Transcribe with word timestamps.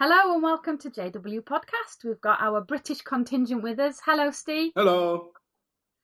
Hello 0.00 0.32
and 0.32 0.44
welcome 0.44 0.78
to 0.78 0.90
JW 0.90 1.40
Podcast. 1.40 2.04
We've 2.04 2.20
got 2.20 2.40
our 2.40 2.60
British 2.60 3.00
contingent 3.00 3.64
with 3.64 3.80
us. 3.80 3.98
Hello, 4.04 4.30
Steve. 4.30 4.70
Hello. 4.76 5.30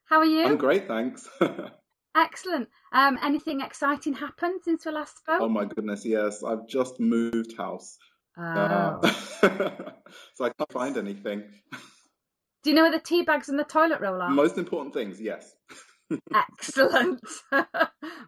How 0.06 0.18
are 0.18 0.24
you? 0.24 0.44
I'm 0.44 0.56
great, 0.56 0.88
thanks. 0.88 1.28
Excellent. 2.17 2.71
Um, 2.93 3.21
anything 3.22 3.61
exciting 3.61 4.15
happened 4.15 4.62
since 4.65 4.85
we 4.85 4.91
last 4.91 5.19
spoke? 5.19 5.41
oh 5.41 5.49
my 5.49 5.65
goodness, 5.67 6.04
yes. 6.04 6.43
I've 6.43 6.67
just 6.67 6.99
moved 6.99 7.57
house. 7.57 7.96
Oh. 8.37 8.43
Uh, 8.43 9.11
so 10.35 10.45
I 10.45 10.51
can't 10.51 10.72
find 10.72 10.97
anything. 10.97 11.45
Do 12.65 12.71
you 12.71 12.74
know 12.74 12.83
where 12.83 12.90
the 12.90 12.99
tea 12.99 13.22
bags 13.22 13.49
and 13.49 13.61
the 13.61 13.63
toilet 13.63 14.01
roll 14.01 14.21
are? 14.21 14.29
Most 14.29 14.58
important 14.58 14.92
things, 14.92 15.21
yes. 15.21 15.54
Excellent. 16.34 17.20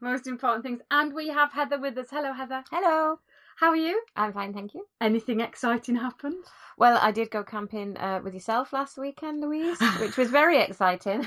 Most 0.01 0.29
important 0.29 0.62
things. 0.62 0.80
And 0.93 1.12
we 1.12 1.27
have 1.27 1.53
Heather 1.53 1.80
with 1.80 1.98
us. 1.98 2.07
Hello, 2.12 2.33
Heather. 2.33 2.62
Hello. 2.71 3.19
How 3.57 3.70
are 3.70 3.77
you? 3.77 4.00
I'm 4.16 4.32
fine, 4.34 4.52
thank 4.52 4.75
you. 4.75 4.86
Anything 5.00 5.41
exciting 5.41 5.96
happened? 5.96 6.45
Well, 6.79 6.98
I 7.00 7.11
did 7.11 7.30
go 7.30 7.43
camping 7.43 7.96
uh, 7.96 8.21
with 8.22 8.35
yourself 8.35 8.75
last 8.75 8.98
weekend, 8.98 9.40
Louise, 9.40 9.81
which 9.98 10.18
was 10.18 10.31
very 10.31 10.61
exciting. 10.61 11.25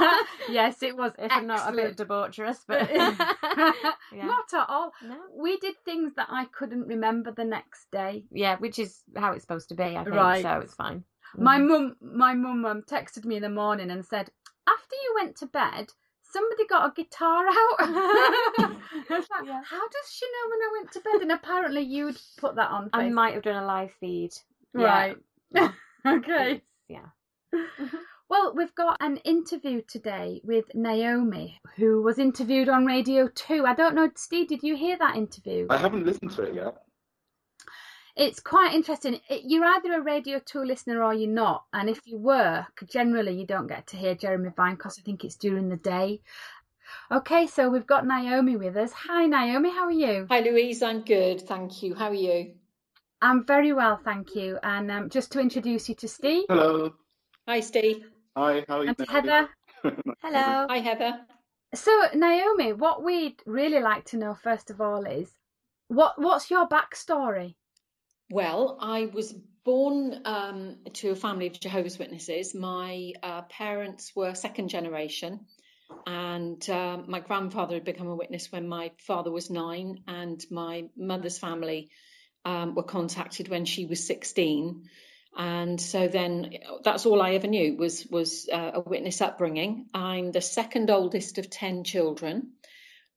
yes, 0.48 0.80
it 0.84 0.96
was. 0.96 1.10
if 1.18 1.32
I'm 1.32 1.48
not 1.48 1.68
a 1.68 1.76
bit 1.76 1.98
excellent. 2.00 2.08
debaucherous, 2.36 2.58
but 2.68 2.88
Yeah. 4.12 4.26
Not 4.26 4.52
at 4.54 4.68
all. 4.68 4.92
no. 5.02 5.16
We 5.36 5.56
did 5.58 5.74
things 5.84 6.12
that 6.14 6.28
I 6.30 6.44
couldn't 6.46 6.86
remember 6.86 7.32
the 7.32 7.44
next 7.44 7.90
day. 7.90 8.24
yeah, 8.30 8.56
which 8.58 8.78
is 8.78 9.02
how 9.16 9.32
it's 9.32 9.42
supposed 9.42 9.68
to 9.70 9.74
be, 9.74 9.82
I 9.96 10.04
think. 10.04 10.14
Right. 10.14 10.42
So 10.42 10.60
it's 10.60 10.74
fine. 10.74 11.02
My 11.36 11.58
Mhm. 11.58 11.68
mum, 11.68 11.96
my 12.00 12.34
mum 12.34 12.64
um, 12.64 12.82
texted 12.82 13.24
me 13.24 13.36
in 13.36 13.42
the 13.42 13.48
morning 13.48 13.90
and 13.90 14.04
said, 14.04 14.30
after 14.68 14.94
you 14.94 15.14
went 15.20 15.34
to 15.38 15.46
bed, 15.46 15.90
somebody 16.32 16.66
got 16.66 16.90
a 16.90 16.92
guitar 17.02 17.44
out. 17.46 17.88
Like, 19.10 19.46
Yeah. 19.46 19.62
how 19.64 19.88
does 19.88 20.10
she 20.12 20.26
know 20.26 20.50
when 20.50 20.60
I 20.62 20.70
went 20.72 20.92
to 20.92 21.00
bed? 21.00 21.22
And 21.22 21.32
apparently 21.32 21.82
you'd 21.82 22.18
put 22.38 22.56
that 22.56 22.70
on 22.70 22.90
I 22.92 23.08
might 23.08 23.34
have 23.34 23.42
done 23.42 23.62
a 23.62 23.66
live 23.66 23.90
feed. 24.00 24.30
Yeah. 24.76 24.84
Right. 24.84 25.16
okay. 26.06 26.62
Yeah. 26.88 27.06
Well, 28.28 28.54
we've 28.56 28.74
got 28.74 28.96
an 29.00 29.18
interview 29.18 29.82
today 29.86 30.40
with 30.44 30.64
Naomi, 30.74 31.60
who 31.76 32.02
was 32.02 32.18
interviewed 32.18 32.68
on 32.70 32.86
Radio 32.86 33.28
2. 33.28 33.66
I 33.66 33.74
don't 33.74 33.94
know, 33.94 34.08
Steve, 34.16 34.48
did 34.48 34.62
you 34.62 34.74
hear 34.76 34.96
that 34.98 35.16
interview? 35.16 35.66
I 35.68 35.76
haven't 35.76 36.06
listened 36.06 36.30
to 36.32 36.42
it 36.44 36.54
yet. 36.54 36.82
It's 38.14 38.40
quite 38.40 38.74
interesting. 38.74 39.20
It- 39.28 39.44
You're 39.44 39.64
either 39.64 39.94
a 39.94 40.02
Radio 40.02 40.38
2 40.38 40.64
listener 40.64 41.02
or 41.02 41.14
you're 41.14 41.30
not. 41.30 41.64
And 41.72 41.88
if 41.88 42.06
you 42.06 42.18
work, 42.18 42.84
generally 42.86 43.32
you 43.34 43.46
don't 43.46 43.66
get 43.66 43.86
to 43.88 43.96
hear 43.96 44.14
Jeremy 44.14 44.50
Vine 44.54 44.74
because 44.74 44.98
I 44.98 45.02
think 45.02 45.24
it's 45.24 45.36
during 45.36 45.68
the 45.68 45.76
day. 45.76 46.20
Okay, 47.10 47.46
so 47.46 47.70
we've 47.70 47.86
got 47.86 48.06
Naomi 48.06 48.56
with 48.56 48.76
us. 48.76 48.92
Hi, 48.92 49.26
Naomi, 49.26 49.70
how 49.70 49.84
are 49.84 49.90
you? 49.90 50.26
Hi 50.30 50.40
Louise, 50.40 50.82
I'm 50.82 51.00
good, 51.02 51.40
thank 51.40 51.82
you. 51.82 51.94
How 51.94 52.08
are 52.08 52.14
you? 52.14 52.52
I'm 53.22 53.46
very 53.46 53.72
well, 53.72 53.98
thank 54.04 54.34
you. 54.34 54.58
And 54.62 54.90
um, 54.90 55.08
just 55.08 55.32
to 55.32 55.40
introduce 55.40 55.88
you 55.88 55.94
to 55.96 56.08
Steve 56.08 56.44
Hello. 56.48 56.92
Hi 57.48 57.60
Steve. 57.60 58.04
Hi, 58.36 58.64
how 58.68 58.78
are 58.80 58.82
you? 58.82 58.88
and 58.88 58.98
to 58.98 59.04
Heather. 59.06 59.48
Hello. 60.22 60.66
Hi 60.68 60.78
Heather. 60.80 61.20
So, 61.74 61.90
Naomi, 62.14 62.74
what 62.74 63.02
we'd 63.02 63.40
really 63.46 63.80
like 63.80 64.04
to 64.06 64.18
know 64.18 64.34
first 64.34 64.68
of 64.68 64.82
all 64.82 65.04
is 65.06 65.30
what 65.88 66.20
what's 66.20 66.50
your 66.50 66.68
backstory? 66.68 67.54
Well, 68.32 68.78
I 68.80 69.10
was 69.12 69.30
born 69.62 70.22
um, 70.24 70.76
to 70.94 71.10
a 71.10 71.14
family 71.14 71.48
of 71.48 71.60
Jehovah's 71.60 71.98
Witnesses. 71.98 72.54
My 72.54 73.12
uh, 73.22 73.42
parents 73.42 74.16
were 74.16 74.34
second 74.34 74.70
generation, 74.70 75.40
and 76.06 76.70
uh, 76.70 76.96
my 77.06 77.20
grandfather 77.20 77.74
had 77.74 77.84
become 77.84 78.06
a 78.06 78.16
witness 78.16 78.50
when 78.50 78.66
my 78.66 78.92
father 78.96 79.30
was 79.30 79.50
nine, 79.50 80.04
and 80.08 80.42
my 80.50 80.84
mother's 80.96 81.36
family 81.38 81.90
um, 82.46 82.74
were 82.74 82.84
contacted 82.84 83.48
when 83.48 83.66
she 83.66 83.84
was 83.84 84.06
16. 84.06 84.88
And 85.36 85.78
so 85.78 86.08
then 86.08 86.54
that's 86.82 87.04
all 87.04 87.20
I 87.20 87.32
ever 87.32 87.48
knew 87.48 87.76
was 87.76 88.06
was 88.06 88.48
uh, 88.50 88.70
a 88.76 88.80
witness 88.80 89.20
upbringing. 89.20 89.88
I'm 89.92 90.32
the 90.32 90.40
second 90.40 90.88
oldest 90.88 91.36
of 91.36 91.50
10 91.50 91.84
children. 91.84 92.52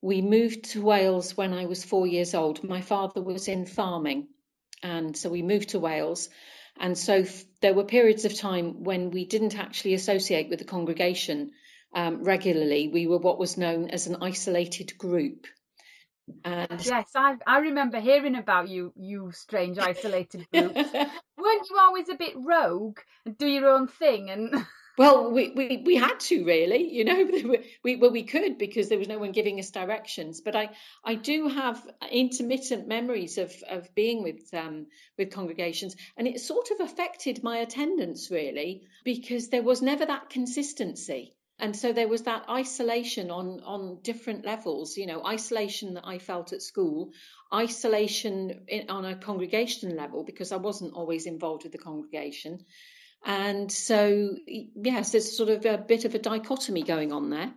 We 0.01 0.21
moved 0.21 0.65
to 0.71 0.83
Wales 0.83 1.37
when 1.37 1.53
I 1.53 1.67
was 1.67 1.85
four 1.85 2.05
years 2.05 2.35
old. 2.35 2.65
My 2.65 2.81
father 2.81 3.21
was 3.21 3.47
in 3.47 3.65
farming, 3.65 4.27
and 4.83 5.15
so 5.15 5.29
we 5.29 5.41
moved 5.41 5.69
to 5.69 5.79
Wales. 5.79 6.29
And 6.77 6.97
so 6.97 7.15
f- 7.19 7.43
there 7.61 7.73
were 7.73 7.85
periods 7.85 8.25
of 8.25 8.37
time 8.37 8.83
when 8.83 9.11
we 9.11 9.25
didn't 9.25 9.57
actually 9.57 9.93
associate 9.93 10.49
with 10.49 10.59
the 10.59 10.65
congregation 10.65 11.51
um, 11.93 12.23
regularly. 12.23 12.89
We 12.89 13.07
were 13.07 13.17
what 13.17 13.39
was 13.39 13.57
known 13.57 13.89
as 13.89 14.07
an 14.07 14.17
isolated 14.21 14.97
group. 14.97 15.47
And 16.43 16.85
Yes, 16.85 17.11
I 17.15 17.35
I 17.47 17.59
remember 17.59 17.99
hearing 17.99 18.35
about 18.35 18.67
you, 18.67 18.91
you 18.95 19.31
strange 19.31 19.77
isolated 19.77 20.47
groups. 20.53 20.75
Weren't 20.75 21.69
you 21.69 21.77
always 21.79 22.09
a 22.09 22.15
bit 22.15 22.33
rogue 22.35 22.99
and 23.25 23.37
do 23.37 23.47
your 23.47 23.69
own 23.69 23.87
thing? 23.87 24.29
And 24.29 24.53
Well, 24.97 25.29
we, 25.31 25.51
we, 25.51 25.83
we 25.85 25.95
had 25.95 26.21
to 26.21 26.45
really, 26.45 26.93
you 26.93 27.03
know, 27.03 27.27
we 27.83 27.97
well 27.97 28.11
we 28.11 28.23
could 28.23 28.57
because 28.57 28.87
there 28.87 28.97
was 28.97 29.09
no 29.09 29.19
one 29.19 29.33
giving 29.33 29.59
us 29.59 29.69
directions. 29.69 30.39
But 30.39 30.55
I, 30.55 30.69
I 31.03 31.15
do 31.15 31.49
have 31.49 31.85
intermittent 32.09 32.87
memories 32.87 33.37
of, 33.37 33.53
of 33.69 33.93
being 33.93 34.23
with 34.23 34.53
um, 34.53 34.87
with 35.17 35.31
congregations, 35.31 35.95
and 36.15 36.27
it 36.27 36.39
sort 36.39 36.71
of 36.71 36.79
affected 36.79 37.43
my 37.43 37.57
attendance 37.57 38.31
really 38.31 38.87
because 39.03 39.49
there 39.49 39.63
was 39.63 39.81
never 39.81 40.05
that 40.05 40.29
consistency, 40.29 41.35
and 41.59 41.75
so 41.75 41.91
there 41.91 42.07
was 42.07 42.21
that 42.23 42.49
isolation 42.49 43.31
on 43.31 43.59
on 43.65 43.99
different 44.01 44.45
levels. 44.45 44.95
You 44.95 45.07
know, 45.07 45.25
isolation 45.25 45.95
that 45.95 46.07
I 46.07 46.19
felt 46.19 46.53
at 46.53 46.61
school, 46.61 47.11
isolation 47.53 48.63
in, 48.69 48.89
on 48.89 49.03
a 49.03 49.17
congregation 49.17 49.97
level 49.97 50.23
because 50.23 50.53
I 50.53 50.57
wasn't 50.57 50.93
always 50.93 51.25
involved 51.25 51.63
with 51.63 51.73
the 51.73 51.77
congregation. 51.79 52.63
And 53.25 53.71
so, 53.71 54.35
yes, 54.45 55.11
there's 55.11 55.35
sort 55.35 55.49
of 55.49 55.65
a 55.65 55.79
bit 55.79 56.05
of 56.05 56.13
a 56.13 56.19
dichotomy 56.19 56.83
going 56.83 57.11
on 57.11 57.31
there. 57.31 57.51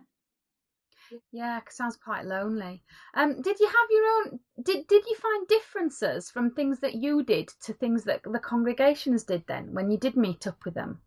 yeah, 1.31 1.57
it 1.59 1.71
sounds 1.71 1.95
quite 1.95 2.25
lonely. 2.25 2.81
Um, 3.13 3.41
did 3.41 3.59
you 3.59 3.67
have 3.67 3.87
your 3.91 4.05
own? 4.05 4.39
Did 4.63 4.87
did 4.87 5.05
you 5.05 5.15
find 5.15 5.47
differences 5.47 6.31
from 6.31 6.51
things 6.51 6.79
that 6.79 6.95
you 6.95 7.23
did 7.23 7.49
to 7.65 7.73
things 7.73 8.05
that 8.05 8.21
the 8.23 8.39
congregations 8.39 9.23
did 9.25 9.45
then 9.47 9.73
when 9.73 9.91
you 9.91 9.97
did 9.97 10.17
meet 10.17 10.47
up 10.47 10.65
with 10.65 10.73
them? 10.73 11.01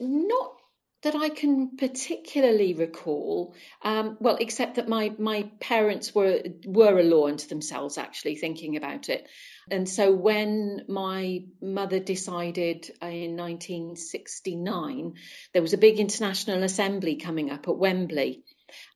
Not 0.00 0.56
that 1.02 1.14
I 1.14 1.28
can 1.28 1.76
particularly 1.76 2.74
recall. 2.74 3.54
Um, 3.82 4.16
well, 4.20 4.36
except 4.40 4.76
that 4.76 4.88
my 4.88 5.14
my 5.18 5.50
parents 5.60 6.14
were 6.14 6.42
were 6.64 6.98
a 6.98 7.04
law 7.04 7.28
unto 7.28 7.46
themselves, 7.46 7.98
actually 7.98 8.36
thinking 8.36 8.76
about 8.76 9.08
it. 9.08 9.28
And 9.70 9.88
so 9.88 10.12
when 10.12 10.84
my 10.88 11.44
mother 11.60 11.98
decided 11.98 12.90
uh, 13.02 13.06
in 13.06 13.36
1969, 13.36 15.14
there 15.52 15.62
was 15.62 15.72
a 15.72 15.78
big 15.78 15.98
international 15.98 16.62
assembly 16.62 17.16
coming 17.16 17.50
up 17.50 17.68
at 17.68 17.76
Wembley. 17.76 18.44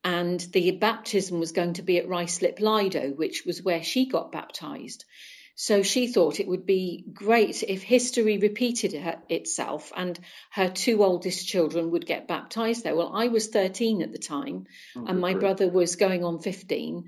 And 0.03 0.39
the 0.39 0.71
baptism 0.71 1.39
was 1.39 1.51
going 1.51 1.73
to 1.73 1.81
be 1.81 1.97
at 1.97 2.07
Ruislip 2.07 2.59
Lido, 2.59 3.09
which 3.09 3.43
was 3.45 3.63
where 3.63 3.83
she 3.83 4.05
got 4.07 4.31
baptized. 4.31 5.05
So 5.55 5.83
she 5.83 6.07
thought 6.07 6.39
it 6.39 6.47
would 6.47 6.65
be 6.65 7.05
great 7.13 7.61
if 7.63 7.83
history 7.83 8.37
repeated 8.37 8.93
her, 8.93 9.21
itself 9.29 9.91
and 9.95 10.19
her 10.51 10.67
two 10.67 11.03
oldest 11.03 11.47
children 11.47 11.91
would 11.91 12.07
get 12.07 12.27
baptized 12.27 12.83
there. 12.83 12.95
Well, 12.95 13.11
I 13.13 13.27
was 13.27 13.47
13 13.47 14.01
at 14.01 14.11
the 14.11 14.17
time, 14.17 14.65
and 14.95 15.19
my 15.19 15.35
brother 15.35 15.69
was 15.69 15.95
going 15.95 16.23
on 16.23 16.39
15. 16.39 17.07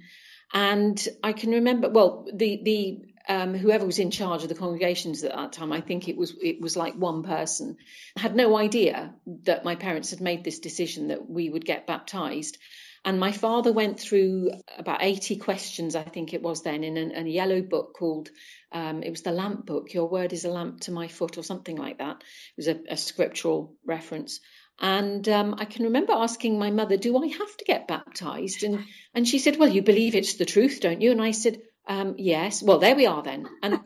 And 0.54 1.08
I 1.24 1.34
can 1.34 1.52
remember, 1.52 1.90
well, 1.90 2.28
the 2.32 2.62
the 2.64 3.15
um, 3.28 3.54
whoever 3.56 3.86
was 3.86 4.00
in 4.00 4.12
charge 4.12 4.44
of 4.44 4.50
the 4.50 4.56
congregations 4.56 5.24
at 5.24 5.36
that 5.36 5.54
time, 5.54 5.72
I 5.72 5.82
think 5.82 6.08
it 6.08 6.18
was 6.18 6.36
it 6.42 6.62
was 6.62 6.76
like 6.76 6.96
one 6.96 7.24
person, 7.24 7.78
had 8.18 8.36
no 8.36 8.58
idea 8.58 9.14
that 9.44 9.66
my 9.66 9.76
parents 9.76 10.12
had 10.12 10.22
made 10.22 10.44
this 10.44 10.60
decision 10.60 11.08
that 11.10 11.30
we 11.30 11.50
would 11.50 11.66
get 11.66 11.88
baptized. 11.88 12.58
And 13.06 13.20
my 13.20 13.32
father 13.32 13.72
went 13.72 14.00
through 14.00 14.50
about 14.80 15.04
80 15.04 15.38
questions, 15.38 15.96
I 15.96 16.02
think 16.02 16.34
it 16.34 16.42
was 16.42 16.64
then, 16.64 16.84
in, 16.84 16.98
a 17.16 17.30
yellow 17.30 17.62
book 17.62 17.94
called, 17.94 18.32
um, 18.72 19.04
it 19.04 19.12
was 19.12 19.22
the 19.22 19.32
lamp 19.32 19.68
book, 19.68 19.94
Your 19.94 20.10
Word 20.10 20.34
is 20.34 20.44
a 20.44 20.50
Lamp 20.50 20.82
to 20.82 20.92
My 20.92 21.08
Foot, 21.08 21.38
or 21.38 21.44
something 21.44 21.78
like 21.78 22.00
that. 22.00 22.18
It 22.18 22.58
was 22.58 22.68
a, 22.68 22.80
a 22.90 22.98
scriptural 22.98 23.76
reference. 23.86 24.40
And 24.80 25.30
um, 25.30 25.56
I 25.60 25.66
can 25.66 25.86
remember 25.86 26.14
asking 26.14 26.58
my 26.58 26.72
mother, 26.72 26.98
Do 26.98 27.16
I 27.24 27.28
have 27.28 27.58
to 27.58 27.66
get 27.66 27.88
baptized? 27.88 28.64
And, 28.64 28.84
and 29.14 29.28
she 29.28 29.38
said, 29.38 29.58
Well, 29.58 29.70
you 29.70 29.84
believe 29.84 30.16
it's 30.16 30.34
the 30.34 30.46
truth, 30.46 30.80
don't 30.82 31.02
you? 31.02 31.12
And 31.12 31.22
I 31.22 31.30
said, 31.30 31.62
um, 31.88 32.16
Yes. 32.18 32.62
Well, 32.64 32.80
there 32.80 32.96
we 32.96 33.06
are 33.06 33.22
then. 33.24 33.48
And 33.62 33.80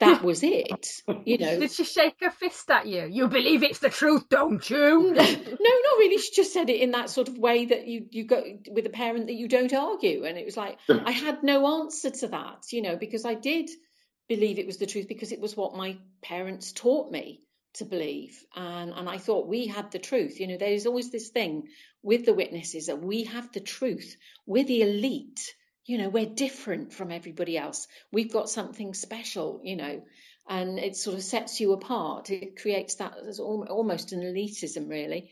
that 0.00 0.22
was 0.22 0.42
it, 0.42 1.02
you 1.24 1.38
know. 1.38 1.60
Did 1.60 1.70
she 1.70 1.84
shake 1.84 2.16
her 2.20 2.30
fist 2.30 2.70
at 2.70 2.86
you? 2.86 3.06
You 3.10 3.28
believe 3.28 3.62
it's 3.62 3.80
the 3.80 3.90
truth, 3.90 4.28
don't 4.28 4.68
you? 4.68 5.12
no, 5.14 5.24
not 5.24 5.98
really. 5.98 6.18
She 6.18 6.34
just 6.34 6.52
said 6.52 6.70
it 6.70 6.80
in 6.80 6.92
that 6.92 7.10
sort 7.10 7.28
of 7.28 7.38
way 7.38 7.66
that 7.66 7.86
you 7.86 8.06
you 8.10 8.24
go 8.24 8.42
with 8.70 8.86
a 8.86 8.90
parent 8.90 9.26
that 9.26 9.34
you 9.34 9.48
don't 9.48 9.72
argue, 9.72 10.24
and 10.24 10.38
it 10.38 10.44
was 10.44 10.56
like 10.56 10.78
I 10.88 11.10
had 11.10 11.42
no 11.42 11.82
answer 11.82 12.10
to 12.10 12.28
that, 12.28 12.72
you 12.72 12.82
know, 12.82 12.96
because 12.96 13.24
I 13.24 13.34
did 13.34 13.70
believe 14.28 14.58
it 14.58 14.66
was 14.66 14.78
the 14.78 14.86
truth 14.86 15.06
because 15.08 15.32
it 15.32 15.40
was 15.40 15.56
what 15.56 15.76
my 15.76 15.98
parents 16.22 16.72
taught 16.72 17.10
me 17.10 17.42
to 17.74 17.84
believe, 17.84 18.42
and 18.56 18.92
and 18.92 19.08
I 19.08 19.18
thought 19.18 19.48
we 19.48 19.66
had 19.66 19.90
the 19.90 19.98
truth. 19.98 20.40
You 20.40 20.46
know, 20.46 20.56
there 20.56 20.72
is 20.72 20.86
always 20.86 21.10
this 21.10 21.28
thing 21.28 21.68
with 22.02 22.24
the 22.24 22.34
witnesses 22.34 22.86
that 22.86 23.02
we 23.02 23.24
have 23.24 23.52
the 23.52 23.60
truth. 23.60 24.16
We're 24.46 24.64
the 24.64 24.82
elite. 24.82 25.54
You 25.86 25.98
know, 25.98 26.08
we're 26.08 26.26
different 26.26 26.92
from 26.92 27.12
everybody 27.12 27.58
else. 27.58 27.86
We've 28.12 28.32
got 28.32 28.48
something 28.48 28.94
special. 28.94 29.60
You 29.62 29.76
know, 29.76 30.02
and 30.48 30.78
it 30.78 30.96
sort 30.96 31.16
of 31.16 31.22
sets 31.22 31.60
you 31.60 31.72
apart. 31.72 32.30
It 32.30 32.60
creates 32.60 32.96
that 32.96 33.14
almost 33.38 34.12
an 34.12 34.20
elitism, 34.20 34.88
really. 34.88 35.30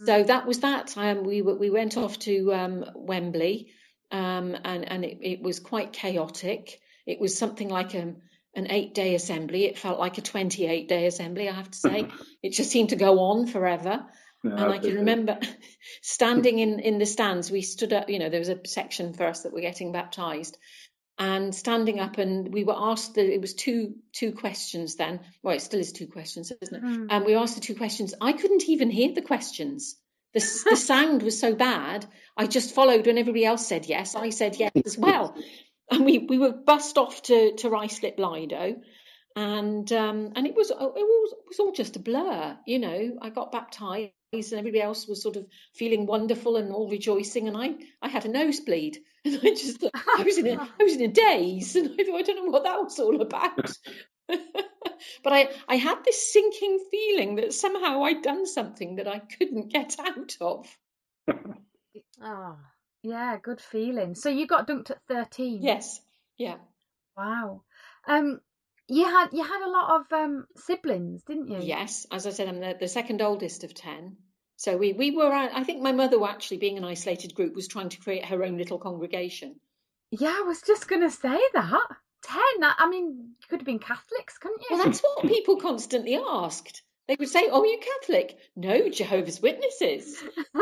Mm. 0.00 0.06
So 0.06 0.22
that 0.24 0.46
was 0.46 0.60
that. 0.60 0.96
Um, 0.96 1.24
we 1.24 1.42
we 1.42 1.70
went 1.70 1.96
off 1.96 2.18
to 2.20 2.52
um, 2.54 2.84
Wembley, 2.94 3.72
um, 4.10 4.56
and 4.64 4.88
and 4.88 5.04
it, 5.04 5.18
it, 5.20 5.42
was 5.42 5.58
quite 5.60 5.92
chaotic. 5.92 6.80
It 7.06 7.20
was 7.20 7.36
something 7.36 7.68
like 7.68 7.94
a, 7.94 8.14
an 8.54 8.70
eight 8.70 8.94
day 8.94 9.14
assembly. 9.14 9.64
It 9.64 9.78
felt 9.78 9.98
like 9.98 10.18
a 10.18 10.22
twenty 10.22 10.66
eight 10.66 10.88
day 10.88 11.06
assembly. 11.06 11.48
I 11.48 11.52
have 11.52 11.70
to 11.70 11.78
say, 11.78 12.08
it 12.42 12.50
just 12.50 12.70
seemed 12.70 12.90
to 12.90 12.96
go 12.96 13.18
on 13.18 13.46
forever. 13.46 14.06
And 14.42 14.60
I 14.60 14.78
can 14.78 14.96
remember 14.96 15.38
standing 16.02 16.58
in, 16.58 16.80
in 16.80 16.98
the 16.98 17.06
stands. 17.06 17.50
We 17.50 17.62
stood 17.62 17.92
up, 17.92 18.10
you 18.10 18.18
know, 18.18 18.28
there 18.28 18.40
was 18.40 18.48
a 18.48 18.58
section 18.66 19.12
for 19.12 19.26
us 19.26 19.42
that 19.42 19.52
were 19.52 19.60
getting 19.60 19.92
baptized, 19.92 20.58
and 21.18 21.54
standing 21.54 22.00
up 22.00 22.18
and 22.18 22.52
we 22.52 22.64
were 22.64 22.74
asked 22.76 23.14
that 23.14 23.32
it 23.32 23.40
was 23.40 23.54
two 23.54 23.94
two 24.12 24.32
questions 24.32 24.96
then. 24.96 25.20
Well 25.42 25.54
it 25.54 25.60
still 25.60 25.80
is 25.80 25.92
two 25.92 26.06
questions 26.06 26.52
isn't 26.60 26.74
it? 26.74 26.82
Mm. 26.82 27.06
and 27.10 27.24
we 27.24 27.34
asked 27.34 27.54
the 27.54 27.60
two 27.60 27.74
questions. 27.74 28.14
I 28.20 28.32
couldn't 28.32 28.68
even 28.68 28.90
hear 28.90 29.12
the 29.14 29.22
questions. 29.22 29.96
The, 30.34 30.40
the 30.70 30.76
sound 30.76 31.22
was 31.22 31.38
so 31.38 31.54
bad 31.54 32.06
i 32.38 32.46
just 32.46 32.74
followed 32.74 33.06
when 33.06 33.18
everybody 33.18 33.44
else 33.44 33.66
said 33.66 33.86
yes. 33.86 34.14
I 34.14 34.30
said 34.30 34.56
yes 34.58 34.72
as 34.84 34.96
well. 34.96 35.36
And 35.90 36.06
we, 36.06 36.18
we 36.20 36.38
were 36.38 36.52
bussed 36.52 36.96
off 36.96 37.22
to 37.24 37.54
to 37.56 37.68
Ruislip 37.68 38.18
Lido. 38.18 38.80
And 39.36 39.92
um, 39.92 40.32
and 40.34 40.46
it 40.46 40.54
was 40.54 40.70
it 40.70 40.76
was, 40.78 41.32
it 41.32 41.44
was 41.48 41.58
all 41.60 41.72
just 41.72 41.96
a 41.96 42.00
blur 42.00 42.56
you 42.66 42.78
know. 42.78 43.18
I 43.20 43.28
got 43.28 43.52
baptized 43.52 44.12
and 44.32 44.52
everybody 44.58 44.80
else 44.80 45.06
was 45.06 45.22
sort 45.22 45.36
of 45.36 45.46
feeling 45.74 46.06
wonderful 46.06 46.56
and 46.56 46.72
all 46.72 46.88
rejoicing 46.88 47.48
and 47.48 47.56
i 47.56 47.74
i 48.00 48.08
had 48.08 48.24
a 48.24 48.28
nosebleed 48.28 48.98
and 49.24 49.38
I 49.42 49.50
just 49.50 49.84
I 49.94 50.22
was 50.24 50.38
in 50.38 50.48
a 50.48 50.68
I 50.80 50.82
was 50.82 50.96
in 50.96 51.02
a 51.02 51.08
daze, 51.12 51.76
and 51.76 51.90
I 51.98 52.04
thought 52.04 52.18
I 52.18 52.22
don't 52.22 52.44
know 52.44 52.50
what 52.50 52.64
that 52.64 52.82
was 52.82 52.98
all 52.98 53.20
about. 53.20 53.70
but 54.26 55.32
I 55.32 55.48
I 55.68 55.76
had 55.76 56.02
this 56.04 56.32
sinking 56.32 56.84
feeling 56.90 57.36
that 57.36 57.52
somehow 57.52 58.02
I'd 58.02 58.22
done 58.22 58.46
something 58.46 58.96
that 58.96 59.06
I 59.06 59.20
couldn't 59.20 59.72
get 59.72 59.96
out 60.00 60.36
of. 60.40 60.66
oh, 62.20 62.58
yeah, 63.04 63.38
good 63.40 63.60
feeling. 63.60 64.16
So 64.16 64.28
you 64.28 64.48
got 64.48 64.66
dunked 64.66 64.90
at 64.90 65.02
thirteen. 65.06 65.62
Yes. 65.62 66.00
Yeah. 66.36 66.56
Wow. 67.16 67.62
Um, 68.08 68.40
you 68.92 69.04
had 69.04 69.28
you 69.32 69.42
had 69.42 69.62
a 69.66 69.70
lot 69.70 70.00
of 70.00 70.12
um 70.12 70.46
siblings, 70.56 71.22
didn't 71.24 71.48
you? 71.48 71.58
Yes. 71.60 72.06
As 72.10 72.26
I 72.26 72.30
said, 72.30 72.48
I'm 72.48 72.60
the, 72.60 72.76
the 72.78 72.88
second 72.88 73.22
oldest 73.22 73.64
of 73.64 73.74
ten. 73.74 74.16
So 74.56 74.76
we, 74.76 74.92
we 74.92 75.10
were, 75.10 75.32
I 75.32 75.64
think 75.64 75.82
my 75.82 75.90
mother, 75.90 76.22
actually 76.24 76.58
being 76.58 76.78
an 76.78 76.84
isolated 76.84 77.34
group, 77.34 77.56
was 77.56 77.66
trying 77.66 77.88
to 77.88 77.98
create 77.98 78.24
her 78.26 78.44
own 78.44 78.58
little 78.58 78.78
congregation. 78.78 79.56
Yeah, 80.12 80.28
I 80.28 80.44
was 80.46 80.62
just 80.62 80.88
going 80.88 81.02
to 81.02 81.10
say 81.10 81.40
that. 81.54 81.86
Ten, 82.22 82.62
I 82.62 82.88
mean, 82.88 83.06
you 83.40 83.46
could 83.48 83.58
have 83.58 83.66
been 83.66 83.80
Catholics, 83.80 84.38
couldn't 84.38 84.60
you? 84.60 84.76
Well, 84.76 84.84
that's 84.84 85.00
what 85.00 85.26
people 85.26 85.56
constantly 85.56 86.16
asked. 86.16 86.82
They 87.08 87.16
would 87.18 87.28
say, 87.28 87.48
Oh, 87.50 87.64
you 87.64 87.78
Catholic? 87.78 88.38
No, 88.54 88.88
Jehovah's 88.88 89.42
Witnesses. 89.42 90.16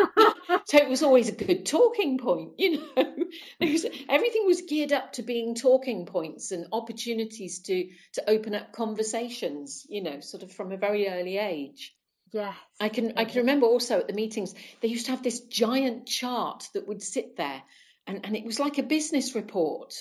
so 0.65 0.79
it 0.79 0.89
was 0.89 1.03
always 1.03 1.29
a 1.29 1.33
good 1.33 1.67
talking 1.67 2.19
point, 2.19 2.53
you 2.59 2.79
know. 2.79 3.15
Was, 3.61 3.85
everything 4.09 4.47
was 4.47 4.63
geared 4.63 4.93
up 4.93 5.13
to 5.15 5.23
being 5.23 5.55
talking 5.55 6.07
points 6.07 6.51
and 6.51 6.67
opportunities 6.73 7.61
to 7.61 7.91
to 8.15 8.31
open 8.31 8.55
up 8.55 8.73
conversations, 8.73 9.87
you 9.89 10.03
know, 10.03 10.21
sort 10.21 10.43
of 10.43 10.53
from 10.53 10.73
a 10.73 10.77
very 10.77 11.09
early 11.09 11.37
age. 11.37 11.95
Yes. 12.33 12.57
I 12.81 12.89
can 12.89 13.13
I 13.17 13.25
can 13.25 13.41
remember 13.41 13.67
also 13.67 13.99
at 13.99 14.07
the 14.07 14.15
meetings 14.15 14.55
they 14.81 14.89
used 14.89 15.07
to 15.07 15.13
have 15.13 15.23
this 15.23 15.41
giant 15.41 16.07
chart 16.07 16.69
that 16.75 16.87
would 16.87 17.03
sit 17.03 17.37
there 17.37 17.63
and, 18.07 18.25
and 18.25 18.37
it 18.37 18.45
was 18.45 18.61
like 18.61 18.79
a 18.79 18.83
business 18.85 19.35
report 19.35 19.95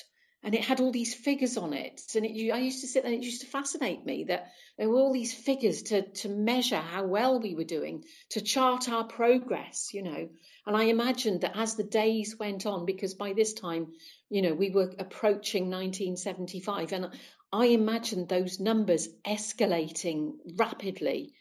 and 0.44 0.56
it 0.56 0.64
had 0.64 0.80
all 0.80 0.92
these 0.92 1.14
figures 1.14 1.58
on 1.58 1.74
it 1.74 2.02
and 2.16 2.26
it, 2.26 2.52
I 2.52 2.60
used 2.60 2.82
to 2.82 2.88
sit 2.88 3.04
there 3.04 3.12
and 3.12 3.22
it 3.22 3.26
used 3.26 3.42
to 3.42 3.48
fascinate 3.48 4.06
me 4.06 4.26
that 4.26 4.52
there 4.78 4.90
were 4.90 5.00
all 5.00 5.14
these 5.14 5.34
figures 5.34 5.84
to 5.84 6.02
to 6.02 6.30
measure 6.30 6.78
how 6.78 7.06
well 7.06 7.40
we 7.40 7.56
were 7.56 7.64
doing 7.64 8.04
to 8.30 8.42
chart 8.42 8.90
our 8.90 9.04
progress 9.04 9.90
you 9.94 10.04
know 10.04 10.30
and 10.66 10.78
I 10.78 10.84
imagined 10.84 11.42
that 11.42 11.58
as 11.58 11.76
the 11.76 11.84
days 11.84 12.38
went 12.38 12.66
on 12.66 12.86
because 12.86 13.14
by 13.14 13.34
this 13.34 13.54
time 13.54 13.88
you 14.30 14.42
know 14.42 14.54
we 14.54 14.70
were 14.70 14.94
approaching 14.98 15.70
1975 15.70 16.94
and 16.94 17.10
I 17.52 17.66
imagined 17.68 18.30
those 18.30 18.60
numbers 18.60 19.10
escalating 19.26 20.34
rapidly 20.58 21.34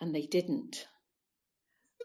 and 0.00 0.14
they 0.14 0.26
didn't. 0.26 0.86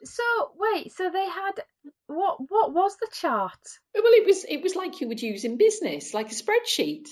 So 0.03 0.23
wait, 0.55 0.93
so 0.93 1.09
they 1.09 1.25
had 1.25 1.61
what? 2.07 2.37
What 2.49 2.73
was 2.73 2.97
the 2.97 3.07
chart? 3.11 3.59
Well, 3.95 4.03
it 4.05 4.25
was 4.25 4.45
it 4.45 4.61
was 4.61 4.75
like 4.75 5.01
you 5.01 5.07
would 5.07 5.21
use 5.21 5.45
in 5.45 5.57
business, 5.57 6.13
like 6.13 6.31
a 6.31 6.35
spreadsheet. 6.35 7.07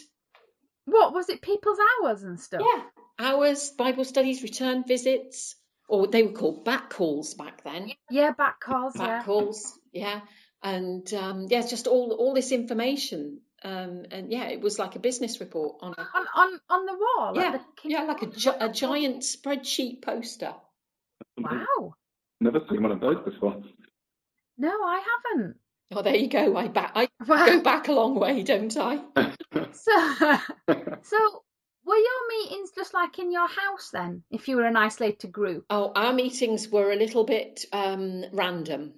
What 0.86 1.14
was 1.14 1.30
it? 1.30 1.42
People's 1.42 1.80
hours 2.02 2.24
and 2.24 2.40
stuff. 2.40 2.62
Yeah, 2.64 2.84
hours, 3.20 3.72
Bible 3.72 4.06
studies, 4.06 4.44
return 4.44 4.84
visits, 4.88 5.56
or 5.90 6.08
they 6.08 6.24
were 6.24 6.32
called 6.32 6.66
back 6.66 6.90
calls 6.90 7.34
back 7.34 7.64
then. 7.64 7.92
Yeah, 8.10 8.32
back 8.32 8.60
calls. 8.60 8.94
Back 8.94 9.08
yeah. 9.08 9.24
calls. 9.24 9.80
Yeah, 9.92 10.22
and 10.64 11.14
um, 11.14 11.48
yeah, 11.50 11.66
just 11.66 11.88
all 11.88 12.14
all 12.14 12.34
this 12.34 12.52
information. 12.52 13.42
Um, 13.64 14.06
and 14.12 14.32
yeah, 14.32 14.50
it 14.50 14.62
was 14.62 14.78
like 14.78 14.96
a 14.96 15.00
business 15.00 15.40
report 15.40 15.78
on 15.82 15.96
a, 15.98 16.02
on 16.02 16.28
on, 16.36 16.60
on 16.70 16.86
the 16.86 16.94
wall. 16.94 17.34
Yeah, 17.36 17.50
like 17.50 17.62
the 17.84 17.90
yeah, 17.90 18.04
like 18.04 18.22
a, 18.22 18.66
a 18.66 18.72
giant 18.72 19.24
spreadsheet 19.24 20.02
poster. 20.02 20.54
Wow. 21.38 21.94
Never 22.40 22.60
seen 22.70 22.84
one 22.84 22.92
of 22.92 23.00
those 23.00 23.18
before. 23.26 23.64
No, 24.58 24.70
I 24.70 25.02
haven't. 25.34 25.58
Oh, 25.92 26.02
there 26.02 26.16
you 26.16 26.28
go. 26.28 26.58
I 26.58 26.68
back. 26.68 26.92
I 26.96 27.08
wow. 27.28 27.46
go 27.46 27.62
back 27.62 27.88
a 27.88 27.94
long 27.94 28.16
way, 28.16 28.44
don't 28.44 28.76
I? 28.76 28.98
so, 29.72 30.38
so 31.04 31.44
were 31.86 31.96
your 31.96 32.28
meetings 32.30 32.72
just 32.76 32.94
like 32.94 33.20
in 33.20 33.32
your 33.32 33.48
house 33.48 33.92
then? 33.92 34.24
If 34.30 34.48
you 34.48 34.58
were 34.58 34.66
an 34.66 34.76
isolated 34.76 35.32
group? 35.32 35.66
Oh, 35.70 35.92
our 35.96 36.12
meetings 36.14 36.68
were 36.70 36.92
a 36.92 36.98
little 36.98 37.24
bit 37.24 37.66
um, 37.72 38.26
random. 38.34 38.94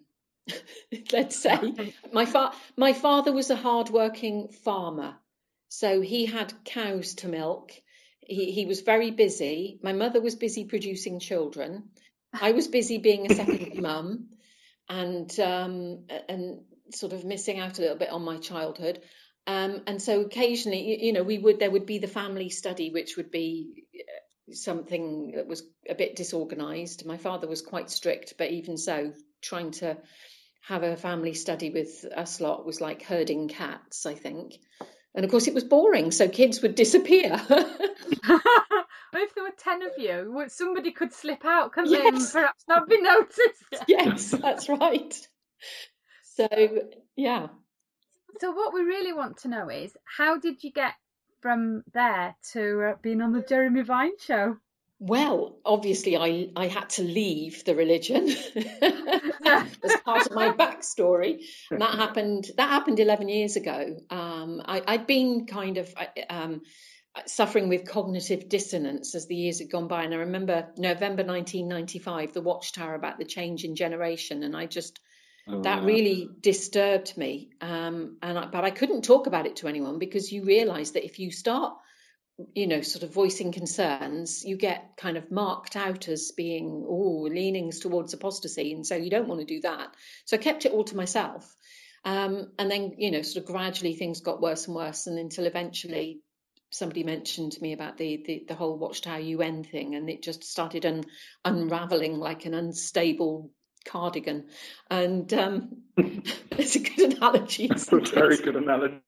Let's 1.11 1.35
say 1.35 1.93
my 2.11 2.25
fa- 2.25 2.53
my 2.75 2.93
father 2.93 3.31
was 3.31 3.51
a 3.51 3.55
hard-working 3.55 4.47
farmer, 4.63 5.15
so 5.67 6.01
he 6.01 6.25
had 6.25 6.51
cows 6.65 7.13
to 7.15 7.27
milk. 7.27 7.71
He 8.19 8.51
he 8.51 8.65
was 8.65 8.81
very 8.81 9.11
busy. 9.11 9.79
My 9.83 9.93
mother 9.93 10.19
was 10.19 10.33
busy 10.35 10.65
producing 10.65 11.19
children. 11.19 11.89
I 12.33 12.53
was 12.53 12.67
busy 12.67 12.97
being 12.97 13.31
a 13.31 13.35
second 13.35 13.79
mum 13.79 14.29
and 14.89 15.39
um, 15.39 16.05
and 16.27 16.61
sort 16.91 17.13
of 17.13 17.23
missing 17.23 17.59
out 17.59 17.77
a 17.77 17.81
little 17.81 17.97
bit 17.97 18.09
on 18.09 18.23
my 18.23 18.37
childhood. 18.37 19.01
Um, 19.47 19.81
and 19.87 20.01
so 20.01 20.21
occasionally, 20.21 20.81
you, 20.81 21.07
you, 21.07 21.13
know, 21.13 21.23
we 21.23 21.37
would 21.37 21.59
there 21.59 21.71
would 21.71 21.85
be 21.85 21.99
the 21.99 22.07
family 22.07 22.49
study, 22.49 22.91
which 22.91 23.17
would 23.17 23.31
be 23.31 23.85
uh, 23.95 24.53
something 24.53 25.31
that 25.35 25.47
was 25.47 25.63
a 25.89 25.95
bit 25.95 26.15
disorganized. 26.15 27.05
My 27.05 27.17
father 27.17 27.47
was 27.47 27.61
quite 27.61 27.89
strict, 27.89 28.35
but 28.37 28.51
even 28.51 28.77
so, 28.77 29.13
trying 29.41 29.71
to 29.71 29.97
have 30.61 30.83
a 30.83 30.97
family 30.97 31.33
study 31.33 31.69
with 31.69 32.05
us 32.15 32.41
lot 32.41 32.65
was 32.65 32.81
like 32.81 33.03
herding 33.03 33.47
cats, 33.47 34.05
I 34.05 34.13
think. 34.13 34.59
And 35.15 35.25
of 35.25 35.31
course, 35.31 35.47
it 35.47 35.55
was 35.55 35.63
boring, 35.63 36.11
so 36.11 36.27
kids 36.27 36.61
would 36.61 36.75
disappear. 36.75 37.41
if 39.19 39.35
there 39.35 39.43
were 39.43 39.53
10 39.57 39.83
of 39.83 39.91
you, 39.97 40.45
somebody 40.47 40.91
could 40.91 41.13
slip 41.13 41.45
out, 41.45 41.71
couldn't 41.71 41.91
yes. 41.91 42.01
they? 42.01 42.07
And 42.07 42.31
perhaps 42.31 42.63
not 42.67 42.89
be 42.89 43.01
noticed. 43.01 43.63
yes, 43.87 44.31
that's 44.31 44.69
right. 44.69 45.27
So, 46.23 46.47
yeah. 47.15 47.47
So, 48.39 48.51
what 48.51 48.73
we 48.73 48.81
really 48.81 49.13
want 49.13 49.37
to 49.39 49.47
know 49.47 49.69
is 49.69 49.95
how 50.05 50.37
did 50.37 50.63
you 50.63 50.71
get 50.71 50.93
from 51.41 51.83
there 51.93 52.35
to 52.53 52.81
uh, 52.81 52.95
being 53.01 53.21
on 53.21 53.33
the 53.33 53.41
Jeremy 53.41 53.81
Vine 53.81 54.17
show? 54.19 54.57
Well, 55.01 55.57
obviously, 55.65 56.17
I, 56.17 56.49
I 56.57 56.67
had 56.67 56.89
to 56.91 57.03
leave 57.03 57.63
the 57.63 57.73
religion 57.73 58.27
as 58.81 59.95
part 60.03 60.27
of 60.27 60.33
my 60.33 60.51
backstory. 60.51 61.41
And 61.71 61.81
that 61.81 61.95
happened. 61.95 62.51
That 62.57 62.69
happened 62.69 62.99
eleven 62.99 63.29
years 63.29 63.55
ago. 63.55 63.97
Um, 64.09 64.61
I, 64.65 64.81
had 64.85 65.07
been 65.07 65.45
kind 65.45 65.77
of 65.77 65.93
um, 66.29 66.61
suffering 67.25 67.69
with 67.69 67.87
cognitive 67.87 68.49
dissonance 68.49 69.15
as 69.15 69.27
the 69.27 69.35
years 69.35 69.59
had 69.59 69.71
gone 69.71 69.87
by. 69.87 70.03
And 70.03 70.13
I 70.13 70.17
remember 70.17 70.67
November 70.77 71.23
1995, 71.23 72.33
the 72.33 72.41
Watchtower 72.41 72.95
about 72.95 73.17
the 73.17 73.25
change 73.25 73.63
in 73.63 73.75
generation, 73.75 74.43
and 74.43 74.55
I 74.55 74.65
just 74.65 74.99
oh, 75.47 75.61
that 75.61 75.81
yeah. 75.81 75.85
really 75.85 76.29
disturbed 76.39 77.17
me. 77.17 77.51
Um, 77.61 78.17
and 78.21 78.37
I, 78.37 78.45
but 78.45 78.63
I 78.63 78.71
couldn't 78.71 79.03
talk 79.03 79.27
about 79.27 79.45
it 79.45 79.57
to 79.57 79.67
anyone 79.67 79.99
because 79.99 80.31
you 80.31 80.43
realise 80.43 80.91
that 80.91 81.05
if 81.05 81.19
you 81.19 81.31
start, 81.31 81.73
you 82.53 82.67
know, 82.67 82.81
sort 82.81 83.03
of 83.03 83.13
voicing 83.13 83.51
concerns, 83.51 84.45
you 84.45 84.55
get 84.55 84.91
kind 84.97 85.17
of 85.17 85.31
marked 85.31 85.75
out 85.75 86.07
as 86.07 86.31
being 86.31 86.85
oh 86.87 87.27
leanings 87.29 87.79
towards 87.79 88.13
apostasy, 88.13 88.73
and 88.73 88.85
so 88.85 88.95
you 88.95 89.09
don't 89.09 89.27
want 89.27 89.41
to 89.41 89.45
do 89.45 89.61
that. 89.61 89.93
So 90.25 90.37
I 90.37 90.39
kept 90.39 90.65
it 90.65 90.71
all 90.71 90.85
to 90.85 90.95
myself. 90.95 91.55
Um, 92.05 92.53
and 92.57 92.71
then, 92.71 92.95
you 92.97 93.11
know, 93.11 93.23
sort 93.23 93.43
of 93.43 93.51
gradually 93.51 93.93
things 93.93 94.21
got 94.21 94.41
worse 94.41 94.67
and 94.67 94.75
worse, 94.75 95.07
and 95.07 95.19
until 95.19 95.45
eventually 95.45 96.21
somebody 96.69 97.03
mentioned 97.03 97.53
to 97.53 97.61
me 97.61 97.73
about 97.73 97.97
the, 97.97 98.23
the, 98.25 98.45
the 98.47 98.55
whole 98.55 98.77
Watchtower 98.77 99.19
UN 99.19 99.63
thing, 99.63 99.95
and 99.95 100.09
it 100.09 100.21
just 100.21 100.43
started 100.43 100.85
un, 100.85 101.05
unraveling 101.43 102.19
like 102.19 102.45
an 102.45 102.53
unstable 102.53 103.51
cardigan. 103.85 104.45
And 104.89 105.31
um, 105.33 105.83
it's 105.97 106.75
a 106.75 106.79
good 106.79 107.13
analogy. 107.13 107.69
It's 107.71 107.91
a 107.91 107.99
very 107.99 108.37
good 108.37 108.55
analogy. 108.55 109.01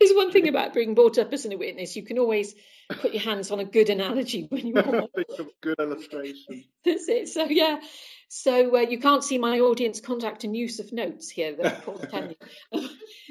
There's 0.00 0.12
one 0.12 0.30
thing 0.30 0.46
about 0.46 0.74
being 0.74 0.94
brought 0.94 1.18
up 1.18 1.32
as 1.32 1.44
a 1.44 1.56
witness. 1.56 1.96
You 1.96 2.04
can 2.04 2.20
always 2.20 2.54
put 2.88 3.12
your 3.12 3.22
hands 3.22 3.50
on 3.50 3.58
a 3.58 3.64
good 3.64 3.90
analogy 3.90 4.46
when 4.48 4.66
you 4.66 4.74
want. 4.76 5.10
Think 5.14 5.38
of 5.40 5.48
good 5.60 5.80
illustration. 5.80 6.64
That's 6.84 7.08
it. 7.08 7.28
So 7.28 7.44
yeah. 7.44 7.80
So 8.28 8.76
uh, 8.76 8.80
you 8.80 9.00
can't 9.00 9.24
see 9.24 9.38
my 9.38 9.58
audience 9.58 10.00
contact 10.00 10.44
and 10.44 10.56
use 10.56 10.78
of 10.78 10.92
notes 10.92 11.30
here 11.30 11.56
that 11.56 11.82
Paul's 11.82 12.04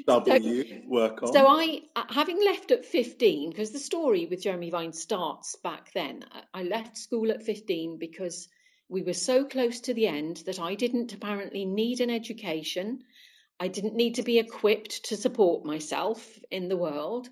W 0.08 0.82
work 0.86 1.22
on. 1.22 1.32
So 1.32 1.46
I, 1.46 1.82
uh, 1.94 2.04
having 2.08 2.42
left 2.44 2.70
at 2.70 2.84
15, 2.84 3.50
because 3.50 3.70
the 3.70 3.78
story 3.78 4.26
with 4.26 4.42
Jeremy 4.42 4.70
Vine 4.70 4.92
starts 4.92 5.56
back 5.56 5.92
then. 5.92 6.24
I 6.32 6.60
I 6.60 6.62
left 6.64 6.98
school 6.98 7.30
at 7.30 7.42
15 7.42 7.98
because 7.98 8.48
we 8.88 9.02
were 9.02 9.12
so 9.12 9.44
close 9.44 9.80
to 9.80 9.94
the 9.94 10.06
end 10.06 10.38
that 10.46 10.58
I 10.58 10.74
didn't 10.74 11.12
apparently 11.12 11.64
need 11.64 12.00
an 12.00 12.10
education. 12.10 13.04
I 13.60 13.68
didn't 13.68 13.94
need 13.94 14.14
to 14.16 14.22
be 14.22 14.38
equipped 14.38 15.04
to 15.06 15.16
support 15.16 15.64
myself 15.64 16.38
in 16.50 16.68
the 16.68 16.76
world. 16.76 17.28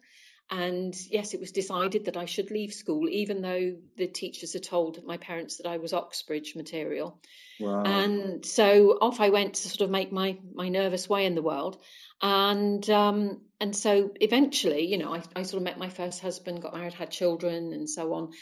And 0.49 0.95
yes, 1.11 1.35
it 1.35 1.41
was 1.41 1.51
decided 1.51 2.05
that 2.05 2.17
I 2.17 2.27
should 2.27 2.53
leave 2.53 2.73
school, 2.73 3.09
even 3.09 3.43
though 3.43 3.77
the 3.97 4.07
teachers 4.07 4.53
had 4.53 4.63
told 4.63 5.05
my 5.05 5.17
parents 5.17 5.57
that 5.57 5.67
I 5.67 5.79
was 5.79 5.93
Oxbridge 5.93 6.55
material. 6.55 7.21
wow. 7.59 7.83
And 7.83 8.47
so 8.47 8.91
off 9.01 9.21
I 9.21 9.31
went 9.31 9.55
to 9.55 9.69
sort 9.69 9.81
of 9.81 9.91
make 9.91 10.13
my 10.13 10.39
my 10.55 10.69
nervous 10.69 11.09
way 11.09 11.27
in 11.27 11.35
the 11.35 11.43
world. 11.43 11.79
And 12.23 12.89
um, 12.89 13.41
and 13.61 13.75
so 13.75 14.13
eventually, 14.21 14.87
you 14.87 14.99
know, 14.99 15.15
I, 15.15 15.23
I 15.35 15.43
sort 15.43 15.61
of 15.61 15.65
met 15.65 15.79
my 15.79 15.89
first 15.89 16.21
husband, 16.21 16.63
got 16.63 16.75
married, 16.75 16.95
had 16.95 17.11
children, 17.11 17.73
and 17.73 17.89
so 17.89 18.15
on. 18.15 18.33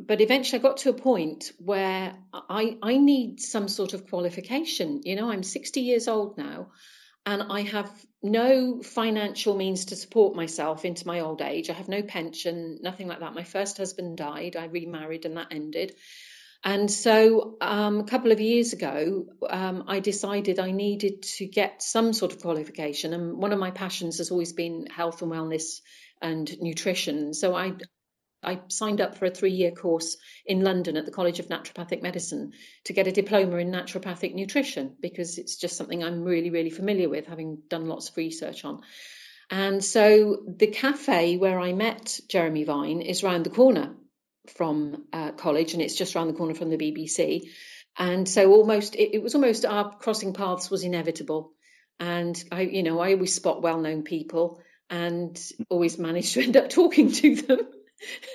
But 0.00 0.20
eventually, 0.20 0.60
I 0.60 0.62
got 0.62 0.78
to 0.78 0.90
a 0.90 0.94
point 0.94 1.52
where 1.58 2.14
I 2.32 2.76
I 2.82 2.98
need 2.98 3.40
some 3.40 3.68
sort 3.68 3.94
of 3.94 4.08
qualification. 4.08 5.02
You 5.04 5.16
know, 5.16 5.30
I'm 5.30 5.42
60 5.42 5.80
years 5.80 6.06
old 6.06 6.38
now, 6.38 6.68
and 7.26 7.42
I 7.42 7.62
have 7.62 7.90
no 8.22 8.82
financial 8.82 9.56
means 9.56 9.86
to 9.86 9.96
support 9.96 10.36
myself 10.36 10.84
into 10.84 11.06
my 11.06 11.20
old 11.20 11.42
age. 11.42 11.70
I 11.70 11.74
have 11.74 11.88
no 11.88 12.02
pension, 12.02 12.78
nothing 12.82 13.08
like 13.08 13.20
that. 13.20 13.34
My 13.34 13.44
first 13.44 13.76
husband 13.78 14.16
died. 14.16 14.56
I 14.56 14.66
remarried, 14.66 15.24
and 15.24 15.36
that 15.36 15.48
ended. 15.50 15.96
And 16.64 16.90
so, 16.90 17.56
um, 17.60 18.00
a 18.00 18.04
couple 18.04 18.32
of 18.32 18.40
years 18.40 18.72
ago, 18.72 19.26
um, 19.48 19.84
I 19.86 20.00
decided 20.00 20.58
I 20.58 20.72
needed 20.72 21.22
to 21.36 21.46
get 21.46 21.82
some 21.82 22.12
sort 22.12 22.32
of 22.32 22.40
qualification. 22.40 23.14
And 23.14 23.38
one 23.38 23.52
of 23.52 23.60
my 23.60 23.70
passions 23.70 24.18
has 24.18 24.32
always 24.32 24.52
been 24.52 24.86
health 24.86 25.22
and 25.22 25.30
wellness 25.30 25.80
and 26.20 26.50
nutrition. 26.60 27.32
So 27.32 27.54
I, 27.54 27.74
I 28.42 28.60
signed 28.68 29.00
up 29.00 29.16
for 29.16 29.26
a 29.26 29.30
three-year 29.30 29.70
course 29.70 30.16
in 30.44 30.64
London 30.64 30.96
at 30.96 31.06
the 31.06 31.12
College 31.12 31.38
of 31.38 31.46
Naturopathic 31.46 32.02
Medicine 32.02 32.52
to 32.84 32.92
get 32.92 33.06
a 33.06 33.12
diploma 33.12 33.56
in 33.58 33.70
naturopathic 33.70 34.34
nutrition 34.34 34.96
because 35.00 35.38
it's 35.38 35.56
just 35.56 35.76
something 35.76 36.02
I'm 36.02 36.24
really, 36.24 36.50
really 36.50 36.70
familiar 36.70 37.08
with, 37.08 37.26
having 37.26 37.62
done 37.68 37.86
lots 37.86 38.08
of 38.08 38.16
research 38.16 38.64
on. 38.64 38.80
And 39.48 39.82
so 39.82 40.42
the 40.44 40.66
cafe 40.66 41.36
where 41.36 41.60
I 41.60 41.72
met 41.72 42.18
Jeremy 42.28 42.64
Vine 42.64 43.00
is 43.00 43.22
round 43.22 43.46
the 43.46 43.50
corner 43.50 43.94
from 44.50 45.04
uh, 45.12 45.32
college, 45.32 45.72
and 45.72 45.82
it's 45.82 45.96
just 45.96 46.14
around 46.14 46.28
the 46.28 46.34
corner 46.34 46.54
from 46.54 46.70
the 46.70 46.76
BBC. 46.76 47.50
And 47.98 48.28
so 48.28 48.52
almost 48.52 48.94
it, 48.94 49.14
it 49.14 49.22
was 49.22 49.34
almost 49.34 49.64
our 49.64 49.96
crossing 49.96 50.32
paths 50.32 50.70
was 50.70 50.84
inevitable. 50.84 51.52
And 52.00 52.42
I, 52.52 52.62
you 52.62 52.82
know, 52.82 53.00
I 53.00 53.12
always 53.12 53.34
spot 53.34 53.60
well-known 53.60 54.02
people 54.02 54.60
and 54.88 55.38
always 55.68 55.98
manage 55.98 56.32
to 56.34 56.42
end 56.44 56.56
up 56.56 56.70
talking 56.70 57.12
to 57.12 57.36
them. 57.36 57.60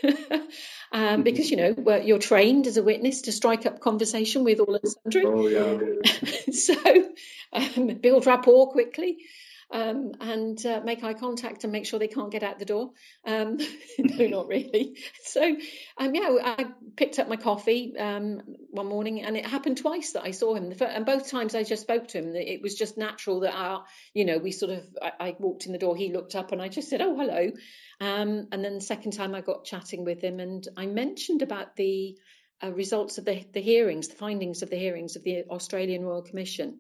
um, 0.91 1.24
because 1.24 1.50
you 1.50 1.55
know 1.55 1.74
well, 1.77 2.01
you're 2.01 2.20
trained 2.20 2.67
as 2.67 2.75
a 2.75 2.84
witness 2.84 3.22
to 3.22 3.32
strike 3.32 3.65
up 3.65 3.79
conversation 3.79 4.43
with 4.43 4.60
all 4.60 4.75
and 4.75 4.86
sundry 4.86 5.24
Oh 5.25 5.48
yeah. 5.48 6.51
so 6.51 6.75
um, 7.53 7.88
build 8.01 8.25
rapport 8.25 8.72
quickly 8.72 9.20
um, 9.74 10.12
and 10.22 10.63
uh, 10.68 10.82
make 10.86 11.03
eye 11.03 11.15
contact 11.15 11.63
and 11.63 11.74
make 11.74 11.88
sure 11.88 11.98
they 11.98 12.08
can't 12.08 12.32
get 12.32 12.44
out 12.44 12.60
the 12.60 12.65
door. 12.65 12.92
Um, 13.25 13.58
no, 14.00 14.27
not 14.27 14.48
really. 14.48 14.98
So, 15.25 15.42
um, 15.98 16.13
yeah, 16.13 16.38
I 16.44 16.68
picked 16.96 17.18
up 17.18 17.27
my 17.27 17.38
coffee 17.38 17.98
um, 17.98 18.42
one 18.70 18.86
morning, 18.88 19.24
and 19.24 19.36
it 19.36 19.48
happened 19.48 19.77
twice 19.77 20.13
that 20.13 20.24
I 20.24 20.30
saw 20.30 20.53
him. 20.53 20.72
And 20.80 21.08
both 21.08 21.32
times 21.32 21.56
I 21.56 21.63
just 21.63 21.82
spoke 21.82 22.10
to 22.10 22.20
him. 22.20 22.36
It 22.36 22.62
was 22.62 22.75
just 22.75 23.00
natural 23.00 23.39
that 23.39 23.56
our, 23.56 23.84
you 24.13 24.25
know, 24.25 24.38
we 24.38 24.51
sort 24.51 24.74
of. 24.74 24.84
I, 25.01 25.12
I 25.20 25.36
walked 25.39 25.65
in 25.65 25.72
the 25.72 25.80
door, 25.80 25.96
he 25.96 26.13
looked 26.13 26.36
up, 26.36 26.51
and 26.51 26.62
I 26.62 26.68
just 26.68 26.89
said, 26.89 27.01
"Oh, 27.01 27.15
hello." 27.15 27.51
Um, 28.00 28.48
and 28.51 28.63
then 28.63 28.75
the 28.75 28.82
second 28.82 29.13
time 29.13 29.34
I 29.34 29.42
got 29.42 29.65
chatting 29.65 30.06
with 30.06 30.22
him, 30.22 30.39
and 30.39 30.68
I 30.77 30.86
mentioned 30.86 31.42
about 31.42 31.75
the 31.75 32.15
uh, 32.63 32.72
results 32.72 33.18
of 33.18 33.25
the, 33.25 33.44
the 33.53 33.62
hearings, 33.62 34.10
the 34.10 34.15
findings 34.15 34.62
of 34.62 34.70
the 34.70 34.77
hearings 34.77 35.15
of 35.15 35.24
the 35.24 35.46
Australian 35.50 36.03
Royal 36.03 36.22
Commission 36.22 36.80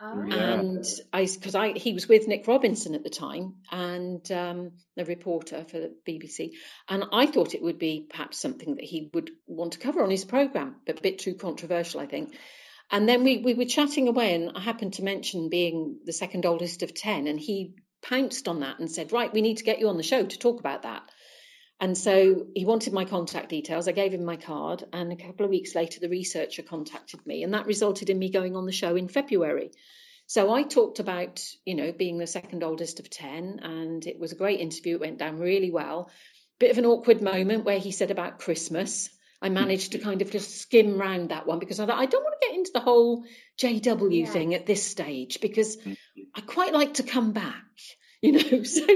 Oh. 0.00 0.22
And 0.30 0.84
I 1.12 1.24
because 1.26 1.54
I 1.54 1.72
he 1.72 1.92
was 1.92 2.08
with 2.08 2.28
Nick 2.28 2.46
Robinson 2.46 2.94
at 2.94 3.02
the 3.02 3.10
time 3.10 3.54
and 3.70 4.30
um, 4.30 4.72
the 4.96 5.04
reporter 5.04 5.64
for 5.64 5.78
the 5.78 5.94
BBC, 6.06 6.52
and 6.88 7.04
I 7.12 7.26
thought 7.26 7.54
it 7.54 7.62
would 7.62 7.78
be 7.78 8.06
perhaps 8.08 8.38
something 8.38 8.76
that 8.76 8.84
he 8.84 9.10
would 9.14 9.30
want 9.46 9.72
to 9.72 9.78
cover 9.78 10.02
on 10.02 10.10
his 10.10 10.24
program, 10.24 10.76
but 10.86 10.98
a 10.98 11.02
bit 11.02 11.18
too 11.18 11.34
controversial, 11.34 12.00
I 12.00 12.06
think. 12.06 12.34
And 12.90 13.08
then 13.08 13.24
we 13.24 13.38
we 13.38 13.54
were 13.54 13.64
chatting 13.64 14.08
away, 14.08 14.34
and 14.34 14.52
I 14.54 14.60
happened 14.60 14.94
to 14.94 15.02
mention 15.04 15.48
being 15.48 15.98
the 16.04 16.12
second 16.12 16.46
oldest 16.46 16.82
of 16.82 16.94
ten, 16.94 17.26
and 17.26 17.40
he 17.40 17.74
pounced 18.02 18.46
on 18.46 18.60
that 18.60 18.78
and 18.78 18.90
said, 18.90 19.12
"Right, 19.12 19.32
we 19.32 19.42
need 19.42 19.58
to 19.58 19.64
get 19.64 19.80
you 19.80 19.88
on 19.88 19.96
the 19.96 20.02
show 20.02 20.24
to 20.24 20.38
talk 20.38 20.60
about 20.60 20.82
that." 20.82 21.02
And 21.80 21.96
so 21.96 22.46
he 22.54 22.64
wanted 22.64 22.92
my 22.92 23.04
contact 23.04 23.50
details. 23.50 23.86
I 23.86 23.92
gave 23.92 24.12
him 24.12 24.24
my 24.24 24.36
card, 24.36 24.84
and 24.92 25.12
a 25.12 25.16
couple 25.16 25.44
of 25.44 25.50
weeks 25.50 25.74
later, 25.74 26.00
the 26.00 26.08
researcher 26.08 26.62
contacted 26.62 27.24
me, 27.24 27.44
and 27.44 27.54
that 27.54 27.66
resulted 27.66 28.10
in 28.10 28.18
me 28.18 28.30
going 28.30 28.56
on 28.56 28.66
the 28.66 28.72
show 28.72 28.96
in 28.96 29.06
February. 29.08 29.70
So 30.26 30.52
I 30.52 30.62
talked 30.62 30.98
about, 30.98 31.42
you 31.64 31.74
know, 31.74 31.92
being 31.92 32.18
the 32.18 32.26
second 32.26 32.62
oldest 32.62 33.00
of 33.00 33.08
10, 33.08 33.60
and 33.62 34.06
it 34.06 34.18
was 34.18 34.32
a 34.32 34.36
great 34.36 34.60
interview. 34.60 34.96
It 34.96 35.00
went 35.00 35.18
down 35.18 35.38
really 35.38 35.70
well. 35.70 36.10
Bit 36.58 36.72
of 36.72 36.78
an 36.78 36.86
awkward 36.86 37.22
moment 37.22 37.64
where 37.64 37.78
he 37.78 37.92
said 37.92 38.10
about 38.10 38.40
Christmas. 38.40 39.08
I 39.40 39.46
mm-hmm. 39.46 39.54
managed 39.54 39.92
to 39.92 39.98
kind 39.98 40.20
of 40.20 40.30
just 40.30 40.60
skim 40.60 40.98
round 40.98 41.30
that 41.30 41.46
one 41.46 41.60
because 41.60 41.78
I 41.78 41.86
thought 41.86 41.98
I 41.98 42.06
don't 42.06 42.24
want 42.24 42.34
to 42.40 42.46
get 42.48 42.56
into 42.56 42.72
the 42.74 42.80
whole 42.80 43.24
JW 43.58 44.20
Yeah. 44.24 44.30
thing 44.30 44.54
at 44.54 44.66
this 44.66 44.84
stage 44.84 45.40
because 45.40 45.76
mm-hmm. 45.76 45.92
I 46.34 46.40
quite 46.40 46.72
like 46.72 46.94
to 46.94 47.04
come 47.04 47.32
back, 47.32 47.64
you 48.22 48.32
know. 48.32 48.62
So, 48.62 48.86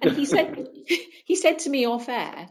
and 0.00 0.12
he 0.12 0.24
said, 0.24 0.68
he 1.24 1.36
said 1.36 1.60
to 1.60 1.70
me 1.70 1.86
off 1.86 2.08
air, 2.08 2.48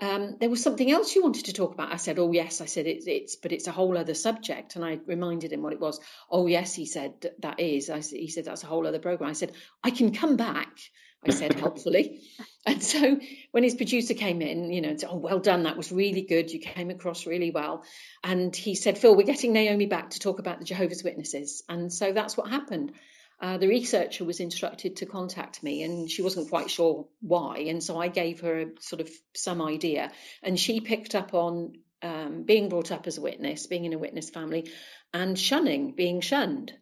um, 0.00 0.36
there 0.40 0.48
was 0.48 0.62
something 0.62 0.90
else 0.90 1.14
you 1.14 1.22
wanted 1.22 1.46
to 1.46 1.52
talk 1.52 1.74
about. 1.74 1.92
I 1.92 1.96
said, 1.96 2.18
oh 2.18 2.32
yes. 2.32 2.60
I 2.60 2.66
said 2.66 2.86
it's 2.86 3.06
it's, 3.06 3.36
but 3.36 3.52
it's 3.52 3.66
a 3.66 3.72
whole 3.72 3.98
other 3.98 4.14
subject. 4.14 4.76
And 4.76 4.84
I 4.84 4.98
reminded 5.06 5.52
him 5.52 5.62
what 5.62 5.74
it 5.74 5.80
was. 5.80 6.00
Oh 6.30 6.46
yes, 6.46 6.74
he 6.74 6.86
said 6.86 7.14
that 7.40 7.60
is. 7.60 7.90
I 7.90 8.00
he 8.00 8.28
said 8.28 8.46
that's 8.46 8.64
a 8.64 8.66
whole 8.66 8.86
other 8.86 8.98
program. 8.98 9.30
I 9.30 9.34
said 9.34 9.52
I 9.84 9.90
can 9.90 10.14
come 10.14 10.36
back. 10.36 10.78
I 11.26 11.30
said 11.32 11.52
helpfully. 11.60 12.22
And 12.64 12.82
so 12.82 13.20
when 13.50 13.62
his 13.62 13.74
producer 13.74 14.14
came 14.14 14.40
in, 14.40 14.72
you 14.72 14.80
know, 14.80 14.88
and 14.88 15.00
said, 15.00 15.10
oh 15.12 15.18
well 15.18 15.38
done, 15.38 15.64
that 15.64 15.76
was 15.76 15.92
really 15.92 16.22
good. 16.22 16.50
You 16.50 16.60
came 16.60 16.88
across 16.88 17.26
really 17.26 17.50
well. 17.50 17.84
And 18.24 18.56
he 18.56 18.74
said, 18.74 18.96
Phil, 18.96 19.14
we're 19.14 19.26
getting 19.26 19.52
Naomi 19.52 19.86
back 19.86 20.10
to 20.10 20.18
talk 20.18 20.38
about 20.38 20.60
the 20.60 20.64
Jehovah's 20.64 21.04
Witnesses. 21.04 21.62
And 21.68 21.92
so 21.92 22.12
that's 22.12 22.38
what 22.38 22.48
happened. 22.48 22.92
Uh, 23.40 23.56
the 23.56 23.68
researcher 23.68 24.24
was 24.24 24.38
instructed 24.40 24.96
to 24.96 25.06
contact 25.06 25.62
me 25.62 25.82
and 25.82 26.10
she 26.10 26.20
wasn't 26.20 26.50
quite 26.50 26.70
sure 26.70 27.08
why. 27.20 27.58
And 27.68 27.82
so 27.82 27.98
I 27.98 28.08
gave 28.08 28.40
her 28.40 28.60
a, 28.60 28.66
sort 28.80 29.00
of 29.00 29.10
some 29.34 29.62
idea. 29.62 30.12
And 30.42 30.60
she 30.60 30.80
picked 30.80 31.14
up 31.14 31.32
on 31.32 31.72
um, 32.02 32.42
being 32.44 32.68
brought 32.68 32.92
up 32.92 33.06
as 33.06 33.16
a 33.16 33.22
witness, 33.22 33.66
being 33.66 33.86
in 33.86 33.94
a 33.94 33.98
witness 33.98 34.28
family, 34.28 34.70
and 35.14 35.38
shunning, 35.38 35.94
being 35.94 36.20
shunned. 36.20 36.72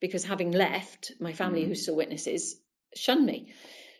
Because 0.00 0.24
having 0.24 0.50
left, 0.50 1.12
my 1.20 1.32
family, 1.32 1.62
Mm. 1.62 1.68
who 1.68 1.74
still 1.76 1.96
witnesses, 1.96 2.56
shunned 2.94 3.24
me. 3.24 3.52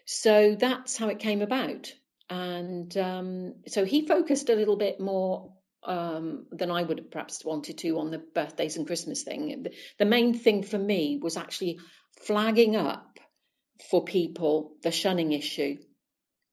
So 0.04 0.56
that's 0.58 0.96
how 0.96 1.08
it 1.08 1.18
came 1.20 1.42
about. 1.42 1.92
And 2.28 2.94
um, 2.96 3.54
so 3.68 3.84
he 3.84 4.06
focused 4.06 4.50
a 4.50 4.54
little 4.54 4.76
bit 4.76 5.00
more 5.00 5.52
um, 5.84 6.46
than 6.50 6.70
I 6.70 6.82
would 6.82 6.98
have 6.98 7.10
perhaps 7.10 7.44
wanted 7.44 7.78
to 7.78 7.98
on 7.98 8.10
the 8.10 8.18
birthdays 8.18 8.76
and 8.76 8.86
Christmas 8.86 9.22
thing. 9.22 9.66
The 9.98 10.04
main 10.04 10.34
thing 10.34 10.62
for 10.62 10.78
me 10.78 11.18
was 11.22 11.36
actually 11.36 11.80
flagging 12.20 12.76
up 12.76 13.18
for 13.90 14.04
people 14.04 14.76
the 14.82 14.90
shunning 14.90 15.32
issue 15.32 15.76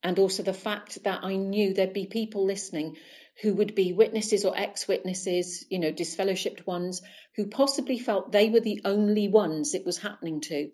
and 0.03 0.17
also 0.17 0.43
the 0.43 0.53
fact 0.53 1.03
that 1.03 1.23
I 1.23 1.35
knew 1.35 1.73
there'd 1.73 1.93
be 1.93 2.05
people 2.05 2.45
listening 2.45 2.95
who 3.41 3.53
would 3.55 3.75
be 3.75 3.93
witnesses 3.93 4.45
or 4.45 4.57
ex 4.57 4.87
witnesses, 4.87 5.65
you 5.69 5.79
know, 5.79 5.91
disfellowshipped 5.91 6.65
ones 6.65 7.01
who 7.35 7.47
possibly 7.47 7.99
felt 7.99 8.31
they 8.31 8.49
were 8.49 8.59
the 8.59 8.81
only 8.85 9.27
ones 9.27 9.73
it 9.73 9.85
was 9.85 9.97
happening 9.97 10.41
to. 10.41 10.69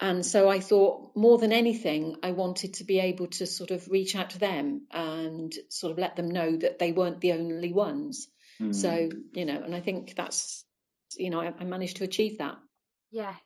And 0.00 0.26
so 0.26 0.48
I 0.48 0.58
thought, 0.58 1.12
more 1.14 1.38
than 1.38 1.52
anything, 1.52 2.16
I 2.24 2.32
wanted 2.32 2.74
to 2.74 2.84
be 2.84 2.98
able 2.98 3.28
to 3.28 3.46
sort 3.46 3.70
of 3.70 3.86
reach 3.88 4.16
out 4.16 4.30
to 4.30 4.38
them 4.38 4.86
and 4.90 5.52
sort 5.68 5.92
of 5.92 5.98
let 5.98 6.16
them 6.16 6.28
know 6.28 6.56
that 6.56 6.80
they 6.80 6.90
weren't 6.90 7.20
the 7.20 7.32
only 7.32 7.72
ones. 7.72 8.26
Mm. 8.60 8.74
So, 8.74 9.10
you 9.32 9.44
know, 9.44 9.62
and 9.62 9.74
I 9.74 9.80
think 9.80 10.14
that's, 10.16 10.64
you 11.16 11.30
know, 11.30 11.40
I, 11.40 11.52
I 11.58 11.64
managed 11.64 11.98
to 11.98 12.04
achieve 12.04 12.38
that. 12.38 12.56
Yes, 13.12 13.36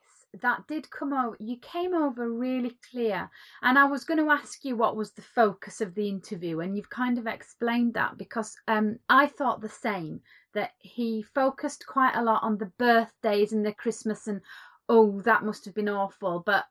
that 0.42 0.66
did 0.66 0.90
come 0.90 1.12
over. 1.12 1.36
You 1.38 1.56
came 1.60 1.94
over 1.94 2.30
really 2.30 2.76
clear. 2.90 3.30
And 3.62 3.78
I 3.78 3.84
was 3.84 4.04
going 4.04 4.18
to 4.18 4.30
ask 4.30 4.64
you 4.64 4.76
what 4.76 4.96
was 4.96 5.12
the 5.12 5.22
focus 5.22 5.80
of 5.80 5.94
the 5.94 6.08
interview, 6.08 6.60
and 6.60 6.76
you've 6.76 6.90
kind 6.90 7.18
of 7.18 7.26
explained 7.26 7.94
that 7.94 8.18
because 8.18 8.56
um, 8.68 8.98
I 9.08 9.26
thought 9.26 9.60
the 9.60 9.68
same 9.68 10.20
that 10.54 10.70
he 10.78 11.22
focused 11.34 11.86
quite 11.86 12.16
a 12.16 12.22
lot 12.22 12.42
on 12.42 12.58
the 12.58 12.72
birthdays 12.78 13.52
and 13.52 13.64
the 13.64 13.74
Christmas 13.74 14.26
and 14.26 14.40
oh, 14.88 15.20
that 15.22 15.44
must 15.44 15.64
have 15.64 15.74
been 15.74 15.88
awful. 15.88 16.42
But 16.44 16.64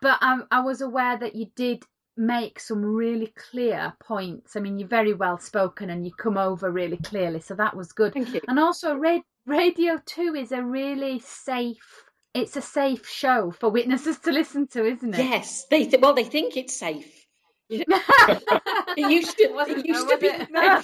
but 0.00 0.18
I, 0.20 0.40
I 0.50 0.60
was 0.60 0.80
aware 0.80 1.16
that 1.18 1.36
you 1.36 1.46
did 1.54 1.84
make 2.16 2.58
some 2.60 2.84
really 2.84 3.32
clear 3.50 3.92
points. 4.00 4.56
I 4.56 4.60
mean, 4.60 4.78
you're 4.78 4.88
very 4.88 5.14
well 5.14 5.38
spoken 5.38 5.90
and 5.90 6.04
you 6.04 6.12
come 6.12 6.36
over 6.36 6.70
really 6.70 6.96
clearly, 6.98 7.40
so 7.40 7.54
that 7.54 7.76
was 7.76 7.92
good. 7.92 8.12
Thank 8.12 8.34
you. 8.34 8.40
And 8.48 8.58
also, 8.58 8.94
Ra- 8.96 9.20
Radio 9.46 10.00
Two 10.04 10.34
is 10.34 10.52
a 10.52 10.62
really 10.62 11.20
safe. 11.20 12.04
It's 12.34 12.56
a 12.56 12.62
safe 12.62 13.06
show 13.08 13.50
for 13.50 13.68
witnesses 13.70 14.18
to 14.20 14.32
listen 14.32 14.66
to, 14.68 14.84
isn't 14.86 15.14
it? 15.14 15.18
Yes, 15.18 15.66
they 15.70 15.84
th- 15.86 16.00
well 16.00 16.14
they 16.14 16.24
think 16.24 16.56
it's 16.56 16.76
safe. 16.76 17.26
It 17.70 19.10
used 19.10 19.36
to. 19.38 19.48
Wasn't 19.52 19.78
It 19.78 19.86
used 19.86 20.08
to 20.08 20.18
be. 20.18 20.28
was 20.28 20.40
it? 20.42 20.50
no, 20.50 20.82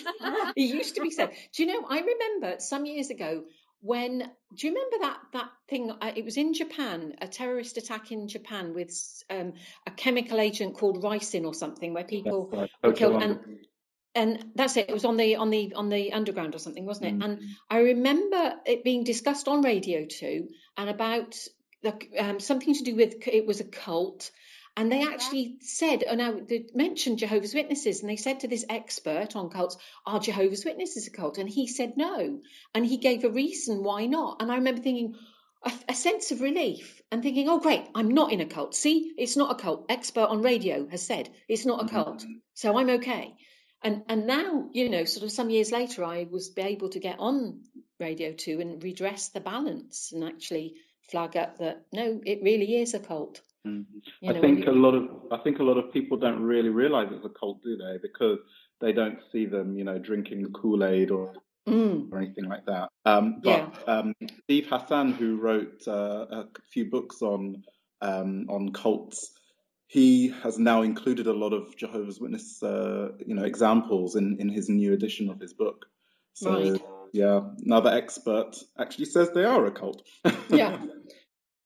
it 0.57 0.61
used 0.62 0.95
to 0.95 1.00
be 1.02 1.11
safe. 1.11 1.31
Do 1.55 1.62
you 1.64 1.73
know? 1.73 1.87
I 1.88 2.00
remember 2.00 2.57
some 2.61 2.87
years 2.87 3.11
ago 3.11 3.45
when. 3.81 4.19
Do 4.55 4.67
you 4.67 4.73
remember 4.75 4.97
that 5.02 5.19
that 5.35 5.50
thing? 5.69 5.90
Uh, 5.90 6.12
it 6.17 6.25
was 6.25 6.37
in 6.38 6.55
Japan, 6.55 7.14
a 7.21 7.28
terrorist 7.28 7.76
attack 7.76 8.11
in 8.12 8.28
Japan 8.28 8.73
with 8.75 8.93
um, 9.31 9.52
a 9.87 9.90
chemical 9.90 10.40
agent 10.40 10.75
called 10.76 11.02
ricin 11.02 11.45
or 11.45 11.52
something, 11.55 11.93
where 11.93 12.05
people 12.05 12.49
Right. 12.52 12.71
were 12.83 12.93
killed. 12.93 13.23
And 13.23 13.40
and 14.18 14.44
that's 14.56 14.76
it. 14.76 14.88
It 14.88 14.92
was 14.92 15.04
on 15.04 15.16
the 15.16 15.37
on 15.37 15.50
the 15.50 15.75
on 15.75 15.88
the 15.88 16.12
underground 16.12 16.54
or 16.54 16.58
something, 16.58 16.84
wasn't 16.84 17.06
it? 17.06 17.18
Mm. 17.18 17.25
And 17.25 17.40
I 17.70 17.78
remember 17.78 18.54
it 18.66 18.82
being 18.82 19.04
discussed 19.04 19.46
on 19.46 19.62
Radio 19.62 20.06
Two 20.06 20.48
and 20.76 20.90
about 20.90 21.38
the, 21.82 21.94
um, 22.18 22.40
something 22.40 22.75
to 22.75 22.82
do 22.82 22.96
with 22.96 23.26
it 23.28 23.46
was 23.46 23.60
a 23.60 23.64
cult. 23.64 24.30
And 24.76 24.92
they 24.92 25.02
actually 25.02 25.56
said, 25.60 26.04
oh, 26.08 26.14
now 26.14 26.38
they 26.48 26.66
mentioned 26.72 27.18
Jehovah's 27.18 27.52
Witnesses, 27.52 28.00
and 28.00 28.08
they 28.08 28.14
said 28.14 28.40
to 28.40 28.48
this 28.48 28.64
expert 28.68 29.34
on 29.34 29.50
cults, 29.50 29.76
"Are 30.06 30.20
Jehovah's 30.20 30.64
Witnesses 30.64 31.08
a 31.08 31.10
cult?" 31.10 31.38
And 31.38 31.48
he 31.48 31.66
said 31.66 31.96
no, 31.96 32.40
and 32.75 32.87
he 32.87 32.96
gave 32.96 33.25
a 33.25 33.30
reason 33.30 33.82
why 33.82 34.06
not. 34.06 34.40
And 34.40 34.52
I 34.52 34.56
remember 34.56 34.80
thinking 34.80 35.16
a, 35.64 35.72
a 35.88 35.94
sense 35.94 36.30
of 36.30 36.40
relief 36.40 37.02
and 37.10 37.22
thinking, 37.22 37.48
"Oh, 37.48 37.58
great, 37.58 37.87
I'm 37.94 38.10
not 38.10 38.32
in 38.32 38.40
a 38.40 38.46
cult. 38.46 38.75
See, 38.75 39.14
it's 39.18 39.37
not 39.37 39.50
a 39.50 39.60
cult. 39.60 39.87
Expert 39.88 40.28
on 40.28 40.42
radio 40.42 40.87
has 40.88 41.04
said 41.04 41.28
it's 41.48 41.66
not 41.66 41.84
a 41.84 41.88
cult, 41.88 42.25
so 42.54 42.76
I'm 42.78 42.90
okay." 42.90 43.34
And 43.82 44.02
and 44.08 44.26
now, 44.26 44.68
you 44.73 44.88
know, 44.88 45.04
sort 45.04 45.25
of 45.25 45.32
some 45.32 45.50
years 45.50 45.70
later, 45.73 46.04
I 46.04 46.26
was 46.30 46.52
able 46.56 46.88
to 46.90 46.99
get 46.99 47.16
on 47.18 47.61
Radio 48.00 48.32
Two 48.32 48.61
and 48.61 48.82
redress 48.82 49.28
the 49.28 49.40
balance 49.40 50.12
and 50.12 50.25
actually 50.25 50.75
flag 51.11 51.37
up 51.37 51.58
that 51.58 51.87
no, 51.92 52.20
it 52.25 52.40
really 52.42 52.76
is 52.80 52.94
a 52.94 52.99
cult. 52.99 53.40
Mm. 53.66 53.85
You 54.20 54.30
I 54.30 54.32
know, 54.35 54.40
think 54.40 54.61
we- 54.61 54.66
a 54.66 54.73
lot 54.73 54.94
of 54.94 55.08
I 55.30 55.38
think 55.38 55.58
a 55.61 55.62
lot 55.64 55.78
of 55.78 55.92
people 55.92 56.16
don't 56.16 56.42
really 56.42 56.70
realize 56.70 57.08
it's 57.12 57.25
a 57.25 57.28
cult, 57.28 57.62
do 57.62 57.76
they? 57.76 57.99
Because 58.02 58.38
they 58.80 58.92
don't 58.92 59.18
see 59.32 59.47
them, 59.47 59.76
you 59.76 59.85
know, 59.85 59.99
drinking 59.99 60.42
the 60.42 60.50
Kool 60.50 60.85
Aid 60.85 61.11
or, 61.11 61.32
Mm, 61.68 62.11
or 62.11 62.18
anything 62.18 62.47
like 62.47 62.64
that. 62.64 62.88
Um, 63.04 63.40
but 63.44 63.87
um, 63.87 64.14
Steve 64.44 64.68
Hassan, 64.70 65.12
who 65.12 65.37
wrote 65.37 65.87
uh, 65.87 66.25
a 66.30 66.44
few 66.73 66.87
books 66.90 67.20
on 67.20 67.62
um, 68.00 68.47
on 68.49 68.73
cults, 68.73 69.32
he 69.88 70.28
has 70.42 70.59
now 70.59 70.83
included 70.83 71.26
a 71.26 71.33
lot 71.33 71.52
of 71.52 71.75
Jehovah's 71.76 72.21
Witness, 72.21 72.62
uh, 72.62 73.09
you 73.26 73.35
know, 73.35 73.45
examples 73.45 74.14
in 74.16 74.37
in 74.38 74.49
his 74.49 74.68
new 74.68 74.92
edition 74.92 75.28
of 75.30 75.40
his 75.40 75.52
book. 75.54 75.87
So 76.35 76.50
Right. 76.52 76.80
yeah, 77.12 77.40
another 77.64 77.90
expert 77.90 78.52
actually 78.78 79.07
says 79.07 79.30
they 79.30 79.45
are 79.45 79.66
a 79.66 79.71
cult. 79.73 80.02
yeah. 80.50 80.78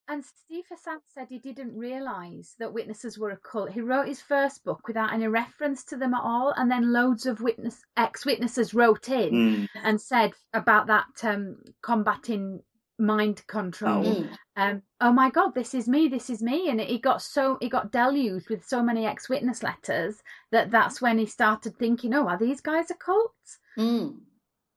And 0.09 0.23
Steve 0.25 0.65
Hassan 0.69 0.99
said 1.13 1.27
he 1.29 1.39
didn't 1.39 1.77
realise 1.77 2.55
that 2.59 2.73
witnesses 2.73 3.17
were 3.17 3.31
a 3.31 3.37
cult. 3.37 3.71
He 3.71 3.79
wrote 3.81 4.07
his 4.07 4.21
first 4.21 4.63
book 4.65 4.81
without 4.87 5.13
any 5.13 5.27
reference 5.27 5.85
to 5.85 5.97
them 5.97 6.13
at 6.13 6.21
all, 6.21 6.53
and 6.57 6.69
then 6.69 6.91
loads 6.91 7.25
of 7.25 7.39
witness 7.39 7.77
ex-witnesses 7.95 8.73
wrote 8.73 9.07
in 9.09 9.31
Mm. 9.33 9.67
and 9.83 10.01
said 10.01 10.31
about 10.53 10.87
that 10.87 11.23
um, 11.23 11.57
combating 11.81 12.61
mind 12.99 13.45
control. 13.47 14.03
Mm. 14.03 14.29
Um, 14.55 14.81
oh 15.01 15.11
my 15.11 15.29
God, 15.29 15.55
this 15.55 15.73
is 15.73 15.87
me, 15.87 16.07
this 16.07 16.29
is 16.29 16.41
me, 16.41 16.69
and 16.69 16.79
he 16.79 16.99
got 16.99 17.21
so 17.21 17.57
he 17.59 17.69
got 17.69 17.91
deluged 17.91 18.49
with 18.49 18.65
so 18.65 18.83
many 18.83 19.05
ex-witness 19.05 19.63
letters 19.63 20.21
that 20.51 20.71
that's 20.71 21.01
when 21.01 21.17
he 21.17 21.25
started 21.25 21.77
thinking, 21.77 22.13
oh, 22.13 22.27
are 22.27 22.37
these 22.37 22.61
guys 22.61 22.91
a 22.91 22.95
cult? 22.95 23.33
Mm. 23.77 24.19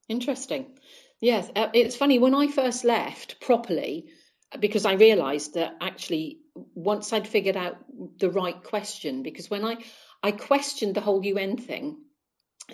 Interesting. 0.08 0.78
Yes, 1.20 1.50
uh, 1.56 1.68
it's 1.72 1.96
funny 1.96 2.18
when 2.18 2.34
I 2.34 2.48
first 2.48 2.84
left 2.84 3.40
properly 3.40 4.06
because 4.60 4.86
I 4.86 4.94
realised 4.94 5.54
that 5.54 5.76
actually 5.80 6.38
once 6.74 7.12
I'd 7.12 7.26
figured 7.26 7.56
out 7.56 7.76
the 8.18 8.30
right 8.30 8.62
question, 8.62 9.22
because 9.22 9.50
when 9.50 9.64
I 9.64 9.78
I 10.22 10.32
questioned 10.32 10.94
the 10.94 11.00
whole 11.00 11.24
UN 11.24 11.56
thing 11.56 11.98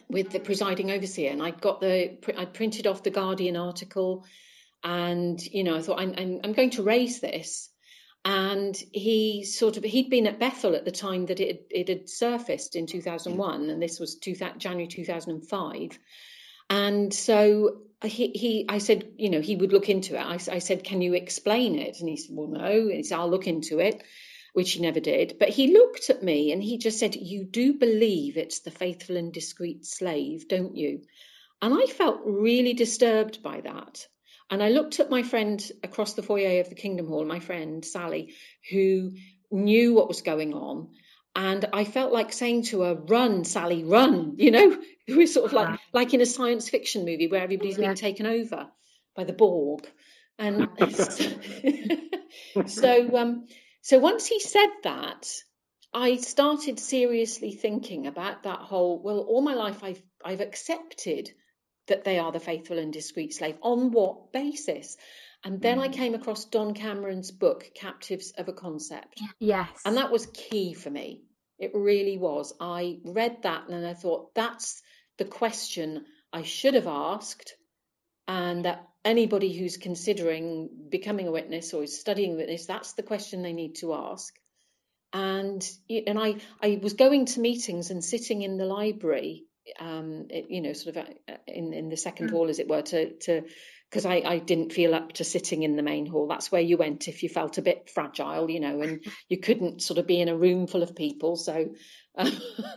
with 0.09 0.31
the 0.31 0.41
presiding 0.41 0.91
overseer, 0.91 1.31
and 1.31 1.43
I'd 1.43 1.61
got 1.61 1.81
the 1.81 2.19
I'd 2.37 2.55
printed 2.55 2.87
off 2.87 3.03
the 3.03 3.11
Guardian 3.11 3.57
article, 3.57 4.25
and 4.85 5.41
you 5.45 5.65
know 5.65 5.77
I 5.77 5.83
thought 5.83 6.01
I'm 6.01 6.15
I'm, 6.17 6.41
I'm 6.45 6.53
going 6.53 6.71
to 6.71 6.83
raise 6.83 7.21
this. 7.21 7.69
And 8.25 8.77
he 8.93 9.45
sort 9.45 9.77
of 9.77 9.83
he'd 9.83 10.09
been 10.09 10.29
at 10.29 10.39
Bethel 10.39 10.77
at 10.77 10.85
the 10.85 10.93
time 10.93 11.27
that 11.27 11.41
it 11.41 11.67
it 11.71 11.89
had 11.89 12.09
surfaced 12.09 12.77
in 12.77 12.87
2001, 12.87 13.69
and 13.69 13.83
this 13.83 13.99
was 13.99 14.15
two, 14.15 14.35
January 14.35 14.87
2005. 14.87 15.99
And 16.71 17.13
so 17.13 17.83
he, 18.03 18.29
he, 18.29 18.67
I 18.69 18.79
said, 18.79 19.13
you 19.17 19.31
know, 19.31 19.41
he 19.41 19.57
would 19.57 19.73
look 19.73 19.89
into 19.89 20.17
it. 20.17 20.23
I, 20.23 20.35
I 20.35 20.59
said, 20.59 20.85
can 20.85 21.03
you 21.03 21.15
explain 21.15 21.79
it? 21.79 22.01
And 22.01 22.09
he 22.09 22.17
said, 22.17 22.35
well, 22.35 22.49
no. 22.49 22.89
He 22.89 23.03
said, 23.03 23.19
I'll 23.19 23.31
look 23.31 23.47
into 23.47 23.79
it, 23.79 24.03
which 24.53 24.73
he 24.73 24.81
never 24.81 25.01
did. 25.01 25.37
But 25.39 25.51
he 25.51 25.73
looked 25.73 26.11
at 26.11 26.23
me 26.23 26.53
and 26.53 26.63
he 26.63 26.79
just 26.79 26.99
said, 26.99 27.15
you 27.15 27.45
do 27.45 27.75
believe 27.75 28.37
it's 28.37 28.61
the 28.61 28.71
faithful 28.71 29.17
and 29.17 29.33
discreet 29.33 29.85
slave, 29.85 30.49
don't 30.49 30.77
you? 30.77 31.03
And 31.61 31.75
I 31.75 31.87
felt 31.87 32.21
really 32.25 32.73
disturbed 32.73 33.43
by 33.43 33.61
that. 33.61 34.07
And 34.51 34.63
I 34.63 34.69
looked 34.69 35.01
at 35.01 35.11
my 35.11 35.23
friend 35.23 35.63
across 35.83 36.15
the 36.15 36.23
foyer 36.23 36.61
of 36.61 36.69
the 36.69 36.75
Kingdom 36.75 37.09
Hall, 37.09 37.25
my 37.25 37.41
friend 37.41 37.85
Sally, 37.85 38.35
who 38.71 39.13
knew 39.51 39.95
what 39.95 40.09
was 40.09 40.23
going 40.23 40.55
on. 40.55 40.91
And 41.35 41.65
I 41.73 41.85
felt 41.85 42.13
like 42.13 42.33
saying 42.33 42.65
to 42.65 42.83
her, 42.83 42.95
run, 42.95 43.45
Sally, 43.45 43.85
run, 43.85 44.35
you 44.37 44.51
know, 44.51 44.79
it 45.07 45.17
was 45.17 45.33
sort 45.33 45.47
of 45.47 45.53
like, 45.53 45.81
like 45.93 46.15
in 46.15 46.21
a 46.21 46.27
science 46.27 46.69
fiction 46.69 47.05
movie 47.05 47.29
where 47.29 47.43
everybody's 47.43 47.79
Yeah. 47.79 47.87
being 47.87 47.97
taken 47.97 48.27
over 48.27 48.69
by 49.17 49.25
the 49.25 49.33
Borg. 49.33 49.87
And 50.39 50.69
so, 50.91 51.27
so, 52.67 53.17
um, 53.17 53.47
so 53.81 53.99
once 53.99 54.27
he 54.27 54.41
said 54.41 54.71
that, 54.85 55.33
I 55.95 56.17
started 56.17 56.79
seriously 56.79 57.53
thinking 57.53 58.07
about 58.07 58.45
that 58.45 58.59
whole, 58.61 59.03
well, 59.03 59.21
all 59.21 59.43
my 59.43 59.55
life 59.55 59.85
I've, 59.85 60.03
I've 60.25 60.41
accepted 60.41 61.31
that 61.89 62.05
they 62.05 62.19
are 62.19 62.33
the 62.33 62.41
faithful 62.41 62.79
and 62.79 62.93
discreet 62.93 63.35
slave. 63.35 63.57
On 63.63 63.91
what 63.91 64.33
basis? 64.33 64.97
And 65.45 65.61
then 65.61 65.79
I 65.79 65.89
mm. 65.89 65.93
came 65.93 66.15
across 66.15 66.45
Don 66.45 66.75
Cameron's 66.75 67.33
book, 67.33 67.71
Captives 67.75 68.33
of 68.39 68.49
a 68.49 68.53
Concept. 68.53 69.21
Yes. 69.41 69.69
And 69.85 69.97
that 69.97 70.13
was 70.13 70.27
key 70.27 70.73
for 70.75 70.91
me. 70.91 71.23
It 71.59 71.73
really 71.75 72.17
was. 72.17 72.55
I 72.61 72.99
read 73.05 73.43
that 73.43 73.69
and 73.69 73.87
I 73.87 73.95
thought 73.95 74.35
that's 74.35 74.83
the 75.19 75.25
question 75.25 76.05
I 76.33 76.43
should 76.43 76.75
have 76.75 76.87
asked, 76.87 77.55
and 78.27 78.65
that 78.65 78.89
anybody 79.05 79.53
who's 79.53 79.77
considering 79.77 80.71
becoming 80.89 81.29
a 81.29 81.33
witness 81.33 81.75
or 81.75 81.83
is 81.83 81.99
studying 81.99 82.37
witness, 82.37 82.67
that's 82.67 82.95
the 82.95 83.03
question 83.03 83.43
they 83.43 83.53
need 83.53 83.77
to 83.77 83.93
ask. 83.93 84.35
And 85.13 85.63
and 85.91 86.19
I 86.19 86.37
I 86.63 86.81
was 86.83 86.95
going 86.95 87.27
to 87.27 87.41
meetings 87.41 87.91
and 87.91 88.03
sitting 88.03 88.41
in 88.43 88.57
the 88.57 88.65
library, 88.65 89.45
um, 89.79 90.27
it- 90.31 90.51
you 90.51 90.61
know, 90.61 90.73
sort 90.73 90.97
of 90.97 91.07
uh, 91.09 91.37
in 91.47 91.73
in 91.73 91.89
the 91.89 91.97
second 91.97 92.31
hall, 92.31 92.49
as 92.49 92.59
it 92.59 92.69
were, 92.69 92.83
to 92.83 93.13
to 93.21 93.43
because 93.91 94.07
I, 94.07 94.23
I 94.25 94.39
didn't 94.39 94.73
feel 94.73 94.95
up 94.95 95.13
to 95.15 95.25
sitting 95.25 95.65
in 95.65 95.77
the 95.77 95.83
main 95.83 96.07
hall. 96.07 96.27
That's 96.27 96.51
where 96.51 96.63
you 96.63 96.79
went 96.79 97.09
if 97.09 97.23
you 97.23 97.29
felt 97.29 97.59
a 97.59 97.63
bit 97.63 97.91
fragile, 97.91 98.51
you 98.51 98.59
know, 98.59 98.81
and 98.81 99.05
you 99.29 99.39
couldn't 99.39 99.83
sort 99.83 99.99
of 99.99 100.07
be 100.07 100.19
in 100.21 100.31
a 100.31 100.37
room 100.37 100.67
full 100.67 100.83
of 100.83 100.97
people. 100.97 101.37
So 101.37 101.75
uh, 102.17 102.31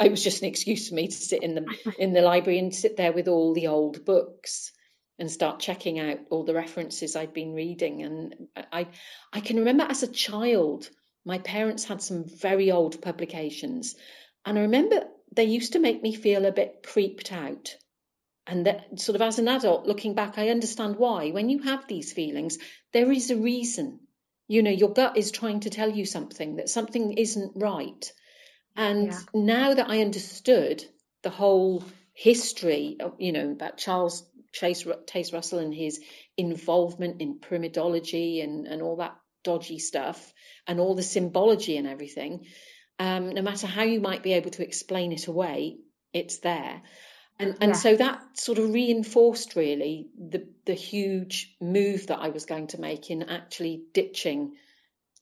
it 0.00 0.10
was 0.10 0.22
just 0.22 0.42
an 0.42 0.48
excuse 0.48 0.88
for 0.90 0.94
me 0.94 1.06
to 1.06 1.12
sit 1.12 1.42
in 1.42 1.54
the 1.54 1.94
in 1.98 2.12
the 2.12 2.20
library 2.20 2.58
and 2.58 2.74
sit 2.74 2.96
there 2.98 3.12
with 3.12 3.28
all 3.28 3.54
the 3.54 3.68
old 3.68 4.04
books 4.04 4.72
and 5.18 5.30
start 5.30 5.60
checking 5.60 5.98
out 5.98 6.18
all 6.30 6.44
the 6.44 6.54
references 6.54 7.16
I'd 7.16 7.32
been 7.32 7.54
reading. 7.54 8.02
And 8.02 8.34
I 8.72 8.88
I 9.32 9.40
can 9.40 9.56
remember 9.56 9.86
as 9.88 10.02
a 10.02 10.12
child, 10.12 10.90
my 11.24 11.38
parents 11.38 11.84
had 11.84 12.02
some 12.02 12.24
very 12.26 12.70
old 12.70 13.00
publications, 13.00 13.94
and 14.44 14.58
I 14.58 14.62
remember 14.62 15.04
they 15.34 15.44
used 15.44 15.72
to 15.74 15.78
make 15.78 16.02
me 16.02 16.14
feel 16.14 16.44
a 16.44 16.52
bit 16.52 16.84
creeped 16.86 17.32
out. 17.32 17.74
And 18.46 18.66
that 18.66 19.00
sort 19.00 19.16
of 19.16 19.22
as 19.22 19.38
an 19.38 19.48
adult 19.48 19.86
looking 19.86 20.14
back 20.14 20.38
i 20.38 20.48
understand 20.50 20.96
why. 20.96 21.30
When 21.30 21.48
you 21.48 21.60
have 21.60 21.86
these 21.86 22.12
feelings 22.12 22.58
there 22.92 23.10
is 23.10 23.30
a 23.30 23.36
reason. 23.36 24.00
You 24.48 24.62
know 24.62 24.70
your 24.70 24.92
gut 24.92 25.16
is 25.16 25.30
trying 25.30 25.60
to 25.60 25.70
tell 25.70 25.90
you 25.90 26.04
something 26.04 26.56
that 26.56 26.68
something 26.68 27.12
isn't 27.14 27.52
right. 27.56 28.12
And 28.76 29.06
Yeah. 29.12 29.20
now 29.32 29.74
that 29.74 29.88
i 29.88 30.00
understood 30.00 30.84
the 31.22 31.30
whole 31.30 31.84
history 32.12 32.96
of, 33.00 33.14
you 33.18 33.32
know 33.32 33.50
about 33.50 33.76
charles 33.78 34.28
chase 34.52 34.84
taze 35.06 35.32
russell 35.32 35.58
and 35.58 35.74
his 35.74 36.00
involvement 36.36 37.20
in 37.20 37.40
pyramidology 37.40 38.42
and 38.42 38.66
and 38.66 38.82
all 38.82 38.96
that 38.96 39.16
dodgy 39.42 39.78
stuff 39.78 40.32
and 40.66 40.80
all 40.80 40.94
the 40.94 41.02
symbology 41.02 41.76
and 41.76 41.86
everything 41.86 42.46
um, 42.98 43.30
no 43.30 43.42
matter 43.42 43.66
how 43.66 43.82
you 43.82 44.00
might 44.00 44.22
be 44.22 44.34
able 44.34 44.50
to 44.50 44.62
explain 44.62 45.12
it 45.12 45.26
away 45.26 45.78
it's 46.12 46.38
there 46.38 46.82
and 47.38 47.56
and 47.60 47.70
Yeah. 47.70 47.78
so 47.78 47.96
that 47.96 48.38
sort 48.38 48.58
of 48.58 48.72
reinforced 48.72 49.56
really 49.56 50.08
the 50.16 50.46
the 50.66 50.74
huge 50.74 51.56
move 51.60 52.06
that 52.06 52.20
I 52.20 52.28
was 52.28 52.44
going 52.46 52.68
to 52.68 52.80
make 52.80 53.10
in 53.10 53.24
actually 53.24 53.82
ditching 53.92 54.56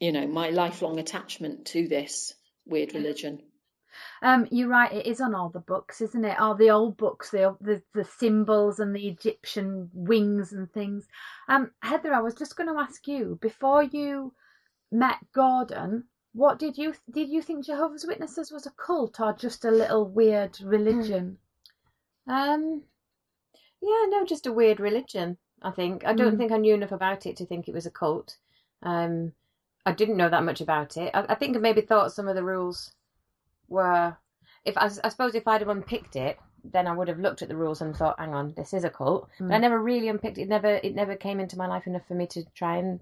you 0.03 0.11
know, 0.11 0.27
my 0.27 0.51
lifelong 0.51 0.99
attachment 0.99 1.65
to 1.67 1.87
this 1.87 2.35
weird 2.67 2.93
religion. 2.93 3.41
Um, 4.21 4.49
you're 4.51 4.69
right. 4.69 4.93
It 4.93 5.07
is 5.07 5.21
on 5.21 5.33
all 5.33 5.49
the 5.49 5.61
books, 5.61 6.01
isn't 6.01 6.25
it? 6.25 6.41
All 6.41 6.57
the 6.57 6.71
old 6.71 6.97
books, 6.97 7.31
the 7.31 7.57
the, 7.61 7.81
the 7.95 8.05
symbols 8.05 8.81
and 8.81 8.97
the 8.97 9.07
Egyptian 9.07 9.91
wings 9.95 10.53
and 10.53 10.69
things. 10.73 11.07
Um, 11.49 11.71
Heather, 11.83 12.13
I 12.13 12.21
was 12.21 12.35
just 12.35 12.57
going 12.57 12.69
to 12.69 12.81
ask 12.81 13.07
you 13.07 13.39
before 13.41 13.85
you 13.85 14.35
met 14.91 15.19
Gordon. 15.33 16.09
What 16.35 16.59
did 16.59 16.79
you 16.79 16.95
did 17.11 17.29
you 17.29 17.43
think 17.43 17.67
Jehovah's 17.67 18.07
Witnesses 18.07 18.51
was 18.51 18.67
a 18.67 18.71
cult 18.71 19.21
or 19.21 19.33
just 19.35 19.65
a 19.65 19.71
little 19.71 20.07
weird 20.09 20.59
religion? 20.63 21.39
Um, 22.27 22.83
yeah, 23.83 24.07
no, 24.09 24.25
just 24.25 24.47
a 24.47 24.53
weird 24.53 24.81
religion. 24.81 25.37
I 25.61 25.71
think 25.71 26.05
I 26.05 26.13
don't 26.15 26.35
mm. 26.35 26.39
think 26.39 26.53
I 26.53 26.57
knew 26.57 26.75
enough 26.75 26.93
about 26.93 27.27
it 27.27 27.37
to 27.37 27.47
think 27.47 27.69
it 27.69 27.75
was 27.75 27.87
a 27.87 27.91
cult. 27.91 28.37
Um, 28.83 29.33
I 29.85 29.93
didn't 29.93 30.17
know 30.17 30.29
that 30.29 30.45
much 30.45 30.61
about 30.61 30.97
it. 30.97 31.11
I, 31.15 31.27
I 31.29 31.35
think 31.35 31.57
I 31.57 31.61
maybe 31.61 31.83
thought 31.83 32.13
some 32.13 32.29
of 32.29 32.35
the 32.35 32.45
rules 32.45 32.93
were 33.69 34.17
if 34.65 34.79
I, 34.79 34.91
I, 35.03 35.09
suppose 35.09 35.35
if 35.35 35.47
I'd 35.49 35.61
have 35.61 35.69
unpicked 35.69 36.17
it, 36.17 36.39
then 36.65 36.87
I 36.87 36.93
would 36.93 37.09
have 37.09 37.19
looked 37.19 37.43
at 37.43 37.49
the 37.49 37.57
rules 37.57 37.81
and 37.81 37.97
thought, 37.97 38.19
"Hang 38.19 38.35
on, 38.35 38.55
this 38.57 38.73
is 38.75 38.85
a 38.85 38.91
cult." 38.91 39.29
Mm. 39.39 39.49
But 39.49 39.55
I 39.55 39.59
never 39.59 39.79
really 39.79 40.09
unpicked 40.09 40.39
it. 40.39 40.49
Never, 40.49 40.81
it 40.83 40.95
never 40.95 41.17
came 41.17 41.41
into 41.41 41.59
my 41.59 41.67
life 41.67 41.87
enough 41.87 42.07
for 42.07 42.15
me 42.15 42.27
to 42.29 42.45
try 42.55 42.77
and, 42.77 43.01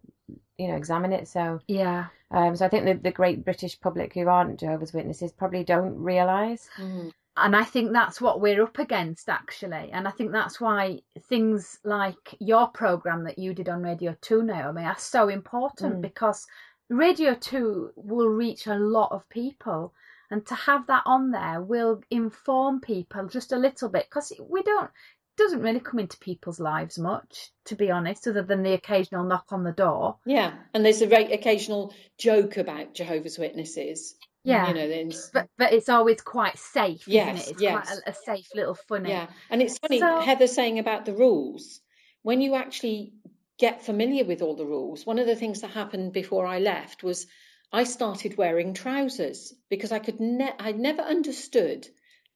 you 0.58 0.68
know, 0.68 0.76
examine 0.76 1.12
it. 1.12 1.28
So 1.28 1.60
yeah. 1.68 2.06
Um, 2.30 2.56
so 2.56 2.64
I 2.64 2.68
think 2.68 2.84
the 2.84 2.94
the 2.94 3.10
great 3.10 3.44
British 3.44 3.80
public 3.80 4.14
who 4.14 4.28
aren't 4.28 4.60
Jehovah's 4.60 4.92
Witnesses 4.92 5.32
probably 5.32 5.64
don't 5.64 5.96
realise. 5.96 6.68
Mm. 6.76 7.12
And 7.36 7.56
I 7.56 7.64
think 7.64 7.92
that's 7.92 8.20
what 8.20 8.40
we're 8.40 8.62
up 8.62 8.78
against, 8.78 9.28
actually. 9.28 9.90
And 9.92 10.06
I 10.06 10.10
think 10.10 10.32
that's 10.32 10.60
why 10.60 11.00
things 11.28 11.78
like 11.84 12.36
your 12.38 12.68
program 12.68 13.24
that 13.24 13.38
you 13.38 13.54
did 13.54 13.68
on 13.68 13.82
Radio 13.82 14.16
2, 14.20 14.42
Naomi, 14.42 14.82
are 14.82 14.98
so 14.98 15.28
important 15.28 15.96
mm. 15.96 16.02
because 16.02 16.46
Radio 16.90 17.34
2 17.34 17.92
will 17.96 18.28
reach 18.28 18.66
a 18.66 18.74
lot 18.74 19.12
of 19.12 19.28
people 19.28 19.94
and 20.30 20.46
to 20.46 20.54
have 20.54 20.86
that 20.86 21.02
on 21.06 21.30
there 21.30 21.60
will 21.60 22.02
inform 22.10 22.80
people 22.80 23.26
just 23.26 23.52
a 23.52 23.58
little 23.58 23.88
bit 23.88 24.06
because 24.08 24.32
we 24.48 24.62
don't 24.62 24.90
doesn't 25.36 25.62
really 25.62 25.80
come 25.80 25.98
into 25.98 26.18
people's 26.18 26.60
lives 26.60 26.98
much, 26.98 27.50
to 27.64 27.74
be 27.74 27.90
honest, 27.90 28.26
other 28.26 28.42
than 28.42 28.62
the 28.62 28.74
occasional 28.74 29.24
knock 29.24 29.46
on 29.50 29.64
the 29.64 29.72
door. 29.72 30.18
Yeah, 30.26 30.52
and 30.74 30.84
there's 30.84 31.02
a 31.02 31.06
very 31.06 31.32
occasional 31.32 31.94
joke 32.18 32.58
about 32.58 32.94
Jehovah's 32.94 33.38
Witnesses. 33.38 34.16
Yeah, 34.44 34.68
you 34.68 34.74
know, 34.74 35.10
but 35.34 35.48
but 35.58 35.72
it's 35.72 35.88
always 35.88 36.20
quite 36.22 36.58
safe, 36.58 37.06
yes, 37.06 37.46
it? 37.46 37.52
It's 37.52 37.62
yes. 37.62 37.88
quite 37.88 37.98
a, 38.06 38.10
a, 38.10 38.14
safe 38.14 38.48
little 38.54 38.74
funny. 38.74 39.10
Yeah, 39.10 39.26
and 39.50 39.60
it's 39.60 39.78
funny 39.78 39.98
so... 39.98 40.20
Heather 40.20 40.46
saying 40.46 40.78
about 40.78 41.04
the 41.04 41.14
rules. 41.14 41.80
When 42.22 42.40
you 42.40 42.54
actually 42.54 43.12
get 43.58 43.84
familiar 43.84 44.24
with 44.24 44.40
all 44.40 44.56
the 44.56 44.64
rules, 44.64 45.04
one 45.04 45.18
of 45.18 45.26
the 45.26 45.36
things 45.36 45.60
that 45.60 45.70
happened 45.70 46.12
before 46.12 46.46
I 46.46 46.58
left 46.58 47.02
was 47.02 47.26
I 47.72 47.84
started 47.84 48.36
wearing 48.36 48.74
trousers 48.74 49.52
because 49.68 49.92
I 49.92 50.00
could 50.00 50.20
ne- 50.20 50.54
I 50.58 50.72
never 50.72 51.02
understood 51.02 51.86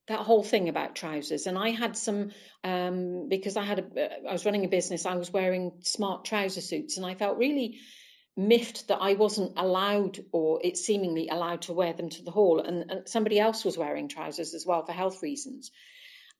that 0.06 0.20
whole 0.20 0.42
thing 0.42 0.68
about 0.68 0.94
trousers. 0.94 1.46
And 1.46 1.56
i 1.56 1.70
had 1.70 1.96
some 1.96 2.30
um, 2.62 3.28
because 3.28 3.56
i 3.56 3.64
had 3.64 3.78
a 3.78 4.28
i 4.28 4.32
was 4.32 4.44
running 4.44 4.64
a 4.64 4.68
business 4.68 5.06
i 5.06 5.16
was 5.16 5.32
wearing 5.32 5.72
smart 5.82 6.24
trouser 6.24 6.60
suits. 6.60 6.96
And 6.96 7.06
i 7.06 7.14
felt 7.14 7.38
really 7.38 7.78
miffed 8.36 8.88
that 8.88 8.98
i 9.00 9.14
wasn't 9.14 9.52
allowed 9.56 10.18
or 10.32 10.60
it 10.62 10.76
seemingly 10.76 11.28
allowed 11.28 11.62
to 11.62 11.72
wear 11.72 11.92
them 11.92 12.10
to 12.10 12.22
the 12.22 12.30
hall. 12.30 12.60
And, 12.60 12.90
and 12.90 13.08
somebody 13.08 13.38
else 13.38 13.64
was 13.64 13.78
wearing 13.78 14.08
trousers 14.08 14.54
as 14.54 14.66
well 14.66 14.84
for 14.84 14.92
health 14.92 15.22
reasons. 15.22 15.70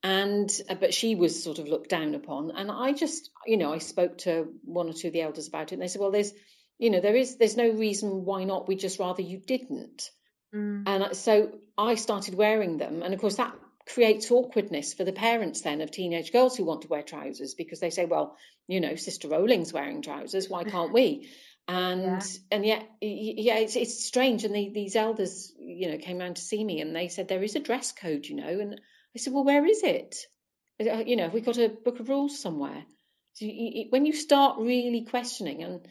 And 0.03 0.51
uh, 0.69 0.75
but 0.75 0.93
she 0.93 1.15
was 1.15 1.43
sort 1.43 1.57
of 1.57 1.67
looked 1.67 1.89
down 1.89 2.13
upon. 2.13 2.51
And 2.51 2.69
i 2.69 2.93
just 2.93 3.31
you 3.47 3.57
know 3.57 3.73
i 3.73 3.79
spoke 3.79 4.19
to 4.19 4.53
one 4.63 4.89
or 4.89 4.93
two 4.93 5.07
of 5.07 5.13
the 5.13 5.21
elders 5.21 5.47
about 5.47 5.71
it 5.71 5.73
and 5.73 5.81
they 5.81 5.87
said 5.87 6.01
well 6.01 6.11
there's 6.11 6.33
you 6.77 6.89
know 6.89 6.99
there 6.99 7.15
is 7.15 7.37
there's 7.37 7.57
no 7.57 7.69
reason 7.69 8.25
why 8.25 8.43
not 8.43 8.67
we 8.67 8.75
just 8.75 8.99
rather 8.99 9.21
you 9.21 9.37
didn't 9.37 10.09
mm. 10.53 10.83
and 10.85 11.15
so 11.15 11.51
i 11.77 11.95
started 11.95 12.35
wearing 12.35 12.77
them 12.77 13.01
and 13.01 13.13
of 13.13 13.19
course 13.19 13.37
that 13.37 13.53
creates 13.87 14.31
awkwardness 14.31 14.93
for 14.93 15.03
the 15.03 15.13
parents 15.13 15.61
then 15.61 15.81
of 15.81 15.91
teenage 15.91 16.31
girls 16.31 16.57
who 16.57 16.65
want 16.65 16.81
to 16.81 16.87
wear 16.87 17.03
trousers 17.03 17.53
because 17.53 17.79
they 17.79 17.89
say 17.89 18.05
well 18.05 18.35
you 18.67 18.81
know 18.81 18.95
sister 18.95 19.27
rowling's 19.27 19.71
wearing 19.71 20.01
trousers 20.01 20.49
why 20.49 20.63
can't 20.63 20.93
we 20.93 21.29
and 21.67 22.01
yeah. 22.03 22.21
and 22.51 22.65
yet 22.65 22.89
yeah 23.01 23.57
it's, 23.57 23.75
it's 23.75 24.03
strange 24.03 24.43
and 24.43 24.55
the, 24.55 24.71
these 24.73 24.95
elders 24.95 25.53
you 25.59 25.91
know 25.91 25.97
came 25.97 26.19
around 26.19 26.35
to 26.35 26.41
see 26.41 26.63
me 26.63 26.81
and 26.81 26.95
they 26.95 27.07
said 27.07 27.27
there 27.27 27.43
is 27.43 27.55
a 27.55 27.59
dress 27.59 27.91
code 27.91 28.25
you 28.25 28.35
know 28.35 28.59
and 28.59 28.81
i 29.15 29.19
said 29.19 29.33
well 29.33 29.45
where 29.45 29.65
is 29.65 29.83
it 29.83 30.15
uh, 30.81 31.03
you 31.05 31.15
know 31.15 31.23
have 31.23 31.33
we 31.33 31.41
got 31.41 31.57
a 31.57 31.69
book 31.69 31.99
of 31.99 32.09
rules 32.09 32.39
somewhere 32.39 32.83
so 33.33 33.45
you, 33.45 33.87
when 33.89 34.05
you 34.05 34.13
start 34.13 34.57
really 34.59 35.05
questioning 35.05 35.63
and 35.63 35.87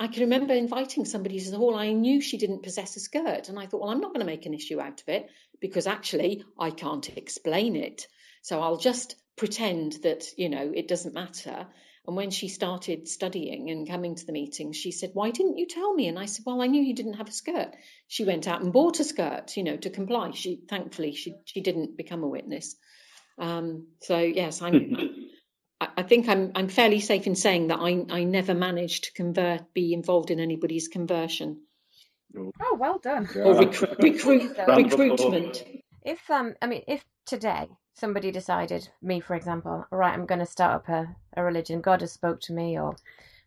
I 0.00 0.08
can 0.08 0.22
remember 0.22 0.54
inviting 0.54 1.04
somebody 1.04 1.38
to 1.38 1.50
the 1.50 1.58
hall. 1.58 1.76
I 1.76 1.92
knew 1.92 2.22
she 2.22 2.38
didn't 2.38 2.62
possess 2.62 2.96
a 2.96 3.00
skirt. 3.00 3.50
And 3.50 3.58
I 3.58 3.66
thought, 3.66 3.82
well, 3.82 3.90
I'm 3.90 4.00
not 4.00 4.14
going 4.14 4.20
to 4.20 4.32
make 4.32 4.46
an 4.46 4.54
issue 4.54 4.80
out 4.80 5.02
of 5.02 5.08
it 5.10 5.28
because 5.60 5.86
actually 5.86 6.42
I 6.58 6.70
can't 6.70 7.18
explain 7.18 7.76
it. 7.76 8.06
So 8.40 8.62
I'll 8.62 8.78
just 8.78 9.16
pretend 9.36 9.98
that, 10.02 10.24
you 10.38 10.48
know, 10.48 10.72
it 10.74 10.88
doesn't 10.88 11.12
matter. 11.12 11.66
And 12.06 12.16
when 12.16 12.30
she 12.30 12.48
started 12.48 13.08
studying 13.08 13.68
and 13.68 13.86
coming 13.86 14.14
to 14.14 14.24
the 14.24 14.32
meetings, 14.32 14.78
she 14.78 14.90
said, 14.90 15.10
Why 15.12 15.32
didn't 15.32 15.58
you 15.58 15.66
tell 15.66 15.92
me? 15.92 16.08
And 16.08 16.18
I 16.18 16.24
said, 16.24 16.44
Well, 16.46 16.62
I 16.62 16.66
knew 16.66 16.82
you 16.82 16.94
didn't 16.94 17.18
have 17.18 17.28
a 17.28 17.32
skirt. 17.32 17.76
She 18.08 18.24
went 18.24 18.48
out 18.48 18.62
and 18.62 18.72
bought 18.72 19.00
a 19.00 19.04
skirt, 19.04 19.54
you 19.58 19.64
know, 19.64 19.76
to 19.76 19.90
comply. 19.90 20.30
She 20.30 20.62
thankfully 20.66 21.12
she 21.12 21.34
she 21.44 21.60
didn't 21.60 21.98
become 21.98 22.22
a 22.22 22.28
witness. 22.28 22.74
Um, 23.38 23.88
so 24.00 24.18
yes, 24.18 24.62
I'm 24.62 25.19
I 26.00 26.02
think 26.02 26.30
I'm 26.30 26.50
I'm 26.54 26.68
fairly 26.68 26.98
safe 26.98 27.26
in 27.26 27.34
saying 27.34 27.66
that 27.66 27.78
I 27.78 28.06
I 28.08 28.24
never 28.24 28.54
managed 28.54 29.04
to 29.04 29.12
convert, 29.12 29.74
be 29.74 29.92
involved 29.92 30.30
in 30.30 30.40
anybody's 30.40 30.88
conversion. 30.88 31.60
Oh, 32.34 32.76
well 32.78 32.98
done. 32.98 33.28
Yeah. 33.36 33.42
Or 33.42 33.54
recruit, 33.54 33.98
recruit 34.02 34.56
recruitment. 34.66 35.62
If 36.02 36.30
um, 36.30 36.54
I 36.62 36.68
mean, 36.68 36.84
if 36.88 37.04
today 37.26 37.68
somebody 37.92 38.30
decided, 38.30 38.88
me 39.02 39.20
for 39.20 39.34
example, 39.34 39.84
all 39.92 39.98
right, 39.98 40.14
I'm 40.14 40.24
going 40.24 40.38
to 40.38 40.46
start 40.46 40.76
up 40.76 40.88
a, 40.88 41.14
a 41.36 41.44
religion. 41.44 41.82
God 41.82 42.00
has 42.00 42.12
spoke 42.12 42.40
to 42.42 42.54
me, 42.54 42.78
or 42.78 42.96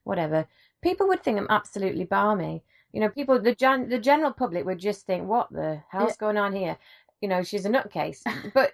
whatever. 0.03 0.47
People 0.83 1.07
would 1.07 1.23
think 1.23 1.39
I'm 1.39 1.47
absolutely 1.49 2.03
balmy. 2.03 2.63
You 2.91 2.99
know, 3.01 3.09
people 3.09 3.41
the 3.41 3.55
gen, 3.55 3.89
the 3.89 3.97
general 3.97 4.31
public 4.31 4.63
would 4.63 4.77
just 4.77 5.07
think, 5.07 5.27
what 5.27 5.51
the 5.51 5.81
hell's 5.89 6.11
yeah. 6.11 6.19
going 6.19 6.37
on 6.37 6.53
here? 6.53 6.77
You 7.19 7.29
know, 7.29 7.41
she's 7.41 7.65
a 7.65 7.69
nutcase. 7.69 8.21
but 8.53 8.73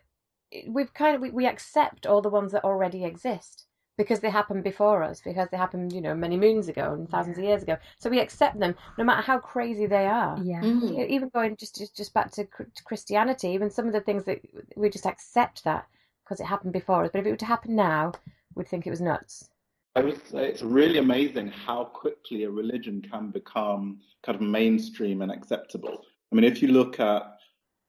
we've 0.68 0.94
kind 0.94 1.16
of 1.16 1.22
we, 1.22 1.30
we 1.30 1.46
accept 1.48 2.06
all 2.06 2.22
the 2.22 2.36
ones 2.38 2.52
that 2.52 2.66
already 2.66 3.06
exist 3.06 3.68
because 4.00 4.22
they 4.22 4.30
happened 4.30 4.64
before 4.64 5.04
us, 5.04 5.20
because 5.20 5.50
they 5.52 5.58
happened, 5.58 5.92
you 5.92 6.00
know, 6.00 6.16
many 6.16 6.38
moons 6.38 6.70
ago 6.70 6.94
and 6.94 7.10
thousands 7.10 7.38
yeah. 7.38 7.44
of 7.44 7.50
years 7.50 7.64
ago. 7.64 7.78
So 7.98 8.10
we 8.10 8.22
accept 8.22 8.58
them, 8.58 8.74
no 8.98 9.04
matter 9.04 9.22
how 9.22 9.40
crazy 9.40 9.88
they 9.88 10.08
are. 10.08 10.40
Yeah. 10.42 10.62
Mm-hmm. 10.62 11.02
Even 11.10 11.28
going 11.28 11.58
just, 11.58 11.76
just 11.76 11.98
just 11.98 12.14
back 12.14 12.32
to 12.32 12.48
Christianity, 12.86 13.50
even 13.50 13.70
some 13.70 13.88
of 13.88 13.92
the 13.92 14.00
things 14.00 14.24
that 14.24 14.40
we 14.78 14.90
just 14.90 15.06
accept 15.06 15.66
that 15.66 15.86
because 16.24 16.40
it 16.40 16.46
happened 16.46 16.72
before 16.72 17.04
us. 17.04 17.10
But 17.12 17.20
if 17.20 17.28
it 17.28 17.32
were 17.32 17.36
to 17.36 17.46
happen 17.46 17.76
now, 17.76 18.14
we'd 18.56 18.70
think 18.70 18.88
it 18.88 18.90
was 18.90 19.02
nuts. 19.02 19.50
I 19.98 20.02
would 20.02 20.26
say 20.30 20.48
it's 20.48 20.62
really 20.62 21.00
amazing 21.00 21.50
how 21.50 21.84
quickly 21.84 22.46
a 22.46 22.50
religion 22.50 23.02
can 23.02 23.32
become 23.32 24.00
kind 24.24 24.38
of 24.38 24.42
mainstream 24.42 25.22
and 25.22 25.30
acceptable. 25.30 26.06
I 26.32 26.36
mean, 26.36 26.46
if 26.46 26.62
you 26.62 26.70
look 26.70 27.02
at 27.02 27.24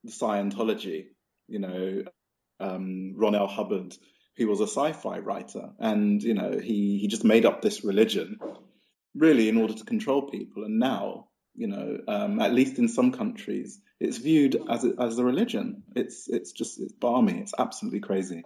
Scientology, 0.09 1.07
you 1.46 1.61
know, 1.61 2.03
um, 2.59 3.12
Ron 3.14 3.37
L. 3.37 3.46
Hubbard, 3.46 3.96
who 4.40 4.48
was 4.48 4.61
a 4.61 4.66
sci-fi 4.66 5.18
writer, 5.18 5.70
and 5.79 6.22
you 6.22 6.33
know 6.33 6.59
he 6.59 6.98
he 6.98 7.07
just 7.07 7.24
made 7.24 7.44
up 7.44 7.61
this 7.61 7.85
religion 7.85 8.38
really 9.14 9.50
in 9.50 9.59
order 9.59 9.74
to 9.74 9.85
control 9.85 10.22
people. 10.22 10.64
And 10.64 10.79
now, 10.79 11.29
you 11.55 11.66
know, 11.66 11.98
um, 12.09 12.40
at 12.40 12.55
least 12.55 12.79
in 12.79 12.88
some 12.88 13.12
countries, 13.12 13.81
it's 13.98 14.16
viewed 14.16 14.57
as 14.70 14.85
a, 14.85 14.94
as 14.98 15.18
a 15.18 15.24
religion. 15.24 15.83
It's 15.94 16.26
it's 16.29 16.53
just 16.53 16.81
it's 16.81 16.92
balmy. 16.92 17.38
It's 17.40 17.53
absolutely 17.59 18.00
crazy. 18.00 18.42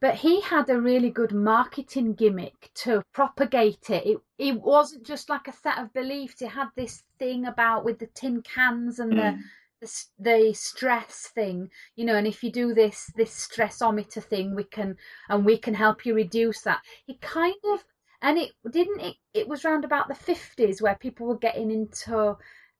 But 0.00 0.14
he 0.14 0.40
had 0.40 0.68
a 0.70 0.80
really 0.80 1.10
good 1.10 1.32
marketing 1.32 2.14
gimmick 2.14 2.70
to 2.76 3.02
propagate 3.12 3.90
it. 3.90 4.06
it. 4.06 4.18
It 4.38 4.60
wasn't 4.60 5.06
just 5.06 5.28
like 5.28 5.46
a 5.46 5.52
set 5.52 5.78
of 5.78 5.92
beliefs. 5.92 6.40
It 6.40 6.48
had 6.48 6.68
this 6.76 7.02
thing 7.18 7.44
about 7.44 7.84
with 7.84 7.98
the 7.98 8.06
tin 8.06 8.42
cans 8.42 8.98
and 8.98 9.12
mm. 9.12 9.16
the 9.16 9.38
the, 9.84 10.04
the 10.18 10.54
stress 10.54 11.30
thing 11.34 11.68
you 11.96 12.04
know 12.04 12.16
and 12.16 12.26
if 12.26 12.42
you 12.42 12.50
do 12.50 12.74
this 12.74 13.10
this 13.16 13.46
stressometer 13.46 14.22
thing 14.22 14.54
we 14.54 14.64
can 14.64 14.96
and 15.28 15.44
we 15.44 15.56
can 15.56 15.74
help 15.74 16.06
you 16.06 16.14
reduce 16.14 16.62
that 16.62 16.80
it 17.06 17.20
kind 17.20 17.54
of 17.72 17.84
and 18.22 18.38
it 18.38 18.52
didn't 18.70 19.00
it, 19.00 19.16
it 19.32 19.48
was 19.48 19.64
around 19.64 19.84
about 19.84 20.08
the 20.08 20.14
50s 20.14 20.80
where 20.80 20.96
people 20.96 21.26
were 21.26 21.38
getting 21.38 21.70
into 21.70 22.36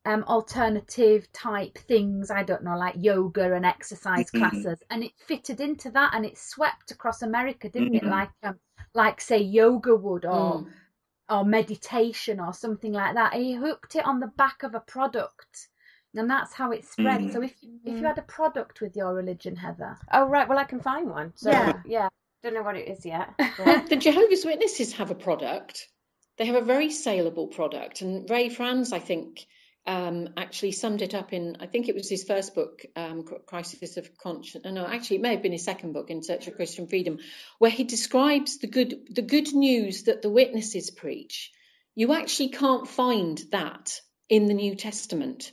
um, 0.06 0.22
alternative 0.24 1.30
type 1.32 1.78
things 1.78 2.30
i 2.30 2.42
don't 2.42 2.64
know 2.64 2.76
like 2.76 2.94
yoga 2.98 3.54
and 3.54 3.64
exercise 3.64 4.30
mm-hmm. 4.30 4.48
classes 4.48 4.82
and 4.90 5.02
it 5.02 5.12
fitted 5.26 5.60
into 5.60 5.90
that 5.90 6.12
and 6.14 6.26
it 6.26 6.36
swept 6.36 6.90
across 6.90 7.22
america 7.22 7.68
didn't 7.68 7.94
mm-hmm. 7.94 8.06
it 8.06 8.10
like 8.10 8.30
um, 8.42 8.58
like 8.94 9.20
say 9.20 9.38
yoga 9.38 9.94
would 9.94 10.24
or 10.24 10.60
mm. 10.60 10.66
or 11.30 11.44
meditation 11.44 12.38
or 12.38 12.52
something 12.52 12.92
like 12.92 13.14
that 13.14 13.32
he 13.32 13.54
hooked 13.54 13.96
it 13.96 14.04
on 14.04 14.20
the 14.20 14.30
back 14.36 14.62
of 14.62 14.74
a 14.74 14.80
product 14.80 15.68
and 16.14 16.30
that's 16.30 16.52
how 16.52 16.70
it 16.70 16.84
spread. 16.84 17.20
Mm. 17.20 17.32
So 17.32 17.42
if 17.42 17.54
you, 17.62 17.78
if 17.84 17.94
you 17.94 18.02
mm. 18.02 18.06
had 18.06 18.18
a 18.18 18.22
product 18.22 18.80
with 18.80 18.96
your 18.96 19.14
religion, 19.14 19.56
Heather. 19.56 19.96
Oh 20.12 20.26
right, 20.26 20.48
well 20.48 20.58
I 20.58 20.64
can 20.64 20.80
find 20.80 21.10
one. 21.10 21.32
So 21.36 21.50
yeah, 21.50 21.80
yeah. 21.84 22.08
Don't 22.42 22.54
know 22.54 22.62
what 22.62 22.76
it 22.76 22.88
is 22.88 23.06
yet. 23.06 23.30
the 23.88 23.96
Jehovah's 23.96 24.44
Witnesses 24.44 24.92
have 24.94 25.10
a 25.10 25.14
product. 25.14 25.88
they 26.36 26.44
have 26.44 26.56
a 26.56 26.64
very 26.64 26.90
saleable 26.90 27.46
product. 27.46 28.02
And 28.02 28.28
Ray 28.28 28.50
Franz, 28.50 28.92
I 28.92 28.98
think, 28.98 29.46
um, 29.86 30.28
actually 30.36 30.72
summed 30.72 31.00
it 31.00 31.14
up 31.14 31.32
in, 31.32 31.56
I 31.60 31.66
think 31.66 31.88
it 31.88 31.94
was 31.94 32.08
his 32.08 32.24
first 32.24 32.54
book, 32.54 32.84
um, 32.96 33.24
Crisis 33.46 33.96
of 33.96 34.16
Conscience. 34.18 34.64
No, 34.64 34.86
actually, 34.86 35.16
it 35.16 35.22
may 35.22 35.30
have 35.32 35.42
been 35.42 35.52
his 35.52 35.64
second 35.64 35.92
book, 35.92 36.10
In 36.10 36.22
Search 36.22 36.46
of 36.46 36.56
Christian 36.56 36.86
Freedom, 36.86 37.18
where 37.58 37.70
he 37.70 37.84
describes 37.84 38.58
the 38.58 38.66
good, 38.66 39.08
the 39.10 39.22
good 39.22 39.54
news 39.54 40.04
that 40.04 40.22
the 40.22 40.30
witnesses 40.30 40.90
preach. 40.90 41.50
You 41.94 42.12
actually 42.12 42.48
can't 42.48 42.88
find 42.88 43.42
that 43.52 44.00
in 44.28 44.46
the 44.46 44.54
New 44.54 44.74
Testament 44.74 45.52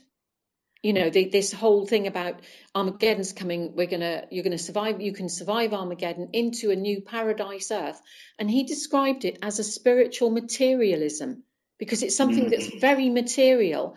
you 0.82 0.92
know 0.92 1.10
the, 1.10 1.28
this 1.28 1.52
whole 1.52 1.86
thing 1.86 2.06
about 2.06 2.40
armageddon's 2.74 3.32
coming 3.32 3.74
we're 3.76 3.86
gonna 3.86 4.26
you're 4.30 4.44
gonna 4.44 4.58
survive 4.58 5.00
you 5.00 5.12
can 5.12 5.28
survive 5.28 5.72
armageddon 5.72 6.30
into 6.32 6.70
a 6.70 6.76
new 6.76 7.00
paradise 7.00 7.70
earth. 7.70 8.00
And 8.38 8.50
he 8.50 8.64
described 8.64 9.24
it 9.24 9.38
as 9.42 9.58
a 9.58 9.64
spiritual 9.64 10.30
materialism 10.30 11.44
because 11.78 12.02
it's 12.02 12.16
something 12.16 12.50
that's 12.50 12.68
mm. 12.68 12.80
very 12.80 13.08
material. 13.08 13.96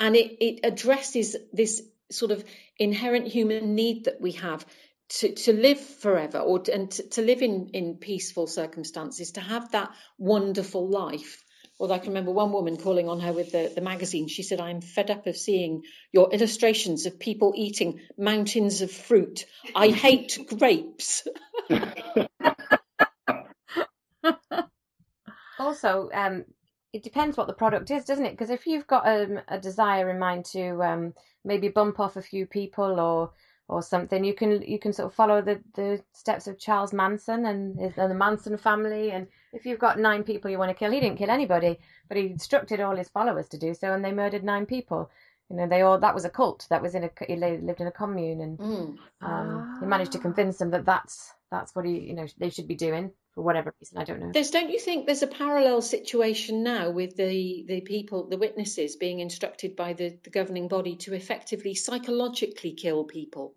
And 0.00 0.16
it, 0.16 0.44
it 0.44 0.60
addresses 0.64 1.36
this 1.52 1.82
sort 2.10 2.32
of 2.32 2.44
inherent 2.78 3.26
human 3.26 3.74
need 3.74 4.04
that 4.04 4.20
we 4.20 4.32
have 4.32 4.64
to, 5.08 5.34
to 5.34 5.52
live 5.52 5.80
forever 5.80 6.38
or 6.38 6.60
to, 6.60 6.74
and 6.74 6.90
to, 6.90 7.08
to 7.10 7.22
live 7.22 7.42
in, 7.42 7.70
in 7.74 7.96
peaceful 7.96 8.46
circumstances 8.46 9.32
to 9.32 9.40
have 9.40 9.70
that 9.72 9.90
wonderful 10.18 10.88
life 10.88 11.43
I 11.90 11.98
can 11.98 12.08
remember 12.08 12.30
one 12.30 12.52
woman 12.52 12.76
calling 12.76 13.08
on 13.08 13.20
her 13.20 13.32
with 13.32 13.52
the, 13.52 13.72
the 13.74 13.80
magazine. 13.80 14.28
She 14.28 14.42
said, 14.42 14.60
I'm 14.60 14.80
fed 14.80 15.10
up 15.10 15.26
of 15.26 15.36
seeing 15.36 15.82
your 16.12 16.32
illustrations 16.32 17.06
of 17.06 17.18
people 17.18 17.52
eating 17.56 18.00
mountains 18.16 18.82
of 18.82 18.90
fruit. 18.90 19.46
I 19.74 19.88
hate 19.88 20.38
grapes. 20.58 21.26
also, 25.58 26.10
um, 26.12 26.44
it 26.92 27.02
depends 27.02 27.36
what 27.36 27.46
the 27.48 27.54
product 27.54 27.90
is, 27.90 28.04
doesn't 28.04 28.26
it? 28.26 28.30
Because 28.30 28.50
if 28.50 28.66
you've 28.66 28.86
got 28.86 29.06
um, 29.06 29.40
a 29.48 29.58
desire 29.58 30.10
in 30.10 30.18
mind 30.18 30.44
to 30.46 30.82
um, 30.82 31.14
maybe 31.44 31.68
bump 31.68 31.98
off 32.00 32.16
a 32.16 32.22
few 32.22 32.46
people 32.46 33.00
or 33.00 33.32
or 33.68 33.82
something. 33.82 34.24
You 34.24 34.34
can 34.34 34.62
you 34.62 34.78
can 34.78 34.92
sort 34.92 35.06
of 35.06 35.14
follow 35.14 35.40
the, 35.40 35.60
the 35.74 36.02
steps 36.12 36.46
of 36.46 36.58
Charles 36.58 36.92
Manson 36.92 37.46
and, 37.46 37.78
and 37.78 38.10
the 38.10 38.14
Manson 38.14 38.56
family. 38.56 39.10
And 39.10 39.26
if 39.52 39.64
you've 39.64 39.78
got 39.78 39.98
nine 39.98 40.22
people 40.22 40.50
you 40.50 40.58
want 40.58 40.70
to 40.70 40.74
kill, 40.74 40.90
he 40.90 41.00
didn't 41.00 41.18
kill 41.18 41.30
anybody, 41.30 41.80
but 42.08 42.16
he 42.16 42.26
instructed 42.26 42.80
all 42.80 42.96
his 42.96 43.08
followers 43.08 43.48
to 43.50 43.58
do 43.58 43.74
so, 43.74 43.92
and 43.92 44.04
they 44.04 44.12
murdered 44.12 44.44
nine 44.44 44.66
people. 44.66 45.10
You 45.54 45.60
know, 45.60 45.68
they 45.68 45.82
all 45.82 46.00
that 46.00 46.14
was 46.14 46.24
a 46.24 46.30
cult 46.30 46.66
that 46.70 46.82
was 46.82 46.96
in 46.96 47.04
a 47.04 47.10
he 47.28 47.36
lived 47.36 47.80
in 47.80 47.86
a 47.86 47.92
commune, 47.92 48.40
and 48.40 48.58
mm. 48.58 48.96
um, 49.20 49.78
he 49.78 49.86
managed 49.86 50.10
to 50.12 50.18
convince 50.18 50.58
them 50.58 50.72
that 50.72 50.84
that's 50.84 51.32
that's 51.48 51.76
what 51.76 51.84
he 51.84 52.00
you 52.00 52.14
know 52.14 52.26
they 52.38 52.50
should 52.50 52.66
be 52.66 52.74
doing 52.74 53.12
for 53.36 53.42
whatever 53.42 53.72
reason. 53.80 53.98
I 53.98 54.04
don't 54.04 54.18
know. 54.18 54.32
There's 54.32 54.50
don't 54.50 54.70
you 54.70 54.80
think 54.80 55.06
there's 55.06 55.22
a 55.22 55.28
parallel 55.28 55.80
situation 55.80 56.64
now 56.64 56.90
with 56.90 57.14
the 57.14 57.64
the 57.68 57.82
people, 57.82 58.28
the 58.28 58.36
witnesses 58.36 58.96
being 58.96 59.20
instructed 59.20 59.76
by 59.76 59.92
the, 59.92 60.18
the 60.24 60.30
governing 60.30 60.66
body 60.66 60.96
to 60.96 61.14
effectively 61.14 61.76
psychologically 61.76 62.72
kill 62.72 63.04
people? 63.04 63.54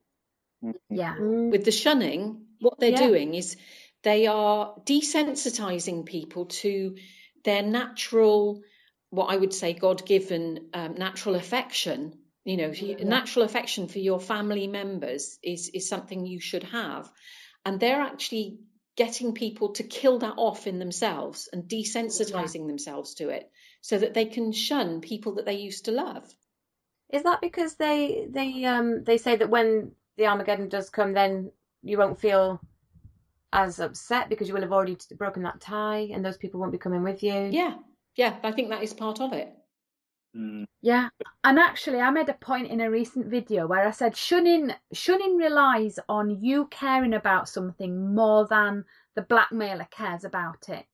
Yeah. 0.91 1.15
Mm. 1.15 1.49
With 1.49 1.65
the 1.65 1.71
shunning, 1.71 2.45
what 2.59 2.79
they're 2.79 2.91
yeah. 2.91 3.07
doing 3.07 3.33
is 3.33 3.57
they 4.03 4.27
are 4.27 4.75
desensitizing 4.85 6.05
people 6.05 6.45
to 6.45 6.95
their 7.43 7.63
natural, 7.63 8.61
what 9.17 9.33
I 9.33 9.35
would 9.35 9.53
say, 9.53 9.73
God 9.73 10.05
given 10.05 10.69
um, 10.73 10.95
natural 10.95 11.35
affection. 11.35 12.13
You 12.45 12.55
know, 12.55 12.71
yeah. 12.71 13.03
natural 13.03 13.43
affection 13.43 13.89
for 13.89 13.99
your 13.99 14.21
family 14.21 14.67
members 14.67 15.37
is, 15.43 15.69
is 15.73 15.89
something 15.89 16.25
you 16.25 16.39
should 16.39 16.63
have. 16.63 17.11
And 17.65 17.77
they're 17.77 17.99
actually 17.99 18.59
getting 18.95 19.33
people 19.33 19.73
to 19.73 19.83
kill 19.83 20.19
that 20.19 20.35
off 20.37 20.65
in 20.65 20.79
themselves 20.79 21.49
and 21.51 21.63
desensitizing 21.63 22.61
yeah. 22.61 22.67
themselves 22.67 23.15
to 23.15 23.29
it 23.29 23.51
so 23.81 23.97
that 23.97 24.13
they 24.13 24.25
can 24.25 24.53
shun 24.53 25.01
people 25.01 25.35
that 25.35 25.45
they 25.45 25.55
used 25.55 25.85
to 25.85 25.91
love. 25.91 26.25
Is 27.11 27.23
that 27.23 27.41
because 27.41 27.75
they 27.75 28.27
they 28.29 28.65
um 28.65 29.03
they 29.03 29.17
say 29.17 29.35
that 29.35 29.49
when 29.49 29.91
the 30.17 30.27
Armageddon 30.27 30.69
does 30.69 30.89
come, 30.89 31.13
then 31.13 31.51
you 31.83 31.97
won't 31.97 32.19
feel 32.19 32.59
as 33.53 33.79
upset 33.79 34.29
because 34.29 34.47
you 34.47 34.53
will 34.53 34.61
have 34.61 34.73
already 34.73 34.97
broken 35.17 35.43
that 35.43 35.61
tie 35.61 36.09
and 36.11 36.23
those 36.25 36.37
people 36.37 36.59
won't 36.59 36.71
be 36.71 36.77
coming 36.77 37.03
with 37.03 37.23
you? 37.23 37.49
Yeah, 37.51 37.75
yeah, 38.17 38.35
I 38.43 38.51
think 38.51 38.69
that 38.69 38.83
is 38.83 38.93
part 38.93 39.21
of 39.21 39.31
it. 39.31 39.53
Mm. 40.35 40.65
Yeah, 40.81 41.09
and 41.43 41.57
actually, 41.57 41.99
I 41.99 42.09
made 42.09 42.29
a 42.29 42.33
point 42.33 42.67
in 42.67 42.81
a 42.81 42.91
recent 42.91 43.27
video 43.27 43.67
where 43.67 43.87
I 43.87 43.91
said 43.91 44.15
shunning 44.15 44.71
shunning 44.91 45.37
relies 45.37 45.99
on 46.09 46.41
you 46.41 46.67
caring 46.67 47.13
about 47.13 47.47
something 47.47 48.13
more 48.13 48.45
than 48.47 48.85
the 49.15 49.21
blackmailer 49.21 49.87
cares 49.89 50.23
about 50.23 50.69
it. 50.69 50.85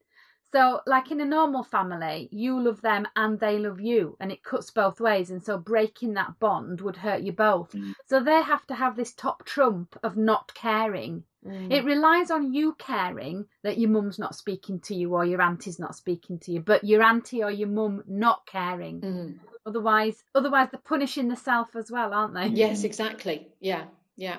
So, 0.53 0.81
like 0.85 1.11
in 1.11 1.19
a 1.19 1.25
normal 1.25 1.63
family, 1.63 2.29
you 2.31 2.61
love 2.61 2.81
them 2.81 3.07
and 3.15 3.39
they 3.39 3.57
love 3.57 3.81
you, 3.81 4.15
and 4.19 4.31
it 4.31 4.43
cuts 4.43 4.69
both 4.69 4.99
ways. 4.99 5.31
And 5.31 5.43
so, 5.43 5.57
breaking 5.57 6.13
that 6.13 6.37
bond 6.39 6.79
would 6.81 6.97
hurt 6.97 7.21
you 7.23 7.31
both. 7.31 7.71
Mm. 7.71 7.93
So, 8.05 8.19
they 8.21 8.41
have 8.41 8.67
to 8.67 8.75
have 8.75 8.95
this 8.95 9.13
top 9.13 9.45
trump 9.45 9.97
of 10.03 10.15
not 10.15 10.53
caring. 10.53 11.23
Mm. 11.45 11.71
It 11.71 11.83
relies 11.83 12.31
on 12.31 12.53
you 12.53 12.73
caring 12.77 13.45
that 13.63 13.77
your 13.77 13.89
mum's 13.89 14.19
not 14.19 14.35
speaking 14.35 14.79
to 14.81 14.95
you 14.95 15.13
or 15.13 15.25
your 15.25 15.41
auntie's 15.41 15.79
not 15.79 15.95
speaking 15.95 16.39
to 16.39 16.51
you, 16.51 16.61
but 16.61 16.83
your 16.83 17.03
auntie 17.03 17.43
or 17.43 17.51
your 17.51 17.67
mum 17.67 18.03
not 18.07 18.45
caring. 18.45 19.01
Mm. 19.01 19.39
Otherwise, 19.65 20.21
otherwise 20.35 20.69
they're 20.71 20.81
punishing 20.83 21.27
the 21.27 21.35
self 21.35 21.75
as 21.75 21.89
well, 21.91 22.13
aren't 22.13 22.33
they? 22.33 22.47
Yes, 22.47 22.83
exactly. 22.83 23.47
Yeah, 23.59 23.85
yeah. 24.15 24.37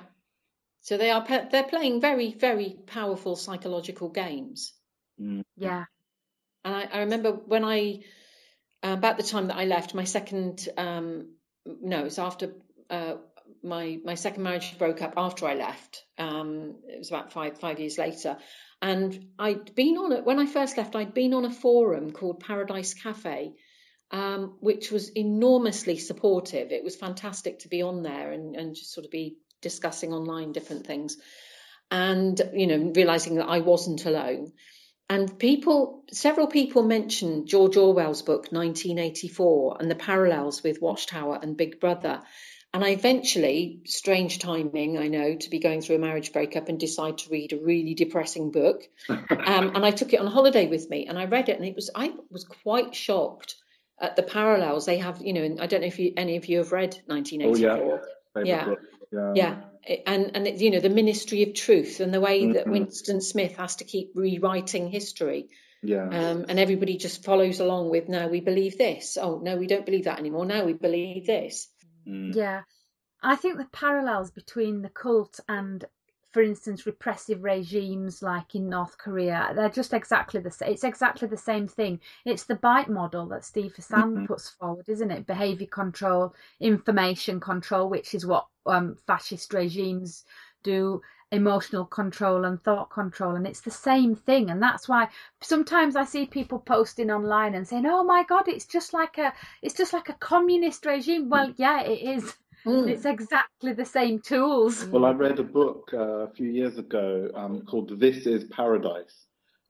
So 0.80 0.96
they 0.96 1.10
are 1.10 1.24
they're 1.26 1.64
playing 1.64 2.00
very 2.00 2.32
very 2.32 2.76
powerful 2.86 3.36
psychological 3.36 4.10
games. 4.10 4.72
Mm. 5.20 5.44
Yeah. 5.56 5.84
And 6.64 6.74
I, 6.74 6.88
I 6.92 6.98
remember 7.00 7.32
when 7.32 7.64
I, 7.64 8.00
uh, 8.82 8.94
about 8.94 9.16
the 9.16 9.22
time 9.22 9.48
that 9.48 9.56
I 9.56 9.64
left, 9.64 9.94
my 9.94 10.04
second, 10.04 10.68
um, 10.76 11.28
no, 11.66 12.04
it's 12.06 12.18
after 12.18 12.52
uh, 12.90 13.14
my 13.64 13.98
my 14.04 14.14
second 14.14 14.42
marriage 14.42 14.76
broke 14.78 15.02
up 15.02 15.14
after 15.16 15.46
I 15.46 15.54
left. 15.54 16.04
Um, 16.18 16.76
it 16.86 16.98
was 16.98 17.08
about 17.08 17.32
five 17.32 17.58
five 17.58 17.80
years 17.80 17.98
later, 17.98 18.36
and 18.82 19.28
I'd 19.38 19.74
been 19.74 19.96
on 19.96 20.12
it 20.12 20.24
when 20.24 20.38
I 20.38 20.46
first 20.46 20.76
left. 20.76 20.94
I'd 20.94 21.14
been 21.14 21.34
on 21.34 21.44
a 21.44 21.50
forum 21.50 22.12
called 22.12 22.40
Paradise 22.40 22.94
Cafe, 22.94 23.54
um, 24.10 24.56
which 24.60 24.90
was 24.90 25.08
enormously 25.10 25.98
supportive. 25.98 26.70
It 26.70 26.84
was 26.84 26.96
fantastic 26.96 27.60
to 27.60 27.68
be 27.68 27.82
on 27.82 28.02
there 28.02 28.32
and 28.32 28.54
and 28.54 28.74
just 28.74 28.92
sort 28.92 29.06
of 29.06 29.10
be 29.10 29.38
discussing 29.62 30.12
online 30.12 30.52
different 30.52 30.86
things, 30.86 31.16
and 31.90 32.40
you 32.52 32.66
know 32.66 32.92
realizing 32.94 33.36
that 33.36 33.48
I 33.48 33.60
wasn't 33.60 34.04
alone. 34.04 34.52
And 35.08 35.38
people, 35.38 36.04
several 36.10 36.46
people 36.46 36.82
mentioned 36.82 37.46
George 37.46 37.76
Orwell's 37.76 38.22
book 38.22 38.48
1984 38.50 39.76
and 39.78 39.90
the 39.90 39.94
parallels 39.94 40.62
with 40.62 40.80
Watchtower 40.80 41.38
and 41.42 41.56
Big 41.58 41.78
Brother. 41.78 42.22
And 42.74 42.84
I 42.84 42.88
eventually, 42.88 43.80
strange 43.84 44.40
timing, 44.40 44.98
I 44.98 45.06
know, 45.06 45.36
to 45.36 45.48
be 45.48 45.60
going 45.60 45.80
through 45.80 45.96
a 45.96 46.00
marriage 46.00 46.32
breakup 46.32 46.68
and 46.68 46.78
decide 46.78 47.18
to 47.18 47.30
read 47.30 47.52
a 47.52 47.56
really 47.56 47.94
depressing 47.94 48.50
book. 48.50 48.82
um, 49.08 49.76
and 49.76 49.86
I 49.86 49.92
took 49.92 50.12
it 50.12 50.18
on 50.18 50.26
holiday 50.26 50.66
with 50.66 50.90
me 50.90 51.06
and 51.06 51.16
I 51.16 51.26
read 51.26 51.48
it 51.48 51.56
and 51.56 51.64
it 51.64 51.76
was, 51.76 51.90
I 51.94 52.12
was 52.30 52.42
quite 52.42 52.92
shocked 52.92 53.54
at 54.00 54.16
the 54.16 54.24
parallels 54.24 54.86
they 54.86 54.98
have. 54.98 55.22
You 55.22 55.34
know, 55.34 55.56
I 55.62 55.66
don't 55.66 55.82
know 55.82 55.86
if 55.86 56.00
you, 56.00 56.14
any 56.16 56.36
of 56.36 56.46
you 56.46 56.58
have 56.58 56.72
read 56.72 56.98
1984. 57.06 58.02
Oh, 58.34 58.40
yeah. 58.42 58.44
yeah. 58.44 58.74
yeah. 59.12 59.32
yeah 59.34 59.60
and 60.06 60.30
and 60.34 60.46
it, 60.46 60.60
you 60.60 60.70
know 60.70 60.80
the 60.80 60.88
ministry 60.88 61.42
of 61.42 61.54
truth 61.54 62.00
and 62.00 62.12
the 62.12 62.20
way 62.20 62.42
mm-hmm. 62.42 62.52
that 62.52 62.66
Winston 62.66 63.20
Smith 63.20 63.56
has 63.56 63.76
to 63.76 63.84
keep 63.84 64.12
rewriting 64.14 64.88
history. 64.88 65.48
Yeah. 65.82 66.08
Um, 66.08 66.46
and 66.48 66.58
everybody 66.58 66.96
just 66.96 67.24
follows 67.24 67.60
along 67.60 67.90
with 67.90 68.08
no, 68.08 68.26
we 68.26 68.40
believe 68.40 68.78
this. 68.78 69.18
Oh 69.20 69.40
no, 69.42 69.56
we 69.56 69.66
don't 69.66 69.84
believe 69.84 70.04
that 70.04 70.18
anymore. 70.18 70.46
Now 70.46 70.64
we 70.64 70.72
believe 70.72 71.26
this. 71.26 71.68
Mm. 72.06 72.34
Yeah. 72.34 72.62
I 73.22 73.36
think 73.36 73.56
the 73.56 73.68
parallels 73.72 74.30
between 74.30 74.82
the 74.82 74.90
cult 74.90 75.40
and 75.48 75.84
for 76.34 76.42
instance, 76.42 76.84
repressive 76.84 77.44
regimes 77.44 78.20
like 78.20 78.56
in 78.56 78.68
North 78.68 78.98
Korea, 78.98 79.52
they're 79.54 79.68
just 79.68 79.94
exactly 79.94 80.40
the 80.40 80.50
same. 80.50 80.72
It's 80.72 80.82
exactly 80.82 81.28
the 81.28 81.36
same 81.36 81.68
thing. 81.68 82.00
It's 82.24 82.42
the 82.42 82.56
bite 82.56 82.88
model 82.88 83.28
that 83.28 83.44
Steve 83.44 83.72
Hassan 83.76 84.14
mm-hmm. 84.14 84.26
puts 84.26 84.50
forward, 84.50 84.88
isn't 84.88 85.12
it? 85.12 85.28
Behavior 85.28 85.68
control, 85.68 86.34
information 86.58 87.38
control, 87.38 87.88
which 87.88 88.16
is 88.16 88.26
what 88.26 88.48
um, 88.66 88.96
fascist 89.06 89.54
regimes 89.54 90.24
do 90.64 91.00
emotional 91.34 91.84
control 91.84 92.44
and 92.44 92.62
thought 92.62 92.90
control 92.90 93.34
and 93.34 93.46
it's 93.46 93.60
the 93.60 93.70
same 93.70 94.14
thing 94.14 94.50
and 94.50 94.62
that's 94.62 94.88
why 94.88 95.08
sometimes 95.40 95.96
i 95.96 96.04
see 96.04 96.24
people 96.24 96.58
posting 96.58 97.10
online 97.10 97.54
and 97.54 97.66
saying 97.66 97.86
oh 97.86 98.04
my 98.04 98.24
god 98.24 98.48
it's 98.48 98.66
just 98.66 98.92
like 98.92 99.18
a 99.18 99.32
it's 99.62 99.74
just 99.74 99.92
like 99.92 100.08
a 100.08 100.14
communist 100.14 100.86
regime 100.86 101.28
well 101.28 101.52
yeah 101.56 101.82
it 101.82 102.00
is 102.00 102.34
Mm. 102.66 102.88
It's 102.88 103.04
exactly 103.04 103.74
the 103.74 103.84
same 103.84 104.20
tools. 104.20 104.86
Well, 104.86 105.04
I 105.04 105.10
read 105.10 105.38
a 105.38 105.44
book 105.44 105.90
uh, 105.92 105.98
a 105.98 106.30
few 106.32 106.48
years 106.48 106.78
ago 106.78 107.30
um, 107.34 107.60
called 107.62 108.00
This 108.00 108.26
is 108.26 108.44
Paradise 108.44 109.26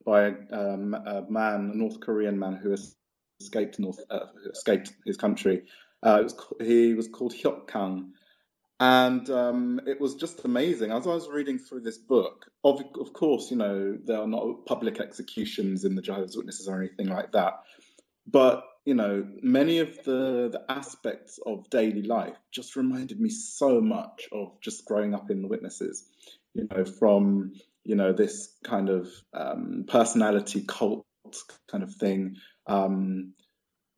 by 0.07 0.29
um, 0.53 0.94
a 0.94 1.24
man, 1.29 1.72
a 1.72 1.77
North 1.77 1.98
Korean 2.00 2.38
man 2.38 2.55
who 2.55 2.77
escaped 3.40 3.81
North, 3.81 3.98
uh, 4.11 4.27
escaped 4.53 4.92
his 5.07 5.16
country. 5.16 5.64
Uh, 6.05 6.20
was, 6.22 6.37
he 6.61 6.94
was 6.94 7.09
called 7.09 7.33
Hyok 7.33 7.66
Kang, 7.66 8.12
And 8.85 9.31
um, 9.31 9.81
it 9.87 9.99
was 9.99 10.14
just 10.14 10.44
amazing. 10.44 10.92
As 10.92 11.07
I 11.07 11.14
was 11.14 11.27
reading 11.27 11.59
through 11.59 11.81
this 11.81 11.97
book, 11.97 12.44
of, 12.64 12.83
of 13.01 13.14
course, 13.14 13.51
you 13.51 13.57
know, 13.57 13.97
there 14.05 14.18
are 14.18 14.27
not 14.27 14.66
public 14.66 15.01
executions 15.01 15.87
in 15.87 15.94
the 15.94 16.03
Jehovah's 16.03 16.37
Witnesses 16.37 16.68
or 16.68 16.83
anything 16.83 17.07
like 17.07 17.33
that. 17.33 17.62
But, 18.27 18.62
you 18.85 18.92
know, 18.92 19.27
many 19.40 19.79
of 19.79 19.97
the, 20.05 20.51
the 20.53 20.62
aspects 20.68 21.40
of 21.47 21.70
daily 21.70 22.03
life 22.03 22.37
just 22.53 22.77
reminded 22.77 23.18
me 23.18 23.31
so 23.31 23.81
much 23.81 24.29
of 24.33 24.61
just 24.61 24.85
growing 24.85 25.14
up 25.14 25.31
in 25.31 25.40
the 25.40 25.49
Witnesses, 25.49 26.05
you 26.53 26.68
know, 26.70 26.85
from, 26.85 27.53
you 27.85 27.94
know, 27.94 28.12
this 28.12 28.55
kind 28.64 28.90
of 28.90 29.09
um, 29.33 29.87
personality 29.88 30.62
cult 30.68 31.07
kind 31.70 31.83
of 31.85 31.94
thing. 31.94 32.37
Um, 32.66 33.33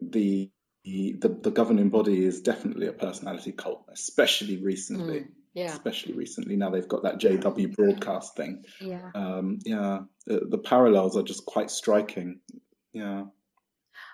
the 0.01 0.49
the, 0.87 1.37
the 1.43 1.51
governing 1.51 1.89
body 1.89 2.25
is 2.25 2.41
definitely 2.41 2.87
a 2.87 2.93
personality 2.93 3.53
cult, 3.53 3.85
especially 3.93 4.59
recently. 4.59 5.21
Mm, 5.21 5.29
yeah. 5.55 5.73
Especially 5.73 6.13
recently. 6.13 6.55
Now 6.55 6.71
they've 6.71 6.87
got 6.87 7.03
that 7.03 7.19
JW 7.19 7.75
broadcast 7.75 8.37
thing. 8.37 8.65
Yeah. 8.81 9.11
Um, 9.15 9.59
yeah. 9.65 10.01
The, 10.27 10.47
the 10.49 10.59
parallels 10.59 11.17
are 11.17 11.23
just 11.23 11.47
quite 11.47 11.71
striking. 11.71 12.41
Yeah. 12.93 13.25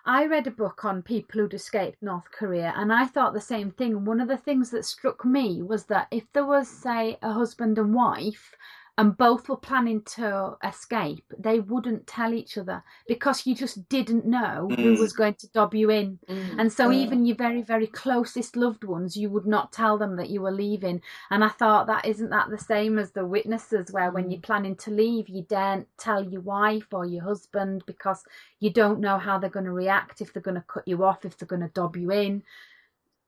I 0.05 0.27
read 0.27 0.47
a 0.47 0.53
book 0.53 0.85
on 0.85 1.03
people 1.03 1.41
who'd 1.41 1.55
escaped 1.55 2.01
North 2.01 2.31
Korea 2.31 2.73
and 2.77 2.93
I 2.93 3.07
thought 3.07 3.35
the 3.35 3.41
same 3.41 3.73
thing. 3.73 4.05
One 4.05 4.21
of 4.21 4.29
the 4.29 4.37
things 4.37 4.71
that 4.71 4.85
struck 4.85 5.25
me 5.25 5.63
was 5.63 5.87
that 5.87 6.07
if 6.11 6.33
there 6.33 6.47
was, 6.47 6.69
say, 6.69 7.19
a 7.21 7.33
husband 7.33 7.77
and 7.77 7.93
wife 7.93 8.55
and 8.99 9.17
both 9.17 9.49
were 9.49 9.57
planning 9.57 10.03
to 10.03 10.55
escape, 10.63 11.25
they 11.39 11.61
wouldn't 11.61 12.07
tell 12.07 12.35
each 12.35 12.59
other 12.59 12.85
because 13.09 13.47
you 13.47 13.55
just 13.55 13.89
didn't 13.89 14.27
know 14.27 14.69
mm. 14.71 14.77
who 14.77 15.01
was 15.01 15.15
going 15.15 15.33
to 15.35 15.49
dob 15.49 15.75
you 15.75 15.91
in. 15.91 16.19
Mm. 16.29 16.59
And 16.59 16.73
so, 16.73 16.93
even 16.93 17.25
your 17.25 17.37
very, 17.37 17.63
very 17.63 17.87
closest 17.87 18.55
loved 18.55 18.85
ones, 18.85 19.17
you 19.17 19.31
would 19.31 19.47
not 19.47 19.73
tell 19.73 19.97
them 19.97 20.17
that 20.17 20.29
you 20.29 20.43
were 20.43 20.51
leaving. 20.51 21.01
And 21.31 21.43
I 21.43 21.49
thought 21.49 21.87
that 21.87 22.05
isn't 22.05 22.29
that 22.31 22.51
the 22.51 22.59
same 22.59 22.99
as 22.99 23.13
the 23.13 23.25
witnesses, 23.25 23.91
where 23.91 24.11
when 24.11 24.31
you're 24.31 24.41
mm. 24.41 24.45
planning 24.45 24.77
to 24.77 24.91
leave, 24.91 25.27
you 25.29 25.43
daren't 25.49 25.89
tell 25.97 26.23
your 26.23 26.43
wife 26.43 26.93
or 26.93 27.07
your 27.07 27.25
husband 27.25 27.85
because 27.87 28.23
you 28.61 28.71
don't 28.71 29.01
know 29.01 29.17
how 29.19 29.39
they're 29.39 29.49
going 29.49 29.65
to 29.65 29.73
react, 29.73 30.21
if 30.21 30.35
they're 30.35 30.43
going 30.43 30.57
to 30.57 30.65
cut 30.69 30.87
you 30.87 31.03
off, 31.03 31.25
if 31.25 31.39
they're 31.39 31.49
going 31.49 31.63
to 31.63 31.69
dob 31.69 31.97
you 31.97 32.11
in. 32.13 32.43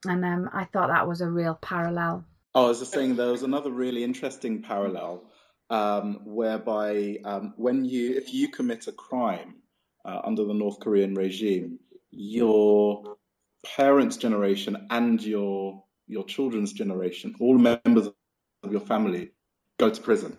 And 0.07 0.23
um, 0.27 0.51
I 0.53 0.65
thought 0.65 0.89
that 0.89 1.09
was 1.09 1.23
a 1.23 1.31
real 1.31 1.55
parallel. 1.55 2.27
Oh, 2.55 2.67
I 2.67 2.69
was 2.69 2.81
just 2.81 2.93
saying 2.93 3.17
there 3.17 3.33
was 3.33 3.43
another 3.43 3.71
really 3.71 4.05
interesting 4.05 4.61
parallel 4.61 5.25
um, 5.71 6.21
whereby 6.25 7.19
um, 7.25 7.55
when 7.57 7.85
you 7.85 8.17
if 8.17 8.33
you 8.33 8.49
commit 8.49 8.87
a 8.87 8.93
crime 8.93 9.57
uh, 10.05 10.21
under 10.25 10.45
the 10.45 10.55
North 10.55 10.81
Korean 10.81 11.15
regime, 11.15 11.79
your 12.11 13.17
parents' 13.65 14.17
generation 14.17 14.87
and 14.91 15.23
your 15.23 15.85
your 16.07 16.25
children's 16.25 16.73
generation, 16.73 17.35
all 17.41 17.57
members 17.57 18.09
of 18.63 18.73
your 18.73 18.81
family, 18.81 19.31
go 19.79 19.91
to 19.91 20.01
prison. 20.01 20.39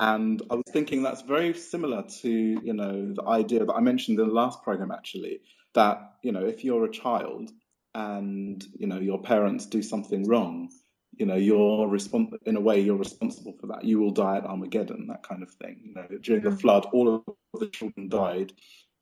And 0.00 0.42
I 0.50 0.54
was 0.54 0.64
thinking 0.70 1.02
that's 1.02 1.22
very 1.22 1.54
similar 1.54 2.04
to 2.22 2.30
you 2.30 2.72
know 2.72 3.12
the 3.14 3.24
idea 3.24 3.64
that 3.64 3.72
I 3.72 3.80
mentioned 3.80 4.18
in 4.18 4.28
the 4.28 4.34
last 4.34 4.62
program 4.62 4.90
actually 4.90 5.40
that 5.74 6.14
you 6.22 6.32
know 6.32 6.44
if 6.44 6.64
you're 6.64 6.84
a 6.84 6.90
child 6.90 7.50
and 7.94 8.64
you 8.74 8.86
know 8.86 8.98
your 8.98 9.20
parents 9.20 9.66
do 9.66 9.82
something 9.82 10.26
wrong 10.26 10.70
you 11.12 11.26
know 11.26 11.36
you're 11.36 11.86
respons- 11.88 12.36
in 12.46 12.56
a 12.56 12.60
way 12.60 12.80
you're 12.80 12.96
responsible 12.96 13.54
for 13.60 13.66
that. 13.68 13.84
You 13.84 13.98
will 14.00 14.10
die 14.10 14.38
at 14.38 14.46
armageddon 14.46 15.06
that 15.08 15.22
kind 15.22 15.42
of 15.42 15.50
thing 15.50 15.80
you 15.84 15.94
know. 15.94 16.06
During 16.20 16.42
the 16.42 16.50
mm. 16.50 16.60
flood 16.60 16.86
all 16.92 17.24
of 17.54 17.60
the 17.60 17.68
children 17.68 18.08
died 18.08 18.52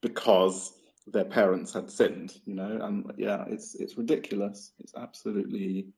because 0.02 0.72
their 1.06 1.24
parents 1.24 1.72
had 1.72 1.90
sinned 1.90 2.34
you 2.44 2.54
know 2.54 2.78
and 2.82 3.12
yeah 3.16 3.44
it's 3.48 3.74
it's 3.74 3.96
ridiculous. 3.96 4.72
It's 4.78 4.94
absolutely 4.94 5.88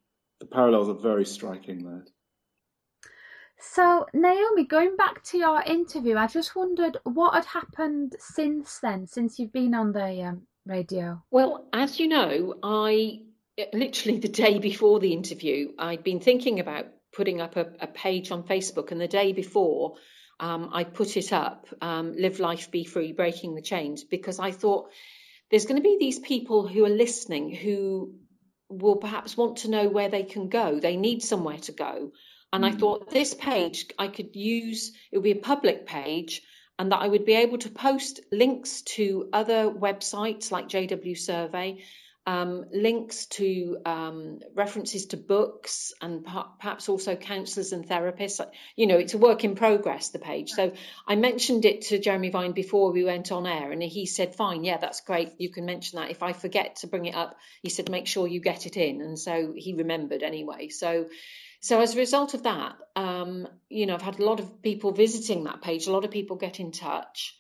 the 0.41 0.47
parallels 0.47 0.89
are 0.89 1.01
very 1.01 1.25
striking 1.25 1.85
there. 1.85 2.05
So 3.59 4.07
naomi 4.13 4.65
going 4.65 4.97
back 4.97 5.23
to 5.25 5.39
your 5.39 5.63
interview 5.63 6.17
i 6.17 6.27
just 6.27 6.57
wondered 6.57 6.97
what 7.05 7.35
had 7.35 7.45
happened 7.45 8.17
since 8.19 8.81
then 8.81 9.07
since 9.07 9.39
you've 9.39 9.53
been 9.53 9.75
on 9.75 9.93
the 9.93 10.23
um, 10.23 10.43
radio? 10.67 11.23
Well 11.31 11.69
as 11.73 11.99
you 11.99 12.09
know 12.09 12.55
i 12.63 13.21
literally 13.73 14.19
the 14.19 14.29
day 14.29 14.59
before 14.59 15.01
the 15.01 15.13
interview, 15.13 15.73
I'd 15.79 16.05
been 16.05 16.21
thinking 16.21 16.61
about 16.61 16.87
putting 17.13 17.41
up 17.41 17.57
a, 17.57 17.67
a 17.81 17.87
page 17.87 18.31
on 18.31 18.45
Facebook, 18.45 18.91
and 18.91 19.01
the 19.01 19.09
day 19.09 19.33
before, 19.33 19.97
um, 20.41 20.71
I 20.73 20.85
put 20.85 21.17
it 21.17 21.33
up, 21.33 21.67
um, 21.81 22.15
Live 22.17 22.41
Life, 22.41 22.71
Be 22.71 22.85
Free, 22.85 23.13
Breaking 23.13 23.55
the 23.55 23.63
Chains, 23.63 24.05
because 24.05 24.39
I 24.39 24.51
thought 24.51 24.91
there's 25.51 25.67
going 25.67 25.81
to 25.81 25.89
be 25.89 25.99
these 26.01 26.19
people 26.19 26.67
who 26.67 26.85
are 26.85 26.91
listening 26.91 27.55
who 27.55 28.15
will 28.69 28.97
perhaps 28.97 29.37
want 29.37 29.59
to 29.59 29.71
know 29.71 29.89
where 29.89 30.09
they 30.09 30.23
can 30.23 30.49
go. 30.49 30.81
They 30.81 30.97
need 30.97 31.23
somewhere 31.23 31.59
to 31.59 31.73
go. 31.73 32.13
And 32.53 32.65
mm. 32.65 32.69
I 32.69 32.71
hmm. 32.71 32.79
thought 32.79 33.11
this 33.11 33.35
page 33.35 33.87
I 33.99 34.09
could 34.09 34.35
use, 34.35 34.93
it 35.11 35.19
would 35.19 35.25
be 35.25 35.33
a 35.33 35.37
public 35.37 35.87
page, 35.87 36.43
and 36.79 36.91
that 36.91 37.01
I 37.03 37.09
would 37.09 37.27
be 37.27 37.35
able 37.35 37.59
to 37.59 37.71
post 37.71 38.21
links 38.33 38.83
to 38.97 39.29
other 39.33 39.71
websites 39.71 40.51
like 40.51 40.69
JW 40.69 41.17
Survey 41.19 41.85
um, 42.27 42.67
links 42.73 43.27
to 43.27 43.79
um, 43.85 44.39
references 44.55 45.07
to 45.07 45.17
books 45.17 45.93
and 46.01 46.25
perhaps 46.25 46.89
also 46.89 47.17
counsellors 47.17 47.73
and 47.73 47.87
therapists. 47.87 48.45
You 48.77 48.87
know, 48.87 48.99
it's 48.99 49.15
a 49.15 49.19
work 49.19 49.45
in 49.45 49.57
progress, 49.57 50.11
the 50.11 50.19
page. 50.19 50.51
So 50.51 50.73
I 51.07 51.17
mentioned 51.17 51.65
it 51.65 51.83
to 51.83 51.99
Jeremy 51.99 52.31
Vine 52.31 52.53
before 52.53 52.93
we 52.93 53.05
went 53.05 53.33
on 53.33 53.47
air, 53.47 53.73
and 53.73 53.83
he 53.83 54.07
said, 54.07 54.37
Fine, 54.37 54.65
yeah, 54.65 54.79
that's 54.79 55.01
great. 55.01 55.33
You 55.39 55.51
can 55.51 55.65
mention 55.65 55.99
that. 55.99 56.11
If 56.11 56.23
I 56.23 56.33
forget 56.33 56.77
to 56.77 56.87
bring 56.87 57.07
it 57.07 57.15
up, 57.15 57.37
he 57.63 57.71
said, 57.71 57.91
Make 57.91 58.07
sure 58.07 58.29
you 58.29 58.41
get 58.41 58.67
it 58.67 58.77
in. 58.77 59.01
And 59.01 59.19
so 59.19 59.53
he 59.57 59.75
remembered 59.75 60.23
anyway. 60.23 60.69
So 60.69 61.07
so 61.61 61.81
as 61.81 61.95
a 61.95 61.99
result 61.99 62.35
of 62.35 62.43
that, 62.43 62.75
um, 62.97 63.47
you 63.69 63.87
know, 63.87 63.95
I've 63.95 64.03
had 64.03 64.19
a 64.19 64.25
lot 64.25 64.41
of 64.41 64.63
people 64.63 64.91
visiting 64.91 65.45
that 65.45 65.63
page, 65.63 65.87
a 65.87 65.93
lot 65.93 66.05
of 66.05 66.11
people 66.11 66.37
get 66.37 66.59
in 66.59 66.73
touch 66.73 67.37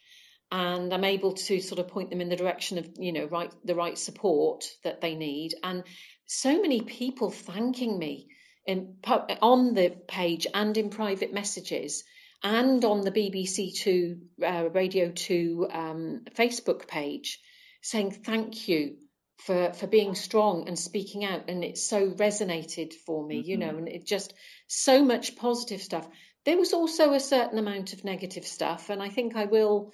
and 0.52 0.92
I'm 0.92 1.04
able 1.04 1.32
to 1.32 1.60
sort 1.60 1.78
of 1.78 1.88
point 1.88 2.10
them 2.10 2.20
in 2.20 2.28
the 2.28 2.36
direction 2.36 2.76
of 2.76 2.86
you 2.98 3.12
know 3.12 3.24
right 3.24 3.50
the 3.64 3.74
right 3.74 3.96
support 3.96 4.66
that 4.84 5.00
they 5.00 5.14
need. 5.14 5.54
And 5.64 5.82
so 6.26 6.60
many 6.60 6.82
people 6.82 7.30
thanking 7.30 7.98
me 7.98 8.28
in 8.66 8.96
on 9.40 9.72
the 9.72 9.96
page 10.06 10.46
and 10.52 10.76
in 10.76 10.90
private 10.90 11.32
messages 11.32 12.04
and 12.42 12.84
on 12.84 13.00
the 13.00 13.10
BBC 13.10 13.74
Two 13.74 14.18
uh, 14.44 14.68
Radio 14.72 15.10
Two 15.10 15.68
um, 15.72 16.20
Facebook 16.36 16.86
page 16.86 17.40
saying 17.80 18.10
thank 18.10 18.68
you 18.68 18.96
for 19.38 19.72
for 19.72 19.86
being 19.86 20.14
strong 20.14 20.68
and 20.68 20.78
speaking 20.78 21.24
out. 21.24 21.48
And 21.48 21.64
it 21.64 21.78
so 21.78 22.10
resonated 22.10 22.92
for 23.06 23.26
me 23.26 23.38
mm-hmm. 23.38 23.50
you 23.50 23.56
know 23.56 23.70
and 23.70 23.88
it 23.88 24.06
just 24.06 24.34
so 24.66 25.02
much 25.02 25.34
positive 25.34 25.80
stuff. 25.80 26.06
There 26.44 26.58
was 26.58 26.74
also 26.74 27.14
a 27.14 27.20
certain 27.20 27.58
amount 27.58 27.94
of 27.94 28.04
negative 28.04 28.46
stuff 28.46 28.90
and 28.90 29.02
I 29.02 29.08
think 29.08 29.34
I 29.34 29.46
will 29.46 29.92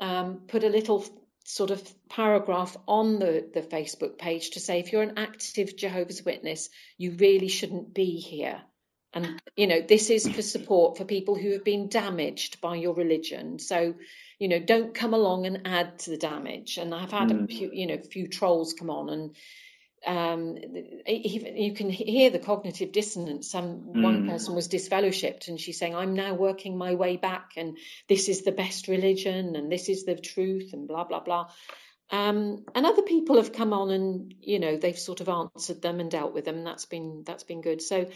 um, 0.00 0.42
put 0.46 0.64
a 0.64 0.68
little 0.68 1.04
sort 1.44 1.70
of 1.70 1.82
paragraph 2.08 2.76
on 2.86 3.18
the, 3.18 3.48
the 3.54 3.62
Facebook 3.62 4.18
page 4.18 4.50
to 4.50 4.60
say 4.60 4.80
if 4.80 4.92
you're 4.92 5.02
an 5.02 5.16
active 5.16 5.76
Jehovah's 5.76 6.24
Witness, 6.24 6.68
you 6.98 7.12
really 7.12 7.48
shouldn't 7.48 7.94
be 7.94 8.16
here. 8.16 8.60
And, 9.14 9.40
you 9.56 9.66
know, 9.66 9.80
this 9.80 10.10
is 10.10 10.28
for 10.28 10.42
support 10.42 10.98
for 10.98 11.06
people 11.06 11.34
who 11.34 11.52
have 11.52 11.64
been 11.64 11.88
damaged 11.88 12.60
by 12.60 12.76
your 12.76 12.94
religion. 12.94 13.58
So, 13.58 13.94
you 14.38 14.48
know, 14.48 14.58
don't 14.58 14.94
come 14.94 15.14
along 15.14 15.46
and 15.46 15.62
add 15.66 16.00
to 16.00 16.10
the 16.10 16.18
damage. 16.18 16.76
And 16.76 16.94
I've 16.94 17.10
had 17.10 17.30
mm. 17.30 17.44
a 17.44 17.46
few, 17.46 17.70
you 17.72 17.86
know, 17.86 17.94
a 17.94 18.02
few 18.02 18.28
trolls 18.28 18.74
come 18.74 18.90
on 18.90 19.08
and 19.08 19.34
um, 20.06 20.56
you 21.06 21.72
can 21.74 21.90
hear 21.90 22.30
the 22.30 22.38
cognitive 22.38 22.92
dissonance. 22.92 23.50
Some 23.50 23.92
mm. 23.94 24.02
one 24.02 24.28
person 24.28 24.54
was 24.54 24.68
disfellowshipped, 24.68 25.48
and 25.48 25.58
she's 25.58 25.78
saying, 25.78 25.94
"I'm 25.94 26.14
now 26.14 26.34
working 26.34 26.78
my 26.78 26.94
way 26.94 27.16
back, 27.16 27.52
and 27.56 27.76
this 28.08 28.28
is 28.28 28.42
the 28.42 28.52
best 28.52 28.88
religion, 28.88 29.56
and 29.56 29.70
this 29.70 29.88
is 29.88 30.04
the 30.04 30.14
truth, 30.14 30.72
and 30.72 30.86
blah 30.86 31.04
blah 31.04 31.20
blah." 31.20 31.48
Um, 32.10 32.64
and 32.74 32.86
other 32.86 33.02
people 33.02 33.36
have 33.36 33.52
come 33.52 33.72
on, 33.72 33.90
and 33.90 34.34
you 34.40 34.60
know 34.60 34.76
they've 34.76 34.98
sort 34.98 35.20
of 35.20 35.28
answered 35.28 35.82
them 35.82 36.00
and 36.00 36.10
dealt 36.10 36.34
with 36.34 36.44
them. 36.44 36.58
And 36.58 36.66
that's 36.66 36.86
been 36.86 37.24
that's 37.26 37.44
been 37.44 37.60
good. 37.60 37.82
So 37.82 38.08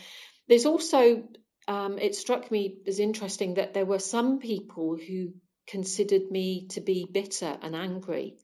there's 0.49 0.67
also 0.67 1.25
um, 1.69 1.99
it 1.99 2.15
struck 2.15 2.51
me 2.51 2.79
as 2.87 3.01
interesting 3.01 3.55
that 3.55 3.75
there 3.75 3.87
were 3.87 3.99
some 3.99 4.39
people 4.39 4.97
who 4.97 5.33
considered 5.67 6.31
me 6.31 6.67
to 6.69 6.81
be 6.81 7.07
bitter 7.11 7.57
and 7.63 7.77
angry 7.77 8.37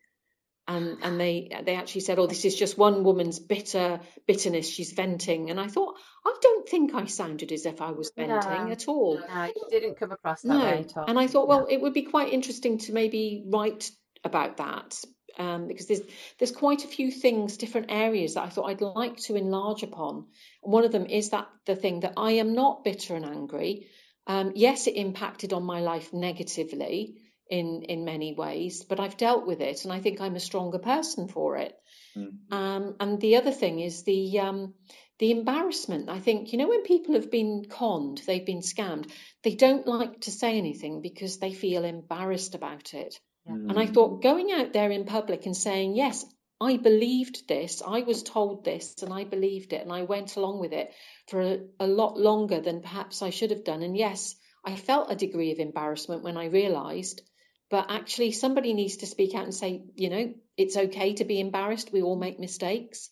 and 0.69 0.99
and 1.03 1.19
they 1.19 1.51
they 1.65 1.75
actually 1.75 2.03
said, 2.03 2.19
"Oh, 2.19 2.27
this 2.27 2.45
is 2.45 2.55
just 2.55 2.77
one 2.77 3.03
woman's 3.03 3.39
bitter 3.39 4.01
bitterness 4.27 4.69
she's 4.69 4.93
venting." 4.93 5.51
And 5.51 5.59
I 5.59 5.67
thought, 5.67 5.97
I 6.25 6.37
don't 6.41 6.69
think 6.69 6.95
I 6.95 7.07
sounded 7.07 7.51
as 7.51 7.65
if 7.65 7.81
I 7.81 7.91
was 7.91 8.13
venting 8.15 8.67
no, 8.67 8.71
at 8.71 8.87
all. 8.87 9.19
No, 9.19 9.45
you 9.45 9.67
didn't 9.71 9.99
come 9.99 10.13
across 10.13 10.43
that 10.43 10.49
no. 10.49 10.61
way 10.61 10.81
at 10.81 10.97
all. 10.97 11.07
And 11.07 11.19
I 11.19 11.27
thought, 11.27 11.49
well, 11.49 11.61
no. 11.61 11.67
it 11.67 11.81
would 11.81 11.95
be 11.95 12.03
quite 12.03 12.33
interesting 12.33 12.79
to 12.81 12.93
maybe 12.93 13.45
write 13.47 13.91
about 14.25 14.59
that 14.59 15.03
um, 15.39 15.69
because 15.69 15.87
there's 15.87 16.03
there's 16.39 16.53
quite 16.53 16.85
a 16.85 16.89
few 16.89 17.11
things, 17.11 17.57
different 17.57 17.87
areas 17.91 18.35
that 18.35 18.45
I 18.45 18.51
thought 18.51 18.69
I'd 18.69 18.83
like 18.83 19.17
to 19.23 19.37
enlarge 19.37 19.83
upon. 19.83 20.27
one 20.61 20.85
of 20.85 20.93
them 20.93 21.07
is 21.07 21.31
that 21.31 21.49
the 21.65 21.77
thing 21.77 22.01
that 22.01 22.13
I 22.19 22.33
am 22.33 22.55
not 22.55 22.85
bitter 22.85 23.17
and 23.17 23.25
angry. 23.25 23.87
Um, 24.27 24.53
yes, 24.55 24.87
it 24.87 24.97
impacted 24.97 25.55
on 25.55 25.63
my 25.63 25.81
life 25.81 26.13
negatively 26.13 27.17
in 27.51 27.83
in 27.83 28.05
many 28.05 28.35
ways, 28.35 28.85
but 28.85 29.01
I've 29.01 29.17
dealt 29.17 29.47
with 29.47 29.61
it, 29.61 29.85
and 29.85 29.93
I 29.93 30.01
think 30.01 30.21
I'm 30.21 30.37
a 30.37 30.41
stronger 30.41 30.79
person 30.79 31.29
for 31.29 31.57
it. 31.57 31.75
Mm. 32.17 32.53
Um, 32.53 32.97
and 33.01 33.21
the 33.21 33.37
other 33.37 33.53
thing 33.53 33.81
is 33.81 34.05
the 34.05 34.41
um, 34.41 34.75
the 35.19 35.31
embarrassment. 35.31 36.09
I 36.09 36.21
think, 36.21 36.53
you 36.53 36.59
know, 36.59 36.69
when 36.69 36.83
people 36.85 37.15
have 37.15 37.31
been 37.31 37.65
conned, 37.69 38.23
they've 38.27 38.47
been 38.47 38.61
scammed, 38.61 39.11
they 39.43 39.55
don't 39.55 39.87
like 39.87 40.21
to 40.21 40.31
say 40.31 40.57
anything 40.57 41.03
because 41.03 41.39
they 41.39 41.53
feel 41.53 41.85
embarrassed 41.85 42.55
about 42.55 42.95
it. 42.95 43.19
Yeah. 43.47 43.55
Mm. 43.55 43.71
And 43.71 43.79
I 43.79 43.87
thought 43.87 44.23
going 44.23 44.53
out 44.53 44.73
there 44.73 44.91
in 44.91 45.05
public 45.05 45.47
and 45.47 45.57
saying, 45.57 45.97
yes, 45.97 46.25
I 46.61 46.77
believed 46.77 47.47
this, 47.47 47.83
I 47.87 48.01
was 48.01 48.23
told 48.23 48.65
this, 48.65 49.03
and 49.03 49.13
I 49.13 49.25
believed 49.25 49.73
it, 49.73 49.83
and 49.83 49.93
I 49.93 50.03
went 50.03 50.37
along 50.37 50.59
with 50.61 50.73
it 50.73 50.93
for 51.29 51.41
a, 51.41 51.61
a 51.79 51.87
lot 51.87 52.19
longer 52.19 52.61
than 52.61 52.83
perhaps 52.83 53.23
I 53.23 53.31
should 53.31 53.51
have 53.51 53.65
done. 53.65 53.83
And 53.83 53.97
yes, 53.97 54.35
I 54.65 54.75
felt 54.75 55.13
a 55.13 55.17
degree 55.17 55.53
of 55.53 55.61
embarrassment 55.61 56.25
when 56.25 56.37
I 56.37 56.47
realised, 56.47 57.23
but 57.71 57.87
actually, 57.91 58.33
somebody 58.33 58.73
needs 58.73 58.99
to 58.99 59.07
speak 59.07 59.35
out 59.35 59.45
and 59.45 59.55
say, 59.55 59.83
you 59.95 60.09
know, 60.09 60.35
it's 60.57 60.77
okay 60.77 61.15
to 61.15 61.25
be 61.25 61.41
embarrassed. 61.41 61.93
We 61.93 62.03
all 62.03 62.17
make 62.17 62.41
mistakes, 62.41 63.11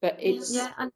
but 0.00 0.16
it's 0.18 0.54
yeah, 0.54 0.70
and 0.78 0.90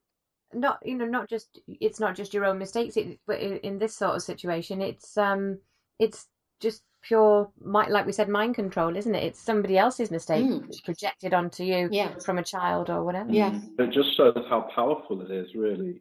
not 0.53 0.79
you 0.85 0.97
know 0.97 1.05
not 1.05 1.29
just 1.29 1.61
it's 1.69 2.01
not 2.01 2.17
just 2.17 2.35
your 2.35 2.45
own 2.45 2.59
mistakes. 2.59 2.97
It, 2.97 3.21
but 3.27 3.41
in 3.41 3.79
this 3.79 3.97
sort 3.97 4.17
of 4.17 4.23
situation, 4.23 4.83
it's 4.83 5.17
um 5.17 5.59
it's 5.99 6.27
just 6.61 6.83
pure 7.03 7.51
like 7.65 8.05
we 8.05 8.13
said 8.13 8.29
mind 8.29 8.55
control 8.55 8.97
isn't 8.97 9.15
it 9.15 9.23
it's 9.23 9.41
somebody 9.41 9.79
else's 9.79 10.11
mistake 10.11 10.45
mm. 10.45 10.85
projected 10.85 11.33
onto 11.33 11.63
you 11.63 11.89
yeah. 11.93 12.13
from 12.25 12.39
a 12.39 12.43
child 12.43 12.91
or 12.91 13.05
whatever 13.05 13.31
yeah 13.31 13.57
it 13.79 13.93
just 13.93 14.17
shows 14.17 14.45
how 14.49 14.63
powerful 14.75 15.21
it 15.23 15.31
is 15.31 15.55
really 15.55 16.01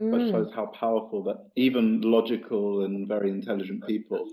mm. 0.00 0.20
it 0.20 0.30
shows 0.30 0.50
how 0.54 0.64
powerful 0.80 1.22
that 1.22 1.36
even 1.56 2.00
logical 2.00 2.84
and 2.84 3.06
very 3.06 3.28
intelligent 3.28 3.86
people 3.86 4.26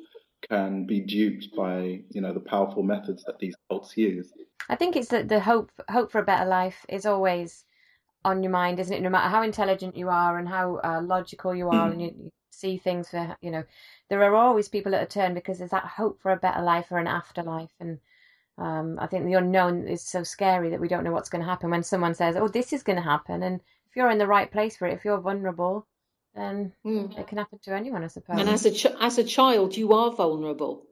can 0.49 0.85
be 0.85 0.99
duped 0.99 1.55
by 1.55 2.01
you 2.09 2.21
know 2.21 2.33
the 2.33 2.39
powerful 2.39 2.83
methods 2.83 3.23
that 3.25 3.39
these 3.39 3.55
cults 3.69 3.95
use. 3.97 4.31
I 4.69 4.75
think 4.75 4.95
it's 4.95 5.09
that 5.09 5.29
the 5.29 5.39
hope 5.39 5.71
hope 5.89 6.11
for 6.11 6.19
a 6.19 6.25
better 6.25 6.45
life 6.45 6.85
is 6.89 7.05
always 7.05 7.65
on 8.23 8.41
your 8.41 8.51
mind 8.51 8.79
isn't 8.79 8.93
it? 8.93 9.01
No 9.01 9.09
matter 9.09 9.29
how 9.29 9.43
intelligent 9.43 9.95
you 9.95 10.09
are 10.09 10.37
and 10.37 10.47
how 10.47 10.79
uh, 10.83 11.01
logical 11.01 11.53
you 11.53 11.69
are 11.69 11.89
mm. 11.89 11.91
and 11.91 12.01
you, 12.01 12.07
you 12.17 12.31
see 12.49 12.77
things 12.77 13.09
for 13.09 13.37
you 13.41 13.51
know 13.51 13.63
there 14.09 14.23
are 14.23 14.35
always 14.35 14.67
people 14.67 14.93
at 14.95 15.03
a 15.03 15.05
turn 15.05 15.33
because 15.33 15.57
there's 15.57 15.71
that 15.71 15.85
hope 15.85 16.21
for 16.21 16.31
a 16.31 16.37
better 16.37 16.61
life 16.61 16.91
or 16.91 16.99
an 16.99 17.07
afterlife. 17.07 17.71
And 17.79 17.99
um, 18.57 18.97
I 18.99 19.07
think 19.07 19.25
the 19.25 19.33
unknown 19.33 19.87
is 19.87 20.01
so 20.01 20.23
scary 20.23 20.69
that 20.69 20.79
we 20.79 20.87
don't 20.87 21.03
know 21.03 21.11
what's 21.11 21.29
going 21.29 21.43
to 21.43 21.49
happen 21.49 21.71
when 21.71 21.83
someone 21.83 22.13
says, 22.13 22.35
"Oh, 22.35 22.47
this 22.47 22.71
is 22.71 22.83
going 22.83 22.97
to 22.97 23.01
happen," 23.01 23.43
and 23.43 23.59
if 23.89 23.95
you're 23.95 24.11
in 24.11 24.17
the 24.17 24.27
right 24.27 24.51
place 24.51 24.77
for 24.77 24.87
it, 24.87 24.93
if 24.93 25.03
you're 25.03 25.19
vulnerable, 25.19 25.87
then 26.35 26.73
mm. 26.85 27.17
it 27.17 27.27
can 27.27 27.37
happen 27.37 27.59
to 27.63 27.75
anyone, 27.75 28.03
I 28.03 28.07
suppose. 28.07 28.39
And 28.39 28.49
as 28.49 28.65
a 28.65 28.71
ch- 28.71 28.87
as 28.99 29.17
a 29.17 29.23
child, 29.23 29.75
you 29.75 29.93
are 29.93 30.11
vulnerable. 30.11 30.85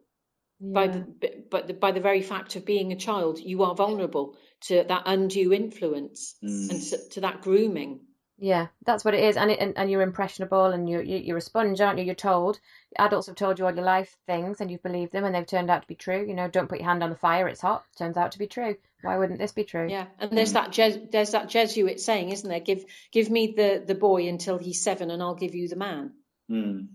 Yeah. 0.60 0.74
By 0.74 0.88
the 0.88 1.44
but 1.52 1.68
the, 1.68 1.74
by 1.74 1.92
the 1.92 2.00
very 2.00 2.22
fact 2.22 2.56
of 2.56 2.66
being 2.66 2.92
a 2.92 2.96
child, 2.96 3.40
you 3.40 3.64
are 3.64 3.76
vulnerable 3.76 4.38
to 4.62 4.84
that 4.88 5.04
undue 5.06 5.52
influence 5.52 6.36
mm. 6.44 6.70
and 6.70 6.82
to, 6.82 7.10
to 7.10 7.22
that 7.22 7.42
grooming. 7.42 8.00
Yeah, 8.40 8.68
that's 8.86 9.06
what 9.06 9.14
it 9.14 9.24
is, 9.24 9.38
and 9.38 9.52
it, 9.52 9.60
and, 9.60 9.78
and 9.78 9.92
you're 9.92 10.02
impressionable, 10.02 10.66
and 10.66 10.90
you're 10.90 11.04
you're 11.04 11.38
a 11.38 11.42
sponge, 11.42 11.80
aren't 11.82 12.00
you? 12.00 12.06
You're 12.06 12.16
told 12.16 12.60
adults 12.98 13.28
have 13.28 13.36
told 13.36 13.60
you 13.60 13.66
all 13.66 13.76
your 13.76 13.86
life 13.86 14.18
things, 14.26 14.60
and 14.60 14.72
you've 14.72 14.84
believed 14.84 15.12
them, 15.12 15.24
and 15.24 15.36
they've 15.36 15.46
turned 15.46 15.70
out 15.70 15.84
to 15.84 15.88
be 15.88 15.96
true. 15.96 16.26
You 16.28 16.34
know, 16.34 16.48
don't 16.48 16.68
put 16.68 16.80
your 16.80 16.88
hand 16.88 17.04
on 17.04 17.10
the 17.10 17.16
fire; 17.16 17.48
it's 17.48 17.62
hot. 17.62 17.84
Turns 17.98 18.18
out 18.18 18.32
to 18.32 18.40
be 18.40 18.48
true. 18.48 18.76
Why 19.04 19.18
wouldn't 19.18 19.40
this 19.40 19.52
be 19.52 19.66
true? 19.66 19.88
Yeah, 19.90 20.08
and 20.18 20.36
there's 20.36 20.54
that 20.54 20.76
Jes- 20.76 21.10
there's 21.12 21.32
that 21.32 21.50
Jesuit 21.50 22.00
saying, 22.00 22.30
isn't 22.30 22.50
there? 22.50 22.62
Give 22.62 22.86
give 23.12 23.30
me 23.30 23.54
the 23.56 23.84
the 23.86 23.96
boy 23.96 24.28
until 24.28 24.58
he's 24.58 24.82
seven, 24.82 25.12
and 25.12 25.22
I'll 25.22 25.36
give 25.36 25.54
you 25.54 25.68
the 25.68 25.76
man. 25.76 26.14
Mm. 26.50 26.88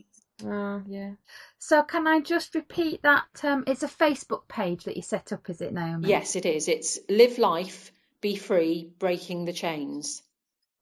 Oh 0.45 0.83
yeah. 0.87 1.13
So 1.59 1.83
can 1.83 2.07
I 2.07 2.21
just 2.21 2.55
repeat 2.55 3.03
that? 3.03 3.27
Um, 3.43 3.65
it's 3.67 3.83
a 3.83 3.89
Facebook 3.89 4.49
page 4.49 4.85
that 4.85 4.97
you 4.97 5.03
set 5.03 5.33
up, 5.33 5.51
is 5.51 5.61
it, 5.61 5.75
Naomi? 5.75 6.09
Yes, 6.09 6.35
it 6.35 6.47
is. 6.47 6.67
It's 6.69 6.99
live 7.11 7.37
life, 7.39 7.93
be 8.23 8.37
free, 8.37 8.91
breaking 8.99 9.45
the 9.45 9.53
chains. 9.53 10.23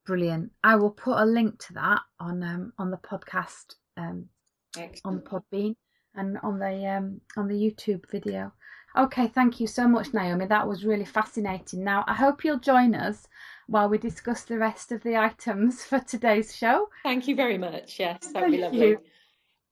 Brilliant. 0.04 0.52
I 0.62 0.76
will 0.76 0.90
put 0.90 1.18
a 1.18 1.24
link 1.24 1.58
to 1.66 1.72
that 1.74 2.02
on 2.20 2.42
um, 2.44 2.72
on 2.78 2.92
the 2.92 2.98
podcast 2.98 3.74
um, 3.96 4.28
on 5.04 5.20
Podbean 5.20 5.74
and 6.14 6.38
on 6.44 6.60
the 6.60 6.86
um, 6.86 7.20
on 7.36 7.48
the 7.48 7.54
YouTube 7.54 8.08
video. 8.10 8.52
Okay, 8.96 9.28
thank 9.28 9.60
you 9.60 9.66
so 9.66 9.86
much, 9.86 10.14
Naomi. 10.14 10.46
That 10.46 10.66
was 10.66 10.84
really 10.84 11.04
fascinating. 11.04 11.84
Now, 11.84 12.04
I 12.06 12.14
hope 12.14 12.44
you'll 12.44 12.58
join 12.58 12.94
us 12.94 13.28
while 13.66 13.88
we 13.88 13.98
discuss 13.98 14.44
the 14.44 14.58
rest 14.58 14.90
of 14.90 15.02
the 15.02 15.16
items 15.16 15.84
for 15.84 15.98
today's 16.00 16.56
show. 16.56 16.88
Thank 17.02 17.28
you 17.28 17.36
very 17.36 17.58
much. 17.58 18.00
Yes, 18.00 18.28
that 18.32 18.42
would 18.42 18.52
be 18.52 18.58
lovely. 18.58 18.88
You. 18.88 19.00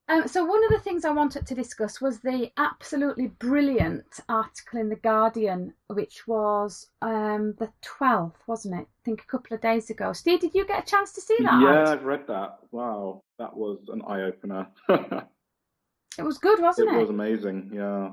Um, 0.07 0.29
so 0.29 0.45
one 0.45 0.62
of 0.64 0.70
the 0.70 0.81
things 0.81 1.07
I 1.07 1.12
wanted 1.12 1.47
to 1.47 1.55
discuss 1.55 1.99
was 1.99 2.20
the 2.20 2.51
absolutely 2.59 3.29
brilliant 3.29 4.20
article 4.29 4.79
in 4.79 4.91
the 4.91 4.97
Guardian, 4.97 5.72
which 5.87 6.29
was 6.29 6.89
um, 7.01 7.55
the 7.59 7.70
twelfth, 7.81 8.43
wasn't 8.47 8.75
it? 8.75 8.87
I 8.87 9.03
think 9.07 9.22
a 9.22 9.27
couple 9.27 9.55
of 9.55 9.62
days 9.62 9.89
ago. 9.89 10.12
Steve, 10.12 10.41
did 10.41 10.55
you 10.55 10.66
get 10.66 10.83
a 10.83 10.87
chance 10.87 11.12
to 11.12 11.22
see 11.22 11.39
that? 11.41 11.59
Yeah, 11.59 11.68
article? 11.68 11.93
I've 11.95 12.05
read 12.05 12.27
that. 12.27 12.59
Wow, 12.70 13.22
that 13.39 13.57
was 13.57 13.79
an 13.89 14.03
eye 14.07 14.25
opener. 14.25 14.66
it 14.91 16.22
was 16.22 16.37
good, 16.37 16.61
wasn't 16.61 16.91
it? 16.91 16.97
It 16.97 17.01
was 17.01 17.09
amazing. 17.09 17.70
Yeah. 17.72 18.11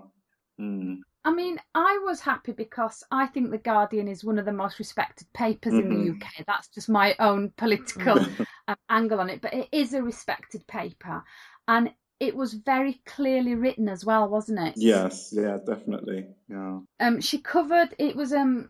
Mm. 0.62 1.00
I 1.24 1.32
mean, 1.32 1.60
I 1.76 2.02
was 2.04 2.20
happy 2.20 2.52
because 2.52 3.04
I 3.12 3.28
think 3.28 3.52
the 3.52 3.58
Guardian 3.58 4.08
is 4.08 4.24
one 4.24 4.40
of 4.40 4.46
the 4.46 4.52
most 4.52 4.80
respected 4.80 5.28
papers 5.34 5.74
mm-hmm. 5.74 5.92
in 5.92 6.06
the 6.06 6.12
mm-hmm. 6.12 6.24
UK. 6.24 6.46
That's 6.48 6.68
just 6.68 6.90
my 6.90 7.16
own 7.20 7.52
political 7.58 8.20
um, 8.20 8.76
angle 8.90 9.20
on 9.20 9.30
it, 9.30 9.42
but 9.42 9.54
it 9.54 9.70
is 9.72 9.94
a 9.94 10.02
respected 10.02 10.66
paper 10.68 11.24
and 11.68 11.92
it 12.20 12.36
was 12.36 12.54
very 12.54 13.02
clearly 13.06 13.56
written 13.56 13.90
as 13.90 14.06
well, 14.06 14.30
wasn't 14.30 14.60
it? 14.60 14.74
Yes, 14.78 15.34
yeah, 15.36 15.58
definitely. 15.66 16.28
Yeah. 16.48 16.80
Um, 17.00 17.20
she 17.20 17.40
covered 17.40 17.96
it 17.98 18.16
was 18.16 18.32
um 18.32 18.70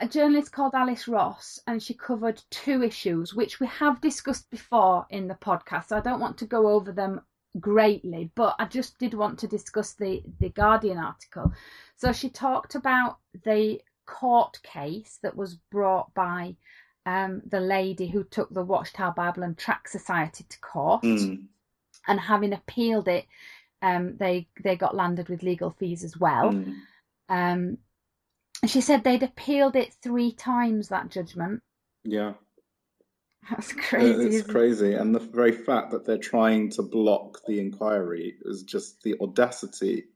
a 0.00 0.06
journalist 0.06 0.52
called 0.52 0.74
Alice 0.74 1.08
Ross, 1.08 1.58
and 1.66 1.82
she 1.82 1.94
covered 1.94 2.42
two 2.50 2.82
issues 2.82 3.34
which 3.34 3.58
we 3.58 3.66
have 3.66 4.00
discussed 4.00 4.48
before 4.50 5.06
in 5.10 5.26
the 5.26 5.34
podcast. 5.34 5.88
So 5.88 5.96
I 5.96 6.00
don't 6.00 6.20
want 6.20 6.38
to 6.38 6.46
go 6.46 6.68
over 6.68 6.92
them 6.92 7.22
greatly, 7.60 8.30
but 8.34 8.54
I 8.58 8.66
just 8.66 8.98
did 8.98 9.14
want 9.14 9.38
to 9.40 9.46
discuss 9.46 9.92
the 9.94 10.22
the 10.40 10.50
Guardian 10.50 10.98
article. 10.98 11.52
So 11.96 12.12
she 12.12 12.28
talked 12.28 12.74
about 12.74 13.18
the 13.44 13.80
court 14.06 14.60
case 14.62 15.18
that 15.22 15.36
was 15.36 15.56
brought 15.70 16.14
by 16.14 16.56
um, 17.06 17.42
the 17.46 17.60
lady 17.60 18.08
who 18.08 18.24
took 18.24 18.52
the 18.52 18.64
Watchtower 18.64 19.12
Bible 19.12 19.42
and 19.42 19.56
Tract 19.56 19.90
Society 19.90 20.44
to 20.48 20.58
court. 20.60 21.02
Mm 21.02 21.46
and 22.06 22.20
having 22.20 22.52
appealed 22.52 23.08
it, 23.08 23.26
um, 23.82 24.16
they 24.18 24.48
they 24.62 24.76
got 24.76 24.96
landed 24.96 25.28
with 25.28 25.42
legal 25.42 25.70
fees 25.70 26.04
as 26.04 26.16
well. 26.16 26.52
Mm. 26.52 26.76
Um, 27.28 27.78
she 28.66 28.80
said 28.80 29.04
they'd 29.04 29.22
appealed 29.22 29.76
it 29.76 29.94
three 30.02 30.32
times 30.32 30.88
that 30.88 31.10
judgment. 31.10 31.62
Yeah, 32.04 32.34
that's 33.50 33.72
crazy. 33.72 34.36
It's 34.36 34.50
crazy, 34.50 34.92
it? 34.92 35.00
and 35.00 35.14
the 35.14 35.20
very 35.20 35.52
fact 35.52 35.92
that 35.92 36.04
they're 36.04 36.18
trying 36.18 36.70
to 36.70 36.82
block 36.82 37.40
the 37.46 37.60
inquiry 37.60 38.36
is 38.42 38.62
just 38.62 39.02
the 39.02 39.14
audacity 39.20 40.06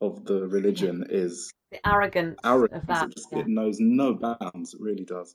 of 0.00 0.24
the 0.24 0.46
religion 0.46 1.04
is 1.08 1.50
the 1.72 1.86
arrogance, 1.86 2.38
arrogance 2.44 2.82
of 2.82 2.86
that. 2.86 3.08
It, 3.08 3.14
just, 3.14 3.28
yeah. 3.32 3.38
it 3.40 3.48
knows 3.48 3.80
no 3.80 4.14
bounds. 4.14 4.74
It 4.74 4.80
really 4.80 5.04
does. 5.04 5.34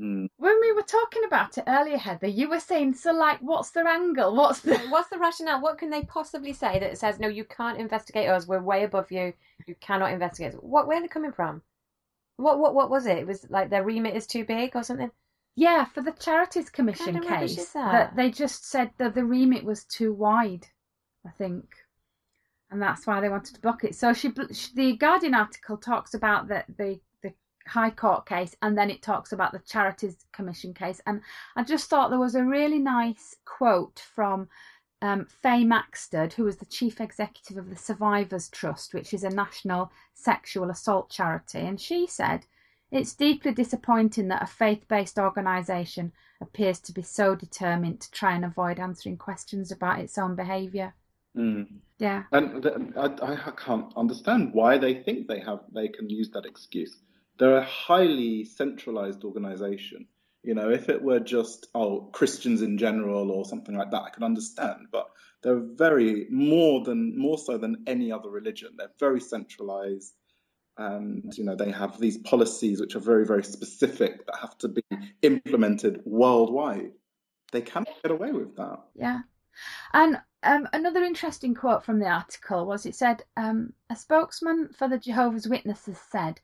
Mm. 0.00 0.28
When 0.38 0.60
we 0.60 0.72
were 0.72 0.82
talking 0.82 1.24
about 1.24 1.58
it 1.58 1.64
earlier, 1.66 1.98
Heather, 1.98 2.26
you 2.26 2.48
were 2.48 2.60
saying, 2.60 2.94
so 2.94 3.12
like, 3.12 3.38
what's 3.40 3.70
their 3.70 3.86
angle? 3.86 4.34
What's 4.34 4.60
the 4.60 4.78
what's 4.88 5.10
the 5.10 5.18
rationale? 5.18 5.60
What 5.60 5.78
can 5.78 5.90
they 5.90 6.02
possibly 6.02 6.52
say 6.52 6.78
that 6.78 6.98
says, 6.98 7.20
no, 7.20 7.28
you 7.28 7.44
can't 7.44 7.78
investigate 7.78 8.28
us. 8.28 8.46
We're 8.46 8.62
way 8.62 8.84
above 8.84 9.12
you. 9.12 9.34
You 9.66 9.74
cannot 9.80 10.12
investigate. 10.12 10.54
Us. 10.54 10.60
What? 10.60 10.86
Where 10.86 10.98
are 10.98 11.02
they 11.02 11.08
coming 11.08 11.32
from? 11.32 11.62
What? 12.38 12.58
What? 12.58 12.74
What 12.74 12.90
was 12.90 13.06
it? 13.06 13.18
It 13.18 13.26
was 13.26 13.46
like 13.50 13.68
their 13.68 13.84
remit 13.84 14.16
is 14.16 14.26
too 14.26 14.44
big 14.44 14.74
or 14.74 14.82
something. 14.82 15.10
Yeah, 15.54 15.84
for 15.84 16.02
the 16.02 16.12
Charities 16.12 16.70
Commission 16.70 17.20
case, 17.20 17.72
that? 17.72 17.92
that 17.92 18.16
they 18.16 18.30
just 18.30 18.68
said 18.68 18.90
that 18.98 19.14
the 19.14 19.24
remit 19.24 19.64
was 19.64 19.84
too 19.84 20.12
wide. 20.12 20.66
I 21.26 21.30
think 21.30 21.66
and 22.72 22.80
that's 22.80 23.06
why 23.06 23.20
they 23.20 23.28
wanted 23.28 23.54
to 23.54 23.60
block 23.60 23.84
it. 23.84 23.94
So 23.94 24.14
she, 24.14 24.32
the 24.74 24.96
Guardian 24.96 25.34
article 25.34 25.76
talks 25.76 26.14
about 26.14 26.48
that 26.48 26.64
the 26.78 26.98
High 27.66 27.90
Court 27.90 28.26
case, 28.26 28.56
and 28.62 28.76
then 28.76 28.90
it 28.90 29.02
talks 29.02 29.32
about 29.32 29.52
the 29.52 29.60
Charities 29.60 30.24
Commission 30.32 30.74
case. 30.74 31.00
And 31.06 31.20
I 31.54 31.62
just 31.62 31.88
thought 31.88 32.10
there 32.10 32.18
was 32.18 32.34
a 32.34 32.44
really 32.44 32.78
nice 32.78 33.36
quote 33.44 34.02
from 34.14 34.48
um, 35.00 35.26
Faye 35.42 35.64
Maxted, 35.64 36.32
who 36.32 36.44
was 36.44 36.56
the 36.56 36.66
chief 36.66 37.00
executive 37.00 37.58
of 37.58 37.70
the 37.70 37.76
Survivors 37.76 38.48
Trust, 38.48 38.94
which 38.94 39.14
is 39.14 39.22
a 39.22 39.30
national 39.30 39.92
sexual 40.14 40.70
assault 40.70 41.10
charity. 41.10 41.60
And 41.60 41.80
she 41.80 42.06
said, 42.06 42.46
It's 42.92 43.14
deeply 43.14 43.52
disappointing 43.52 44.28
that 44.28 44.42
a 44.42 44.46
faith 44.46 44.86
based 44.86 45.18
organisation 45.18 46.12
appears 46.42 46.78
to 46.80 46.92
be 46.92 47.02
so 47.02 47.34
determined 47.34 48.02
to 48.02 48.10
try 48.10 48.34
and 48.34 48.44
avoid 48.44 48.78
answering 48.78 49.16
questions 49.16 49.72
about 49.72 50.00
its 50.00 50.18
own 50.18 50.36
behaviour. 50.36 50.94
Mm. 51.34 51.78
Yeah, 51.98 52.24
and 52.30 52.94
I, 52.94 53.06
I 53.46 53.52
can't 53.56 53.90
understand 53.96 54.50
why 54.52 54.76
they 54.76 54.94
think 54.94 55.26
they 55.26 55.40
have 55.40 55.60
they 55.74 55.88
can 55.88 56.10
use 56.10 56.30
that 56.32 56.44
excuse. 56.44 56.94
They're 57.38 57.56
a 57.56 57.64
highly 57.64 58.44
centralized 58.44 59.24
organization. 59.24 60.06
You 60.42 60.54
know, 60.54 60.70
if 60.70 60.88
it 60.88 61.02
were 61.02 61.20
just, 61.20 61.68
oh, 61.74 62.10
Christians 62.12 62.62
in 62.62 62.76
general 62.76 63.30
or 63.30 63.44
something 63.44 63.76
like 63.76 63.92
that, 63.92 64.02
I 64.02 64.10
could 64.10 64.24
understand. 64.24 64.88
But 64.90 65.06
they're 65.42 65.62
very, 65.62 66.26
more 66.30 66.84
than, 66.84 67.16
more 67.16 67.38
so 67.38 67.58
than 67.58 67.84
any 67.86 68.10
other 68.12 68.28
religion, 68.28 68.70
they're 68.76 68.92
very 68.98 69.20
centralized. 69.20 70.12
And 70.86 71.36
you 71.36 71.44
know 71.44 71.54
they 71.54 71.70
have 71.70 71.98
these 71.98 72.18
policies 72.18 72.80
which 72.80 72.96
are 72.96 73.00
very 73.00 73.26
very 73.26 73.44
specific 73.44 74.26
that 74.26 74.36
have 74.40 74.56
to 74.58 74.68
be 74.68 74.82
implemented 75.22 76.00
worldwide. 76.04 76.92
They 77.52 77.62
cannot 77.62 78.02
get 78.02 78.12
away 78.12 78.32
with 78.32 78.56
that. 78.56 78.80
Yeah. 78.94 79.20
And 79.92 80.18
um, 80.42 80.66
another 80.72 81.04
interesting 81.04 81.54
quote 81.54 81.84
from 81.84 81.98
the 81.98 82.08
article 82.08 82.66
was 82.66 82.86
it 82.86 82.94
said 82.94 83.22
um, 83.36 83.72
a 83.90 83.96
spokesman 83.96 84.70
for 84.76 84.88
the 84.88 84.98
jehovah's 84.98 85.46
witnesses 85.46 85.98
said 86.10 86.40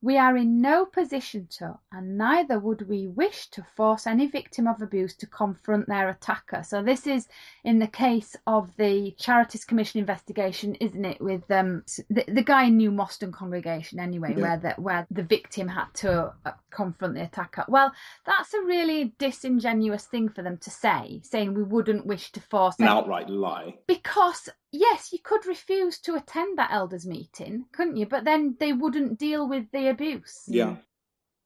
we 0.00 0.16
are 0.16 0.36
in 0.36 0.60
no 0.60 0.86
position 0.86 1.48
to, 1.58 1.76
and 1.90 2.16
neither 2.16 2.58
would 2.58 2.88
we 2.88 3.08
wish 3.08 3.48
to 3.48 3.66
force 3.76 4.06
any 4.06 4.26
victim 4.26 4.68
of 4.68 4.80
abuse 4.80 5.14
to 5.16 5.26
confront 5.26 5.88
their 5.88 6.08
attacker. 6.08 6.62
So 6.62 6.82
this 6.82 7.06
is 7.06 7.26
in 7.64 7.80
the 7.80 7.88
case 7.88 8.36
of 8.46 8.76
the 8.76 9.14
Charities 9.18 9.64
Commission 9.64 9.98
investigation, 9.98 10.76
isn't 10.76 11.04
it? 11.04 11.20
With 11.20 11.50
um, 11.50 11.82
the, 12.08 12.24
the 12.28 12.42
guy 12.42 12.64
in 12.64 12.76
New 12.76 12.92
Moston 12.92 13.32
congregation, 13.32 13.98
anyway, 13.98 14.34
yeah. 14.36 14.42
where 14.42 14.56
the 14.56 14.70
where 14.82 15.06
the 15.10 15.24
victim 15.24 15.66
had 15.66 15.86
to 15.94 16.32
uh, 16.46 16.52
confront 16.70 17.14
the 17.14 17.24
attacker. 17.24 17.64
Well, 17.66 17.92
that's 18.24 18.54
a 18.54 18.60
really 18.62 19.14
disingenuous 19.18 20.04
thing 20.04 20.28
for 20.28 20.42
them 20.42 20.58
to 20.58 20.70
say, 20.70 21.20
saying 21.24 21.54
we 21.54 21.64
wouldn't 21.64 22.06
wish 22.06 22.30
to 22.32 22.40
force 22.40 22.76
an 22.78 22.86
outright 22.86 23.28
lie. 23.28 23.74
Because 23.88 24.48
yes, 24.72 25.12
you 25.12 25.18
could 25.22 25.46
refuse 25.46 25.98
to 26.00 26.14
attend 26.14 26.58
that 26.58 26.70
elders 26.72 27.06
meeting, 27.06 27.66
couldn't 27.72 27.96
you? 27.96 28.06
But 28.06 28.24
then 28.24 28.56
they 28.58 28.72
wouldn't 28.72 29.18
deal 29.18 29.48
with 29.48 29.70
the 29.72 29.88
abuse. 29.88 30.44
Yeah. 30.46 30.76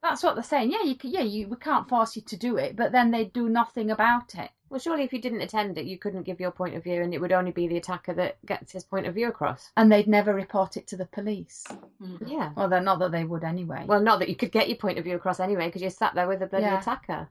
That's 0.02 0.22
what 0.22 0.34
they're 0.34 0.42
saying. 0.42 0.72
Yeah, 0.72 0.82
you 0.82 0.96
can, 0.96 1.10
yeah, 1.10 1.22
you 1.22 1.48
we 1.48 1.56
can't 1.56 1.88
force 1.88 2.16
you 2.16 2.22
to 2.22 2.36
do 2.36 2.56
it, 2.56 2.74
but 2.74 2.90
then 2.90 3.12
they 3.12 3.26
do 3.26 3.48
nothing 3.48 3.90
about 3.90 4.34
it. 4.34 4.50
Well, 4.68 4.80
surely 4.80 5.04
if 5.04 5.12
you 5.12 5.20
didn't 5.20 5.42
attend 5.42 5.78
it, 5.78 5.84
you 5.84 5.98
couldn't 5.98 6.24
give 6.24 6.40
your 6.40 6.50
point 6.50 6.74
of 6.74 6.82
view, 6.82 7.02
and 7.02 7.14
it 7.14 7.20
would 7.20 7.30
only 7.30 7.52
be 7.52 7.68
the 7.68 7.76
attacker 7.76 8.14
that 8.14 8.44
gets 8.44 8.72
his 8.72 8.82
point 8.82 9.06
of 9.06 9.14
view 9.14 9.28
across. 9.28 9.70
And 9.76 9.92
they'd 9.92 10.08
never 10.08 10.34
report 10.34 10.76
it 10.76 10.88
to 10.88 10.96
the 10.96 11.04
police. 11.04 11.64
Mm. 12.02 12.28
Yeah. 12.28 12.50
Well, 12.56 12.68
they're 12.68 12.80
not 12.80 12.98
that 12.98 13.12
they 13.12 13.24
would 13.24 13.44
anyway. 13.44 13.84
Well, 13.86 14.00
not 14.00 14.18
that 14.20 14.28
you 14.28 14.34
could 14.34 14.50
get 14.50 14.68
your 14.68 14.78
point 14.78 14.98
of 14.98 15.04
view 15.04 15.14
across 15.14 15.38
anyway, 15.38 15.66
because 15.66 15.82
you 15.82 15.90
sat 15.90 16.14
there 16.14 16.26
with 16.26 16.40
the 16.40 16.46
bloody 16.46 16.64
yeah. 16.64 16.80
attacker. 16.80 17.28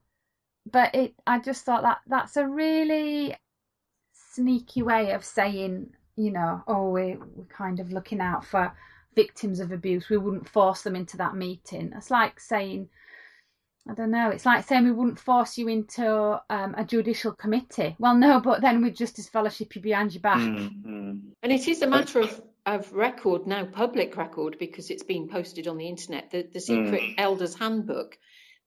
But 0.72 0.96
it, 0.96 1.16
I 1.26 1.40
just 1.40 1.66
thought 1.66 1.82
that 1.82 2.02
that's 2.08 2.38
a 2.38 2.48
really 2.48 3.36
sneaky 4.34 4.82
way 4.84 5.12
of 5.12 5.24
saying 5.24 5.92
you 6.16 6.32
know, 6.32 6.64
oh, 6.68 6.90
we, 6.90 7.18
we're 7.36 7.46
kind 7.46 7.80
of 7.80 7.92
looking 7.92 8.22
out 8.22 8.46
for 8.46 8.74
victims 9.16 9.60
of 9.60 9.72
abuse. 9.72 10.10
We 10.10 10.18
wouldn't 10.18 10.48
force 10.48 10.82
them 10.82 10.96
into 10.96 11.18
that 11.18 11.36
meeting. 11.36 11.94
It's 11.96 12.12
like 12.12 12.40
saying, 12.40 12.90
I 13.90 13.94
don't 13.94 14.12
know, 14.12 14.30
it's 14.30 14.46
like 14.46 14.68
saying 14.68 14.86
we 14.86 14.92
wouldn't 14.92 15.20
force 15.20 15.58
you 15.58 15.68
into 15.68 16.40
um, 16.50 16.76
a 16.78 16.86
judicial 16.86 17.34
committee. 17.34 17.96
Well, 17.98 18.16
no, 18.16 18.40
but 18.40 18.62
then 18.62 18.82
we'd 18.82 18.96
disfellowship 18.96 19.76
you 19.76 19.82
behind 19.82 20.14
your 20.14 20.22
back. 20.22 20.38
Mm-hmm. 20.38 21.18
And 21.42 21.52
it 21.52 21.68
is 21.68 21.82
a 21.82 21.88
matter 21.88 22.22
of, 22.22 22.42
of 22.66 22.92
record 22.94 23.48
now, 23.48 23.66
public 23.66 24.16
record, 24.18 24.58
because 24.60 24.90
it's 24.92 25.04
been 25.04 25.28
posted 25.30 25.68
on 25.68 25.78
the 25.78 25.88
internet, 25.88 26.32
the, 26.32 26.44
the 26.44 26.60
Secret 26.60 27.02
mm. 27.02 27.16
Elders 27.18 27.56
Handbook, 27.56 28.18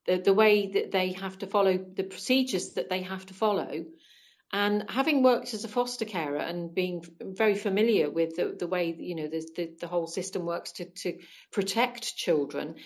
the, 0.07 0.19
the 0.19 0.35
way 0.35 0.67
that 0.73 0.91
they 0.91 1.13
have 1.13 1.39
to 1.39 1.47
follow, 1.47 1.79
the 1.79 2.05
procedures 2.05 2.71
that 2.71 2.91
they 2.91 3.03
have 3.03 3.25
to 3.27 3.35
follow 3.35 3.85
and 4.55 4.89
having 4.89 5.25
worked 5.25 5.53
as 5.53 5.65
a 5.65 5.69
foster 5.69 6.05
carer 6.05 6.39
and 6.39 6.73
being 6.73 7.05
very 7.21 7.57
familiar 7.57 8.09
with 8.09 8.37
the, 8.37 8.55
the 8.57 8.69
way 8.69 8.95
you 8.97 9.17
know 9.17 9.27
the, 9.27 9.45
the, 9.57 9.71
the 9.81 9.89
whole 9.89 10.07
system 10.07 10.47
works 10.47 10.71
to, 10.73 10.85
to 10.85 11.19
protect 11.51 12.17
children, 12.17 12.77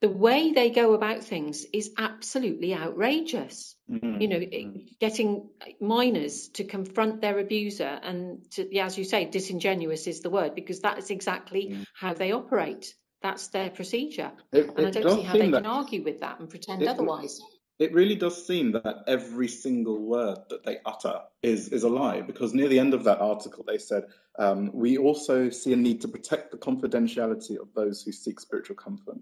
the 0.00 0.08
way 0.08 0.52
they 0.52 0.70
go 0.70 0.94
about 0.94 1.24
things 1.24 1.66
is 1.72 1.92
absolutely 1.98 2.72
outrageous. 2.72 3.74
Mm-hmm. 3.90 4.20
You 4.20 4.28
know, 4.28 4.38
mm-hmm. 4.38 4.78
getting 5.00 5.48
minors 5.80 6.48
to 6.50 6.64
confront 6.64 7.20
their 7.22 7.40
abuser 7.40 7.98
and 8.02 8.48
to, 8.52 8.68
yeah, 8.72 8.86
as 8.86 8.96
you 8.96 9.02
say, 9.02 9.24
disingenuous 9.24 10.06
is 10.06 10.20
the 10.20 10.30
word 10.30 10.54
because 10.54 10.82
that 10.82 10.98
is 10.98 11.10
exactly 11.10 11.70
mm-hmm. 11.70 11.82
how 11.92 12.14
they 12.14 12.30
operate. 12.30 12.94
That's 13.20 13.48
their 13.48 13.70
procedure, 13.70 14.30
it, 14.52 14.70
and 14.76 14.86
I 14.86 14.90
don't 14.90 15.16
see 15.16 15.22
how 15.22 15.32
they 15.32 15.50
that, 15.50 15.64
can 15.64 15.66
argue 15.66 16.04
with 16.04 16.20
that 16.20 16.38
and 16.38 16.48
pretend 16.48 16.82
it, 16.82 16.88
otherwise 16.88 17.40
it 17.78 17.92
really 17.92 18.14
does 18.14 18.46
seem 18.46 18.72
that 18.72 19.04
every 19.06 19.48
single 19.48 20.00
word 20.00 20.38
that 20.48 20.64
they 20.64 20.78
utter 20.86 21.20
is, 21.42 21.68
is 21.68 21.82
a 21.82 21.88
lie 21.88 22.22
because 22.22 22.54
near 22.54 22.68
the 22.68 22.78
end 22.78 22.94
of 22.94 23.04
that 23.04 23.20
article 23.20 23.64
they 23.66 23.78
said 23.78 24.04
um, 24.38 24.70
we 24.72 24.96
also 24.96 25.50
see 25.50 25.72
a 25.72 25.76
need 25.76 26.00
to 26.00 26.08
protect 26.08 26.50
the 26.50 26.58
confidentiality 26.58 27.60
of 27.60 27.68
those 27.74 28.02
who 28.02 28.12
seek 28.12 28.40
spiritual 28.40 28.76
comfort. 28.76 29.16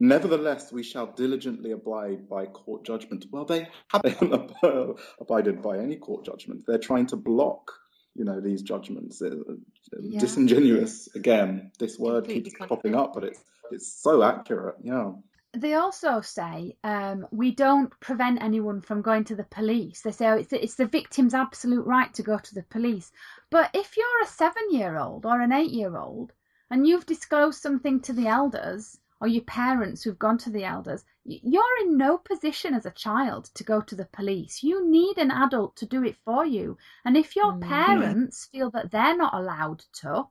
Nevertheless 0.00 0.72
we 0.72 0.82
shall 0.82 1.06
diligently 1.06 1.70
abide 1.72 2.28
by 2.28 2.46
court 2.46 2.84
judgment. 2.84 3.26
Well 3.30 3.44
they 3.44 3.68
haven't 3.88 4.52
abided 5.20 5.62
by 5.62 5.78
any 5.78 5.96
court 5.96 6.24
judgment. 6.24 6.64
They're 6.66 6.78
trying 6.78 7.06
to 7.06 7.16
block 7.16 7.72
you 8.16 8.24
know 8.24 8.40
these 8.40 8.62
judgments. 8.62 9.22
Yeah. 9.22 10.20
disingenuous. 10.20 11.08
Again 11.14 11.70
this 11.78 11.98
word 11.98 12.26
keeps 12.26 12.52
popping 12.58 12.96
up 12.96 13.14
but 13.14 13.24
it's 13.24 13.40
it's 13.70 14.02
so 14.02 14.24
accurate. 14.24 14.76
Yeah 14.82 15.12
they 15.52 15.74
also 15.74 16.20
say 16.20 16.76
um, 16.84 17.26
we 17.32 17.50
don't 17.50 17.98
prevent 17.98 18.40
anyone 18.42 18.80
from 18.80 19.02
going 19.02 19.24
to 19.24 19.34
the 19.34 19.44
police. 19.44 20.00
They 20.00 20.12
say 20.12 20.28
oh, 20.28 20.36
it's, 20.36 20.52
it's 20.52 20.76
the 20.76 20.86
victim's 20.86 21.34
absolute 21.34 21.84
right 21.86 22.12
to 22.14 22.22
go 22.22 22.38
to 22.38 22.54
the 22.54 22.62
police. 22.62 23.10
But 23.50 23.70
if 23.74 23.96
you're 23.96 24.22
a 24.22 24.28
seven 24.28 24.62
year 24.70 24.96
old 24.96 25.26
or 25.26 25.40
an 25.40 25.52
eight 25.52 25.72
year 25.72 25.96
old 25.96 26.32
and 26.70 26.86
you've 26.86 27.06
disclosed 27.06 27.60
something 27.60 28.00
to 28.02 28.12
the 28.12 28.28
elders 28.28 28.98
or 29.20 29.26
your 29.26 29.42
parents 29.42 30.02
who've 30.02 30.18
gone 30.18 30.38
to 30.38 30.50
the 30.50 30.64
elders, 30.64 31.04
you're 31.24 31.78
in 31.82 31.96
no 31.96 32.16
position 32.16 32.72
as 32.72 32.86
a 32.86 32.92
child 32.92 33.50
to 33.54 33.64
go 33.64 33.80
to 33.80 33.94
the 33.96 34.06
police. 34.06 34.62
You 34.62 34.88
need 34.88 35.18
an 35.18 35.30
adult 35.32 35.76
to 35.76 35.86
do 35.86 36.04
it 36.04 36.16
for 36.24 36.46
you. 36.46 36.78
And 37.04 37.16
if 37.16 37.34
your 37.34 37.52
mm. 37.54 37.62
parents 37.62 38.46
feel 38.46 38.70
that 38.70 38.92
they're 38.92 39.16
not 39.16 39.34
allowed 39.34 39.82
to, 40.00 40.28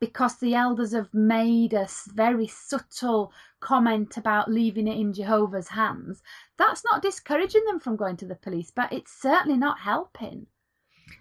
because 0.00 0.36
the 0.36 0.54
elders 0.54 0.92
have 0.92 1.12
made 1.14 1.72
a 1.72 1.88
very 2.08 2.46
subtle 2.46 3.32
comment 3.60 4.16
about 4.16 4.50
leaving 4.50 4.88
it 4.88 4.98
in 4.98 5.12
Jehovah's 5.12 5.68
hands, 5.68 6.22
that's 6.58 6.84
not 6.84 7.02
discouraging 7.02 7.64
them 7.64 7.80
from 7.80 7.96
going 7.96 8.16
to 8.18 8.26
the 8.26 8.34
police, 8.34 8.70
but 8.70 8.92
it's 8.92 9.12
certainly 9.12 9.56
not 9.56 9.80
helping. 9.80 10.46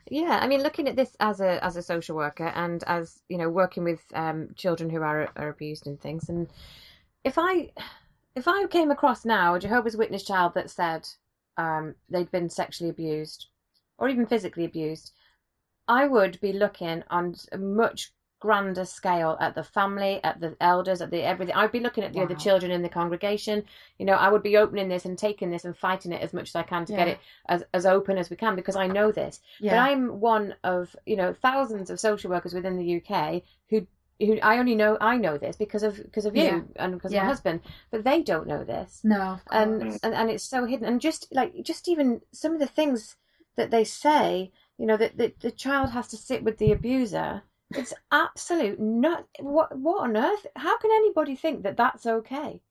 Yeah, 0.09 0.39
I 0.41 0.47
mean, 0.47 0.61
looking 0.61 0.87
at 0.87 0.95
this 0.95 1.15
as 1.19 1.41
a 1.41 1.63
as 1.63 1.77
a 1.77 1.81
social 1.81 2.15
worker 2.15 2.47
and 2.55 2.83
as 2.85 3.21
you 3.29 3.37
know, 3.37 3.49
working 3.49 3.83
with 3.83 4.01
um, 4.13 4.49
children 4.55 4.89
who 4.89 5.01
are 5.01 5.29
are 5.35 5.49
abused 5.49 5.87
and 5.87 5.99
things, 5.99 6.29
and 6.29 6.47
if 7.23 7.37
I 7.37 7.71
if 8.35 8.47
I 8.47 8.65
came 8.67 8.91
across 8.91 9.25
now 9.25 9.55
a 9.55 9.59
Jehovah's 9.59 9.97
Witness 9.97 10.23
child 10.23 10.53
that 10.55 10.69
said 10.69 11.07
um, 11.57 11.95
they'd 12.09 12.31
been 12.31 12.49
sexually 12.49 12.89
abused 12.89 13.47
or 13.97 14.09
even 14.09 14.25
physically 14.25 14.65
abused, 14.65 15.13
I 15.87 16.07
would 16.07 16.39
be 16.41 16.51
looking 16.51 17.03
on 17.09 17.35
a 17.51 17.57
much 17.57 18.11
grander 18.45 18.85
scale 18.85 19.37
at 19.41 19.55
the 19.55 19.63
family, 19.63 20.19
at 20.23 20.39
the 20.39 20.55
elders, 20.61 21.01
at 21.01 21.09
the 21.09 21.23
everything. 21.23 21.55
I'd 21.55 21.71
be 21.71 21.79
looking 21.79 22.03
at 22.03 22.13
the 22.13 22.19
wow. 22.19 22.25
other 22.25 22.35
children 22.35 22.71
in 22.71 22.83
the 22.83 22.89
congregation. 22.89 23.63
You 23.97 24.05
know, 24.05 24.13
I 24.13 24.29
would 24.29 24.43
be 24.43 24.55
opening 24.55 24.87
this 24.87 25.03
and 25.03 25.17
taking 25.17 25.49
this 25.49 25.65
and 25.65 25.75
fighting 25.75 26.13
it 26.13 26.21
as 26.21 26.31
much 26.31 26.49
as 26.49 26.55
I 26.55 26.61
can 26.61 26.85
to 26.85 26.93
yeah. 26.93 26.99
get 26.99 27.07
it 27.07 27.19
as, 27.47 27.63
as 27.73 27.85
open 27.87 28.19
as 28.19 28.29
we 28.29 28.35
can 28.35 28.55
because 28.55 28.75
I 28.75 28.85
know 28.85 29.11
this. 29.11 29.39
Yeah. 29.59 29.71
But 29.71 29.79
I'm 29.79 30.19
one 30.19 30.53
of, 30.63 30.95
you 31.07 31.15
know, 31.15 31.33
thousands 31.33 31.89
of 31.89 31.99
social 31.99 32.29
workers 32.29 32.53
within 32.53 32.77
the 32.77 33.01
UK 33.01 33.41
who 33.69 33.87
who 34.19 34.39
I 34.41 34.59
only 34.59 34.75
know 34.75 34.97
I 35.01 35.17
know 35.17 35.37
this 35.39 35.55
because 35.55 35.83
of 35.83 35.97
because 35.97 36.25
of 36.25 36.35
you 36.35 36.43
yeah. 36.43 36.61
and 36.75 36.93
because 36.93 37.11
yeah. 37.11 37.21
of 37.21 37.23
my 37.23 37.29
husband, 37.29 37.61
but 37.89 38.03
they 38.03 38.21
don't 38.21 38.47
know 38.47 38.63
this. 38.63 39.01
No, 39.03 39.39
and, 39.49 39.99
and 40.03 40.13
and 40.13 40.29
it's 40.29 40.43
so 40.43 40.65
hidden. 40.65 40.87
And 40.87 41.01
just 41.01 41.27
like 41.31 41.63
just 41.63 41.89
even 41.89 42.21
some 42.31 42.53
of 42.53 42.59
the 42.59 42.67
things 42.77 43.15
that 43.57 43.71
they 43.71 43.83
say, 43.83 44.51
you 44.77 44.85
know, 44.85 44.97
that 44.97 45.17
the, 45.17 45.33
the 45.39 45.51
child 45.51 45.89
has 45.91 46.07
to 46.09 46.17
sit 46.17 46.43
with 46.43 46.59
the 46.59 46.71
abuser 46.71 47.43
it's 47.71 47.93
absolute 48.11 48.79
not 48.79 49.25
what 49.39 49.77
what 49.77 50.03
on 50.03 50.17
earth? 50.17 50.45
How 50.55 50.77
can 50.77 50.91
anybody 50.91 51.35
think 51.35 51.63
that 51.63 51.77
that's 51.77 52.05
okay? 52.05 52.61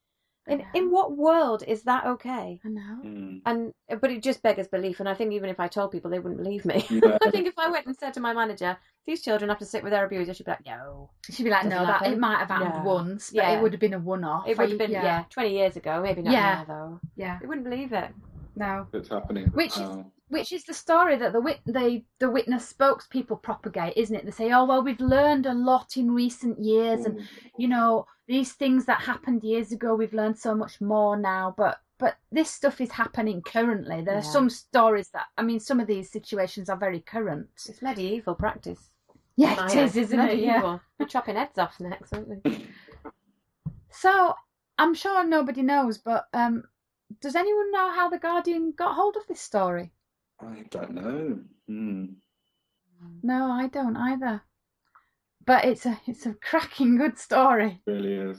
In 0.46 0.62
in 0.74 0.90
what 0.90 1.16
world 1.16 1.64
is 1.66 1.84
that 1.84 2.04
okay? 2.04 2.60
I 2.64 2.68
know. 2.68 3.00
Mm. 3.02 3.40
And 3.46 3.72
but 4.00 4.10
it 4.10 4.22
just 4.22 4.42
beggars 4.42 4.68
belief. 4.68 5.00
And 5.00 5.08
I 5.08 5.14
think 5.14 5.32
even 5.32 5.48
if 5.48 5.58
I 5.58 5.68
told 5.68 5.90
people, 5.90 6.10
they 6.10 6.18
wouldn't 6.18 6.42
believe 6.42 6.66
me. 6.66 6.74
I 7.24 7.30
think 7.30 7.46
if 7.46 7.58
I 7.58 7.70
went 7.70 7.86
and 7.86 7.96
said 7.96 8.12
to 8.14 8.20
my 8.20 8.34
manager, 8.34 8.76
"These 9.06 9.22
children 9.22 9.48
have 9.48 9.58
to 9.60 9.64
sit 9.64 9.82
with 9.82 9.92
their 9.92 10.04
abuser," 10.04 10.34
she'd 10.34 10.44
be 10.44 10.50
like, 10.50 10.66
"No." 10.66 11.10
She'd 11.30 11.44
be 11.44 11.50
like, 11.50 11.64
"No, 11.64 11.86
that 11.86 12.06
it 12.06 12.18
might 12.18 12.40
have 12.40 12.48
happened 12.48 12.84
no. 12.84 12.90
once, 12.90 13.30
but 13.30 13.42
yeah. 13.42 13.56
it 13.56 13.62
would 13.62 13.72
have 13.72 13.80
been 13.80 13.94
a 13.94 13.98
one-off." 13.98 14.46
It 14.46 14.58
would 14.58 14.68
have 14.68 14.78
been 14.78 14.90
yeah. 14.90 15.02
yeah. 15.02 15.24
twenty 15.30 15.56
years 15.56 15.76
ago, 15.76 16.02
maybe 16.02 16.20
not 16.20 16.34
yeah. 16.34 16.54
now 16.56 16.64
though. 16.64 17.00
Yeah, 17.16 17.38
they 17.40 17.46
wouldn't 17.46 17.64
believe 17.64 17.94
it. 17.94 18.10
No, 18.54 18.86
it's 18.92 19.08
happening. 19.08 19.46
Which 19.46 19.78
is 19.78 19.88
which 20.34 20.50
is 20.50 20.64
the 20.64 20.74
story 20.74 21.14
that 21.16 21.32
the 21.32 21.40
wit 21.40 21.60
the 21.64 22.02
the 22.18 22.28
witness 22.28 22.72
spokespeople 22.72 23.40
propagate, 23.40 23.96
isn't 23.96 24.16
it? 24.16 24.24
They 24.24 24.32
say, 24.32 24.52
"Oh 24.52 24.64
well, 24.64 24.82
we've 24.82 24.98
learned 24.98 25.46
a 25.46 25.54
lot 25.54 25.96
in 25.96 26.10
recent 26.10 26.58
years, 26.58 27.06
and 27.06 27.20
you 27.56 27.68
know 27.68 28.06
these 28.26 28.52
things 28.52 28.84
that 28.86 29.00
happened 29.00 29.44
years 29.44 29.70
ago, 29.70 29.94
we've 29.94 30.12
learned 30.12 30.36
so 30.36 30.52
much 30.52 30.80
more 30.80 31.16
now." 31.16 31.54
But 31.56 31.78
but 32.00 32.16
this 32.32 32.50
stuff 32.50 32.80
is 32.80 32.90
happening 32.90 33.42
currently. 33.42 34.02
There 34.02 34.14
yeah. 34.14 34.18
are 34.18 34.32
some 34.36 34.50
stories 34.50 35.08
that 35.10 35.26
I 35.38 35.42
mean, 35.42 35.60
some 35.60 35.78
of 35.78 35.86
these 35.86 36.10
situations 36.10 36.68
are 36.68 36.76
very 36.76 36.98
current. 36.98 37.46
It's 37.68 37.80
medieval 37.80 38.34
practice. 38.34 38.90
Yeah, 39.36 39.66
it 39.66 39.76
is, 39.76 39.96
isn't 39.96 40.18
medieval. 40.18 40.40
it? 40.40 40.44
Yeah. 40.44 40.78
We're 40.98 41.06
chopping 41.06 41.36
heads 41.36 41.58
off 41.58 41.78
next, 41.78 42.12
aren't 42.12 42.44
we? 42.44 42.66
so 43.90 44.34
I'm 44.78 44.94
sure 44.94 45.24
nobody 45.24 45.62
knows, 45.62 45.98
but 45.98 46.24
um, 46.32 46.64
does 47.20 47.36
anyone 47.36 47.70
know 47.70 47.92
how 47.92 48.08
the 48.08 48.18
Guardian 48.18 48.74
got 48.76 48.96
hold 48.96 49.16
of 49.16 49.28
this 49.28 49.40
story? 49.40 49.92
I 50.40 50.64
don't 50.70 50.92
know. 50.94 51.40
Hmm. 51.66 52.04
No, 53.22 53.50
I 53.50 53.68
don't 53.68 53.96
either. 53.96 54.42
But 55.46 55.64
it's 55.64 55.86
a 55.86 56.00
it's 56.06 56.26
a 56.26 56.34
cracking 56.34 56.96
good 56.98 57.18
story. 57.18 57.80
It 57.86 57.90
really 57.90 58.14
is. 58.14 58.38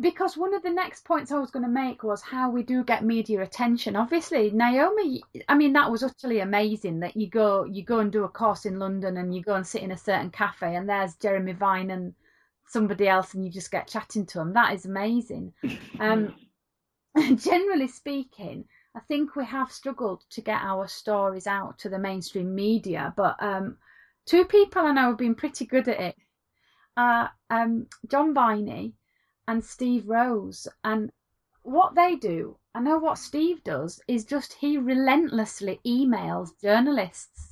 because 0.00 0.36
one 0.36 0.54
of 0.54 0.62
the 0.62 0.70
next 0.70 1.04
points 1.04 1.32
I 1.32 1.38
was 1.40 1.50
going 1.50 1.64
to 1.64 1.68
make 1.68 2.02
was 2.04 2.22
how 2.22 2.50
we 2.50 2.62
do 2.62 2.84
get 2.84 3.04
media 3.04 3.42
attention. 3.42 3.96
Obviously, 3.96 4.50
Naomi, 4.50 5.22
I 5.48 5.56
mean, 5.56 5.72
that 5.72 5.90
was 5.90 6.02
utterly 6.04 6.40
amazing 6.40 7.00
that 7.00 7.16
you 7.16 7.28
go 7.28 7.64
you 7.64 7.84
go 7.84 7.98
and 8.00 8.12
do 8.12 8.24
a 8.24 8.28
course 8.28 8.64
in 8.64 8.78
London 8.78 9.16
and 9.16 9.34
you 9.34 9.42
go 9.42 9.54
and 9.54 9.66
sit 9.66 9.82
in 9.82 9.90
a 9.92 9.96
certain 9.96 10.30
cafe 10.30 10.76
and 10.76 10.88
there's 10.88 11.16
Jeremy 11.16 11.52
Vine 11.52 11.90
and 11.90 12.14
somebody 12.66 13.08
else 13.08 13.34
and 13.34 13.44
you 13.44 13.50
just 13.50 13.70
get 13.72 13.88
chatting 13.88 14.26
to 14.26 14.38
them. 14.38 14.52
That 14.54 14.74
is 14.74 14.84
amazing. 14.86 15.52
Um, 16.00 16.34
generally 17.36 17.88
speaking, 17.88 18.64
I 18.98 19.00
think 19.02 19.36
we 19.36 19.44
have 19.44 19.70
struggled 19.70 20.24
to 20.30 20.40
get 20.40 20.60
our 20.60 20.88
stories 20.88 21.46
out 21.46 21.78
to 21.78 21.88
the 21.88 22.00
mainstream 22.00 22.52
media, 22.52 23.14
but 23.16 23.40
um, 23.40 23.76
two 24.26 24.44
people 24.44 24.82
I 24.82 24.90
know 24.90 25.10
have 25.10 25.18
been 25.18 25.36
pretty 25.36 25.66
good 25.66 25.86
at 25.86 26.00
it. 26.00 26.16
Uh, 26.96 27.28
um, 27.48 27.86
John 28.08 28.34
Viney 28.34 28.94
and 29.46 29.64
Steve 29.64 30.08
Rose. 30.08 30.66
And 30.82 31.12
what 31.62 31.94
they 31.94 32.16
do, 32.16 32.58
I 32.74 32.80
know 32.80 32.98
what 32.98 33.18
Steve 33.18 33.62
does, 33.62 34.00
is 34.08 34.24
just 34.24 34.54
he 34.54 34.76
relentlessly 34.76 35.78
emails 35.86 36.60
journalists. 36.60 37.47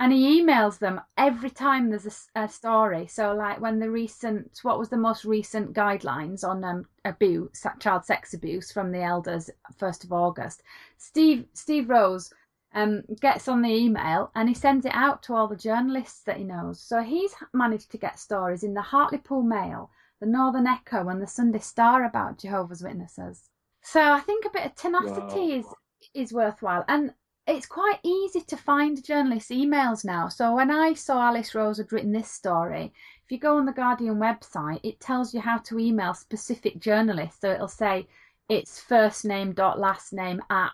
And 0.00 0.14
he 0.14 0.40
emails 0.40 0.78
them 0.78 0.98
every 1.18 1.50
time 1.50 1.90
there's 1.90 2.28
a, 2.34 2.44
a 2.44 2.48
story. 2.48 3.06
So, 3.06 3.34
like 3.34 3.60
when 3.60 3.78
the 3.78 3.90
recent, 3.90 4.58
what 4.62 4.78
was 4.78 4.88
the 4.88 4.96
most 4.96 5.26
recent 5.26 5.74
guidelines 5.74 6.42
on 6.42 6.64
um, 6.64 6.86
abuse, 7.04 7.66
child 7.80 8.06
sex 8.06 8.32
abuse 8.32 8.72
from 8.72 8.92
the 8.92 9.02
elders, 9.02 9.50
first 9.76 10.02
of 10.02 10.10
August? 10.10 10.62
Steve 10.96 11.44
Steve 11.52 11.90
Rose 11.90 12.32
um, 12.72 13.02
gets 13.20 13.46
on 13.46 13.60
the 13.60 13.68
email 13.68 14.30
and 14.34 14.48
he 14.48 14.54
sends 14.54 14.86
it 14.86 14.94
out 14.94 15.22
to 15.24 15.34
all 15.34 15.48
the 15.48 15.54
journalists 15.54 16.22
that 16.22 16.38
he 16.38 16.44
knows. 16.44 16.80
So 16.80 17.02
he's 17.02 17.34
managed 17.52 17.90
to 17.90 17.98
get 17.98 18.18
stories 18.18 18.62
in 18.62 18.72
the 18.72 18.80
Hartlepool 18.80 19.42
Mail, 19.42 19.90
the 20.18 20.26
Northern 20.26 20.66
Echo 20.66 21.08
and 21.08 21.20
the 21.20 21.26
Sunday 21.26 21.58
Star 21.58 22.04
about 22.04 22.38
Jehovah's 22.38 22.82
Witnesses. 22.82 23.50
So 23.82 24.00
I 24.00 24.20
think 24.20 24.46
a 24.46 24.50
bit 24.50 24.64
of 24.64 24.74
tenacity 24.74 25.50
wow. 25.50 25.58
is 25.58 25.66
is 26.14 26.32
worthwhile, 26.32 26.84
and 26.88 27.12
it's 27.50 27.66
quite 27.66 27.98
easy 28.04 28.40
to 28.42 28.56
find 28.56 29.02
journalists' 29.02 29.50
emails 29.50 30.04
now. 30.04 30.28
So 30.28 30.54
when 30.54 30.70
I 30.70 30.94
saw 30.94 31.20
Alice 31.20 31.52
Rose 31.52 31.78
had 31.78 31.92
written 31.92 32.12
this 32.12 32.30
story, 32.30 32.92
if 33.24 33.32
you 33.32 33.38
go 33.38 33.56
on 33.56 33.66
the 33.66 33.72
Guardian 33.72 34.16
website, 34.16 34.78
it 34.84 35.00
tells 35.00 35.34
you 35.34 35.40
how 35.40 35.58
to 35.58 35.80
email 35.80 36.14
specific 36.14 36.78
journalists. 36.78 37.40
So 37.40 37.50
it'll 37.50 37.66
say 37.66 38.06
it's 38.48 38.80
first 38.80 39.24
name 39.24 39.52
dot 39.52 39.80
last 39.80 40.12
name 40.12 40.40
at 40.48 40.70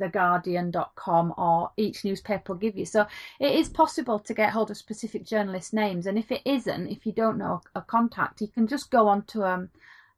theguardian.com 0.00 1.34
or 1.38 1.70
each 1.76 2.04
newspaper 2.04 2.52
will 2.52 2.60
give 2.60 2.76
you. 2.76 2.84
So 2.84 3.06
it 3.38 3.52
is 3.52 3.68
possible 3.68 4.18
to 4.18 4.34
get 4.34 4.50
hold 4.50 4.72
of 4.72 4.76
specific 4.76 5.24
journalists' 5.24 5.72
names. 5.72 6.06
And 6.06 6.18
if 6.18 6.32
it 6.32 6.42
isn't, 6.44 6.88
if 6.88 7.06
you 7.06 7.12
don't 7.12 7.38
know 7.38 7.60
a 7.76 7.82
contact, 7.82 8.40
you 8.40 8.48
can 8.48 8.66
just 8.66 8.90
go 8.90 9.06
onto 9.06 9.44
um, 9.44 9.70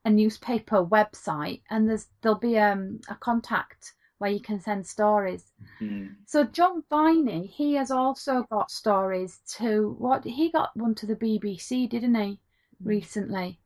a 0.07 0.11
newspaper 0.11 0.83
website 0.83 1.61
and 1.69 1.91
there's 1.91 2.07
there'll 2.23 2.39
be 2.39 2.59
um, 2.59 3.01
a 3.11 3.15
contact 3.17 3.93
where 4.21 4.31
you 4.31 4.41
can 4.41 4.61
send 4.61 4.87
stories. 4.87 5.53
Mm-hmm. 5.81 6.13
So 6.27 6.45
John 6.45 6.85
Viney, 6.91 7.47
he 7.47 7.75
has 7.75 7.91
also 7.91 8.47
got 8.51 8.71
stories 8.71 9.41
to 9.57 9.97
what 9.99 10.25
he 10.25 10.53
got 10.53 10.77
one 10.77 10.95
to 10.97 11.07
the 11.07 11.17
BBC, 11.17 11.89
didn't 11.89 12.15
he, 12.15 12.21
mm-hmm. 12.21 12.89
recently? 12.89 13.59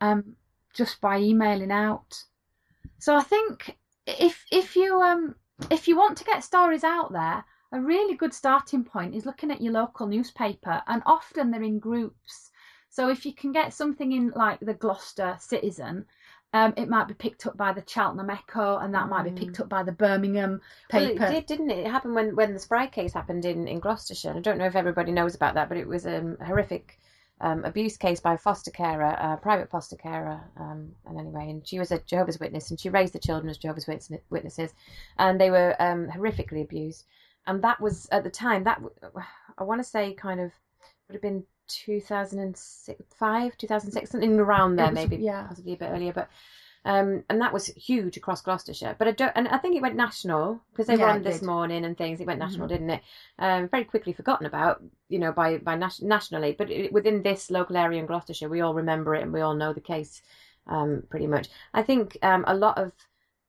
Um, 0.00 0.36
just 0.72 1.00
by 1.02 1.18
emailing 1.18 1.70
out. 1.70 2.24
So 2.98 3.14
I 3.14 3.22
think 3.22 3.76
if 4.06 4.44
if 4.50 4.74
you 4.74 5.00
um 5.02 5.34
if 5.70 5.86
you 5.86 5.96
want 5.96 6.16
to 6.18 6.24
get 6.24 6.44
stories 6.44 6.84
out 6.84 7.12
there, 7.12 7.44
a 7.72 7.80
really 7.80 8.16
good 8.16 8.32
starting 8.32 8.84
point 8.84 9.14
is 9.14 9.26
looking 9.26 9.50
at 9.50 9.60
your 9.60 9.74
local 9.74 10.06
newspaper, 10.06 10.82
and 10.86 11.02
often 11.04 11.50
they're 11.50 11.62
in 11.62 11.78
groups. 11.78 12.50
So 12.88 13.08
if 13.08 13.24
you 13.24 13.34
can 13.34 13.52
get 13.52 13.74
something 13.74 14.12
in 14.12 14.32
like 14.34 14.60
the 14.60 14.74
Gloucester 14.74 15.36
Citizen, 15.38 16.06
um, 16.52 16.74
it 16.76 16.88
might 16.88 17.06
be 17.06 17.14
picked 17.14 17.46
up 17.46 17.56
by 17.56 17.72
the 17.72 17.84
Cheltenham 17.86 18.30
Echo, 18.30 18.78
and 18.78 18.94
that 18.94 19.08
might 19.08 19.22
be 19.22 19.30
picked 19.30 19.58
mm. 19.58 19.60
up 19.60 19.68
by 19.68 19.82
the 19.82 19.92
Birmingham 19.92 20.60
paper. 20.88 21.20
Well, 21.20 21.30
it 21.30 21.34
did, 21.34 21.46
didn't 21.46 21.70
it? 21.70 21.78
It 21.78 21.90
happened 21.90 22.14
when 22.14 22.34
when 22.34 22.52
the 22.52 22.58
Spry 22.58 22.86
case 22.88 23.12
happened 23.12 23.44
in 23.44 23.68
in 23.68 23.78
Gloucestershire. 23.78 24.34
I 24.36 24.40
don't 24.40 24.58
know 24.58 24.66
if 24.66 24.74
everybody 24.74 25.12
knows 25.12 25.34
about 25.34 25.54
that, 25.54 25.68
but 25.68 25.78
it 25.78 25.86
was 25.86 26.06
a 26.06 26.36
horrific 26.44 26.98
um, 27.40 27.64
abuse 27.64 27.96
case 27.96 28.20
by 28.20 28.34
a 28.34 28.38
foster 28.38 28.70
carer, 28.70 29.04
a 29.04 29.38
private 29.40 29.70
foster 29.70 29.96
carer, 29.96 30.40
um, 30.58 30.90
and 31.06 31.18
anyway, 31.18 31.50
and 31.50 31.66
she 31.66 31.78
was 31.78 31.92
a 31.92 32.00
Jehovah's 32.00 32.40
Witness, 32.40 32.70
and 32.70 32.80
she 32.80 32.90
raised 32.90 33.14
the 33.14 33.20
children 33.20 33.48
as 33.48 33.58
Jehovah's 33.58 33.86
Witnesses, 34.28 34.74
and 35.18 35.40
they 35.40 35.50
were 35.50 35.74
um, 35.78 36.08
horrifically 36.08 36.62
abused. 36.62 37.06
And 37.46 37.62
that 37.62 37.80
was 37.80 38.08
at 38.12 38.24
the 38.24 38.30
time 38.30 38.64
that 38.64 38.82
I 39.56 39.64
want 39.64 39.80
to 39.80 39.88
say 39.88 40.14
kind 40.14 40.40
of 40.40 40.52
would 41.08 41.14
have 41.14 41.22
been 41.22 41.44
2005, 41.72 43.56
2006, 43.56 44.10
something 44.10 44.38
around 44.38 44.76
there, 44.76 44.86
was, 44.86 44.94
maybe, 44.94 45.16
yeah, 45.16 45.46
possibly 45.46 45.74
a 45.74 45.76
bit 45.76 45.90
earlier, 45.90 46.12
but 46.12 46.28
um, 46.84 47.24
and 47.28 47.40
that 47.40 47.52
was 47.52 47.66
huge 47.66 48.16
across 48.16 48.40
Gloucestershire. 48.40 48.96
But 48.98 49.08
I 49.08 49.10
don't, 49.12 49.32
and 49.34 49.48
I 49.48 49.58
think 49.58 49.76
it 49.76 49.82
went 49.82 49.96
national 49.96 50.62
because 50.72 50.86
they 50.86 50.94
yeah, 50.96 51.04
were 51.04 51.10
on 51.10 51.22
this 51.22 51.42
morning 51.42 51.84
and 51.84 51.96
things. 51.96 52.20
It 52.20 52.26
went 52.26 52.38
national, 52.38 52.68
mm-hmm. 52.68 52.86
didn't 52.86 52.90
it? 52.90 53.02
Um, 53.38 53.68
very 53.68 53.84
quickly 53.84 54.14
forgotten 54.14 54.46
about, 54.46 54.82
you 55.08 55.18
know, 55.18 55.30
by 55.30 55.58
by 55.58 55.76
nas- 55.76 56.00
nationally. 56.00 56.52
But 56.56 56.70
it, 56.70 56.92
within 56.92 57.22
this 57.22 57.50
local 57.50 57.76
area 57.76 58.00
in 58.00 58.06
Gloucestershire, 58.06 58.48
we 58.48 58.62
all 58.62 58.72
remember 58.72 59.14
it 59.14 59.22
and 59.22 59.32
we 59.32 59.42
all 59.42 59.54
know 59.54 59.74
the 59.74 59.80
case, 59.80 60.22
um, 60.68 61.02
pretty 61.10 61.26
much. 61.26 61.48
I 61.74 61.82
think 61.82 62.16
um, 62.22 62.44
a 62.46 62.54
lot 62.54 62.78
of 62.78 62.92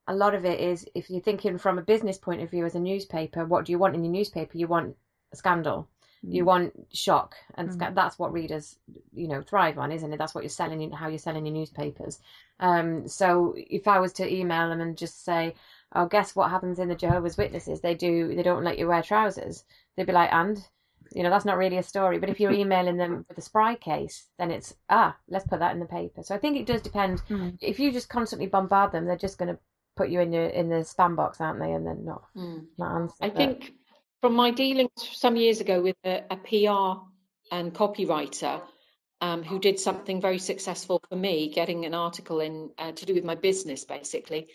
a 0.08 0.16
lot 0.16 0.36
of 0.36 0.44
it 0.44 0.60
is 0.60 0.86
if 0.94 1.10
you're 1.10 1.22
thinking 1.22 1.58
from 1.58 1.80
a 1.80 1.84
business 1.84 2.18
point 2.18 2.42
of 2.42 2.52
view 2.52 2.66
as 2.66 2.76
a 2.76 2.80
newspaper, 2.80 3.46
what 3.46 3.64
do 3.64 3.72
you 3.72 3.80
want 3.80 3.96
in 3.96 4.04
your 4.04 4.12
newspaper? 4.12 4.58
You 4.58 4.68
want 4.68 4.98
a 5.32 5.38
scandal. 5.38 5.88
You 6.24 6.44
mm. 6.44 6.48
want 6.48 6.88
shock, 6.94 7.36
and 7.56 7.70
mm. 7.70 7.96
that's 7.96 8.20
what 8.20 8.34
readers, 8.34 8.78
you 9.14 9.28
know, 9.28 9.42
thrive 9.42 9.78
on, 9.78 9.92
isn't 9.92 10.14
it? 10.14 10.18
That's 10.18 10.36
what 10.36 10.44
you're 10.44 10.50
selling, 10.50 10.92
how 10.92 11.08
you're 11.08 11.18
selling 11.18 11.46
your 11.46 11.54
newspapers. 11.54 12.20
Um, 12.60 13.08
so 13.08 13.56
if 13.56 13.88
I 13.88 14.00
was 14.00 14.14
to 14.14 14.32
email 14.32 14.70
them 14.70 14.82
and 14.82 14.98
just 14.98 15.26
say, 15.26 15.56
"Oh, 15.94 16.06
guess 16.06 16.36
what 16.36 16.52
happens 16.52 16.80
in 16.80 16.90
the 16.90 16.96
Jehovah's 16.96 17.38
Witnesses? 17.38 17.82
They 17.82 17.96
do, 17.96 18.36
they 18.36 18.44
don't 18.44 18.64
let 18.64 18.78
you 18.78 18.88
wear 18.88 19.02
trousers." 19.02 19.64
They'd 19.96 20.08
be 20.08 20.14
like, 20.14 20.32
"And." 20.32 20.64
You 21.14 21.24
know, 21.24 21.30
that's 21.30 21.44
not 21.44 21.58
really 21.58 21.78
a 21.78 21.84
story. 21.84 22.20
But 22.20 22.30
if 22.30 22.40
you're 22.40 22.54
emailing 22.54 22.96
them 22.96 23.26
for 23.26 23.34
the 23.34 23.42
Spry 23.42 23.76
case, 23.76 24.30
then 24.40 24.50
it's 24.50 24.74
ah, 24.90 25.18
let's 25.28 25.46
put 25.46 25.60
that 25.60 25.74
in 25.74 25.82
the 25.82 25.86
paper. 25.86 26.24
So 26.24 26.34
I 26.34 26.38
think 26.38 26.56
it 26.56 26.66
does 26.66 26.82
depend. 26.82 27.22
Mm. 27.30 27.58
If 27.60 27.82
you 27.82 27.92
just 27.92 28.08
constantly 28.08 28.48
bombard 28.48 28.94
them, 28.94 29.04
they're 29.04 29.18
just 29.18 29.38
going 29.38 29.54
to 29.54 29.60
put 29.98 30.10
you 30.10 30.22
in 30.22 30.32
your 30.32 30.46
in 30.46 30.70
the 30.70 30.78
spam 30.78 31.16
box, 31.16 31.42
aren't 31.42 31.60
they? 31.60 31.72
And 31.72 31.86
then 31.86 32.06
not 32.06 32.24
mm. 32.36 32.66
not 32.78 32.96
answer. 32.96 33.16
I 33.22 33.28
but... 33.28 33.36
think 33.36 33.74
from 34.22 34.36
my 34.36 34.52
dealings 34.52 34.92
some 34.96 35.36
years 35.36 35.60
ago 35.60 35.82
with 35.82 35.98
a, 36.06 36.24
a 36.30 36.38
PR 36.38 37.02
and 37.54 37.74
copywriter 37.74 38.62
um, 39.20 39.44
who 39.44 39.60
did 39.60 39.80
something 39.80 40.22
very 40.22 40.40
successful 40.40 41.02
for 41.10 41.16
me, 41.16 41.50
getting 41.50 41.86
an 41.86 41.94
article 41.94 42.40
in 42.40 42.72
uh, 42.78 42.92
to 42.92 43.06
do 43.06 43.14
with 43.14 43.24
my 43.24 43.36
business, 43.36 43.84
basically. 43.84 44.48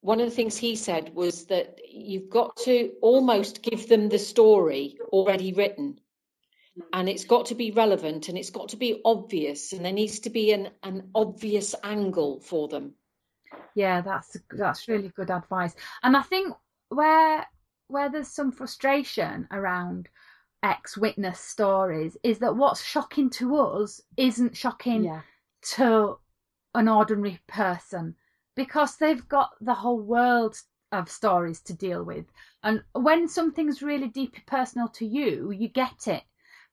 One 0.00 0.20
of 0.20 0.28
the 0.28 0.34
things 0.34 0.56
he 0.56 0.76
said 0.76 1.14
was 1.14 1.46
that 1.46 1.80
you've 1.90 2.30
got 2.30 2.56
to 2.58 2.92
almost 3.02 3.62
give 3.62 3.88
them 3.88 4.08
the 4.08 4.18
story 4.18 4.98
already 5.10 5.52
written. 5.52 5.98
And 6.92 7.08
it's 7.08 7.24
got 7.24 7.46
to 7.46 7.56
be 7.56 7.72
relevant 7.72 8.28
and 8.28 8.38
it's 8.38 8.50
got 8.50 8.68
to 8.68 8.76
be 8.76 9.00
obvious, 9.04 9.72
and 9.72 9.84
there 9.84 9.92
needs 9.92 10.20
to 10.20 10.30
be 10.30 10.52
an, 10.52 10.70
an 10.84 11.10
obvious 11.12 11.74
angle 11.82 12.40
for 12.40 12.68
them. 12.68 12.94
Yeah, 13.74 14.00
that's 14.02 14.36
that's 14.50 14.86
really 14.86 15.08
good 15.08 15.30
advice. 15.30 15.74
And 16.04 16.16
I 16.16 16.22
think 16.22 16.54
where 16.88 17.44
where 17.88 18.10
there's 18.10 18.28
some 18.28 18.52
frustration 18.52 19.48
around 19.50 20.08
ex 20.62 20.96
witness 20.96 21.40
stories 21.40 22.16
is 22.22 22.38
that 22.38 22.56
what's 22.56 22.82
shocking 22.84 23.30
to 23.30 23.56
us 23.56 24.00
isn't 24.16 24.56
shocking 24.56 25.04
yeah. 25.04 25.20
to 25.62 26.18
an 26.74 26.88
ordinary 26.88 27.40
person 27.46 28.14
because 28.54 28.96
they've 28.96 29.28
got 29.28 29.50
the 29.60 29.74
whole 29.74 30.00
world 30.00 30.56
of 30.92 31.10
stories 31.10 31.60
to 31.60 31.74
deal 31.74 32.02
with. 32.02 32.26
And 32.62 32.82
when 32.92 33.28
something's 33.28 33.82
really 33.82 34.08
deeply 34.08 34.42
personal 34.46 34.88
to 34.88 35.06
you, 35.06 35.50
you 35.50 35.68
get 35.68 36.08
it. 36.08 36.22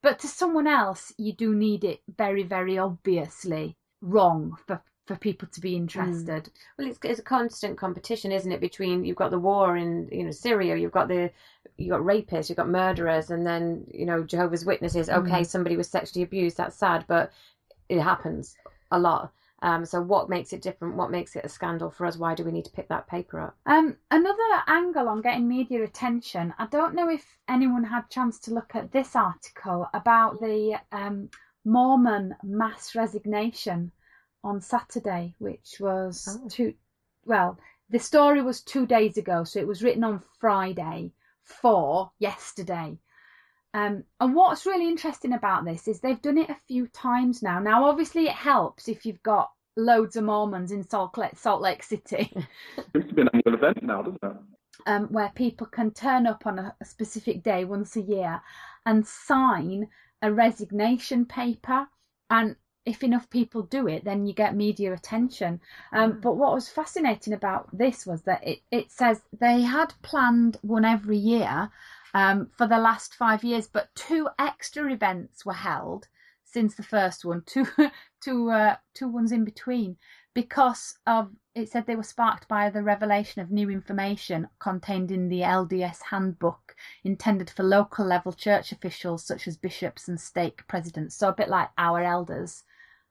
But 0.01 0.19
to 0.19 0.27
someone 0.27 0.67
else, 0.67 1.13
you 1.17 1.33
do 1.33 1.53
need 1.53 1.83
it 1.83 2.01
very, 2.07 2.43
very 2.43 2.77
obviously 2.77 3.77
wrong 4.01 4.57
for 4.65 4.81
for 5.05 5.15
people 5.15 5.47
to 5.51 5.61
be 5.61 5.73
mm. 5.73 5.77
interested. 5.77 6.45
Mm. 6.45 6.49
Well, 6.77 6.87
it's, 6.87 6.99
it's 7.03 7.19
a 7.19 7.23
constant 7.23 7.77
competition, 7.77 8.31
isn't 8.31 8.51
it? 8.51 8.61
Between 8.61 9.05
you've 9.05 9.15
got 9.15 9.31
the 9.31 9.39
war 9.39 9.77
in 9.77 10.09
you 10.11 10.23
know 10.23 10.31
Syria, 10.31 10.75
you've 10.75 10.91
got 10.91 11.07
the 11.07 11.31
you've 11.77 11.91
got 11.91 12.01
rapists, 12.01 12.49
you've 12.49 12.57
got 12.57 12.69
murderers, 12.69 13.31
and 13.31 13.45
then 13.45 13.85
you 13.93 14.05
know 14.05 14.23
Jehovah's 14.23 14.65
Witnesses. 14.65 15.09
Okay, 15.09 15.41
mm. 15.41 15.45
somebody 15.45 15.77
was 15.77 15.89
sexually 15.89 16.23
abused. 16.23 16.57
That's 16.57 16.75
sad, 16.75 17.05
but 17.07 17.31
it 17.89 18.01
happens 18.01 18.55
a 18.91 18.99
lot. 18.99 19.31
Um, 19.61 19.85
so 19.85 20.01
what 20.01 20.29
makes 20.29 20.53
it 20.53 20.61
different? 20.61 20.95
What 20.95 21.11
makes 21.11 21.35
it 21.35 21.45
a 21.45 21.49
scandal 21.49 21.89
for 21.89 22.05
us? 22.05 22.17
Why 22.17 22.35
do 22.35 22.43
we 22.43 22.51
need 22.51 22.65
to 22.65 22.71
pick 22.71 22.87
that 22.89 23.07
paper 23.07 23.39
up? 23.39 23.55
Um, 23.65 23.95
another 24.11 24.43
angle 24.67 25.07
on 25.07 25.21
getting 25.21 25.47
media 25.47 25.83
attention. 25.83 26.53
I 26.59 26.67
don't 26.67 26.93
know 26.93 27.09
if 27.09 27.25
anyone 27.47 27.83
had 27.83 28.09
chance 28.09 28.37
to 28.41 28.53
look 28.53 28.75
at 28.75 28.91
this 28.91 29.15
article 29.15 29.87
about 29.93 30.39
the 30.39 30.79
um, 30.91 31.29
Mormon 31.63 32.35
mass 32.43 32.93
resignation 32.95 33.91
on 34.45 34.61
Saturday, 34.61 35.35
which 35.39 35.77
was 35.79 36.39
oh. 36.41 36.47
two. 36.47 36.73
Well, 37.25 37.57
the 37.89 37.99
story 37.99 38.41
was 38.41 38.61
two 38.61 38.85
days 38.85 39.17
ago, 39.17 39.43
so 39.43 39.59
it 39.59 39.67
was 39.67 39.83
written 39.83 40.03
on 40.03 40.23
Friday 40.39 41.11
for 41.43 42.11
yesterday. 42.19 42.97
Um, 43.73 44.05
and 44.21 44.35
what's 44.35 44.65
really 44.65 44.87
interesting 44.87 45.33
about 45.33 45.65
this 45.65 45.87
is 45.87 45.99
they've 45.99 46.21
done 46.21 46.37
it 46.37 46.49
a 46.49 46.57
few 46.67 46.87
times 46.87 47.43
now. 47.43 47.59
Now, 47.59 47.85
obviously, 47.85 48.25
it 48.25 48.31
helps 48.31 48.87
if 48.87 49.05
you've 49.05 49.21
got 49.23 49.51
loads 49.75 50.15
of 50.15 50.23
Mormons 50.23 50.71
in 50.71 50.87
Salt 50.87 51.17
Lake, 51.17 51.37
Salt 51.37 51.61
Lake 51.61 51.83
City. 51.83 52.31
Seems 52.93 53.07
to 53.09 53.13
be 53.13 53.21
an 53.23 53.29
annual 53.33 53.55
event 53.55 53.83
now, 53.83 54.01
doesn't 54.01 54.23
it? 54.23 54.37
Um, 54.87 55.07
where 55.07 55.31
people 55.35 55.67
can 55.67 55.91
turn 55.91 56.27
up 56.27 56.45
on 56.45 56.59
a, 56.59 56.75
a 56.79 56.85
specific 56.85 57.43
day 57.43 57.65
once 57.65 57.95
a 57.95 58.01
year 58.01 58.41
and 58.85 59.05
sign 59.05 59.89
a 60.21 60.31
resignation 60.31 61.25
paper. 61.25 61.87
And 62.29 62.55
if 62.85 63.03
enough 63.03 63.29
people 63.29 63.63
do 63.63 63.87
it, 63.87 64.03
then 64.03 64.25
you 64.25 64.33
get 64.33 64.55
media 64.55 64.93
attention. 64.93 65.59
Um, 65.91 66.13
mm. 66.13 66.21
But 66.21 66.37
what 66.37 66.53
was 66.53 66.69
fascinating 66.69 67.33
about 67.33 67.67
this 67.75 68.05
was 68.05 68.21
that 68.23 68.45
it, 68.45 68.59
it 68.71 68.91
says 68.91 69.21
they 69.37 69.61
had 69.61 69.93
planned 70.01 70.57
one 70.61 70.85
every 70.85 71.17
year 71.17 71.71
um, 72.13 72.49
for 72.57 72.67
the 72.67 72.77
last 72.77 73.15
five 73.15 73.43
years, 73.43 73.67
but 73.67 73.93
two 73.95 74.29
extra 74.39 74.91
events 74.91 75.45
were 75.45 75.53
held 75.53 76.07
since 76.43 76.75
the 76.75 76.83
first 76.83 77.25
one, 77.25 77.41
two, 77.45 77.67
two, 78.21 78.49
uh, 78.49 78.75
two 78.93 79.09
ones 79.09 79.31
in 79.31 79.43
between, 79.43 79.97
because 80.33 80.97
of 81.07 81.31
it 81.55 81.69
said 81.69 81.85
they 81.87 81.95
were 81.95 82.03
sparked 82.03 82.47
by 82.47 82.69
the 82.69 82.83
revelation 82.83 83.41
of 83.41 83.49
new 83.49 83.69
information 83.69 84.47
contained 84.59 85.09
in 85.09 85.29
the 85.29 85.39
LDS 85.39 86.01
handbook 86.09 86.75
intended 87.03 87.49
for 87.49 87.63
local 87.63 88.05
level 88.05 88.33
church 88.33 88.73
officials 88.73 89.25
such 89.25 89.47
as 89.47 89.55
bishops 89.55 90.09
and 90.09 90.19
stake 90.19 90.67
presidents. 90.67 91.15
So 91.15 91.29
a 91.29 91.33
bit 91.33 91.49
like 91.49 91.69
our 91.77 92.03
elders 92.03 92.63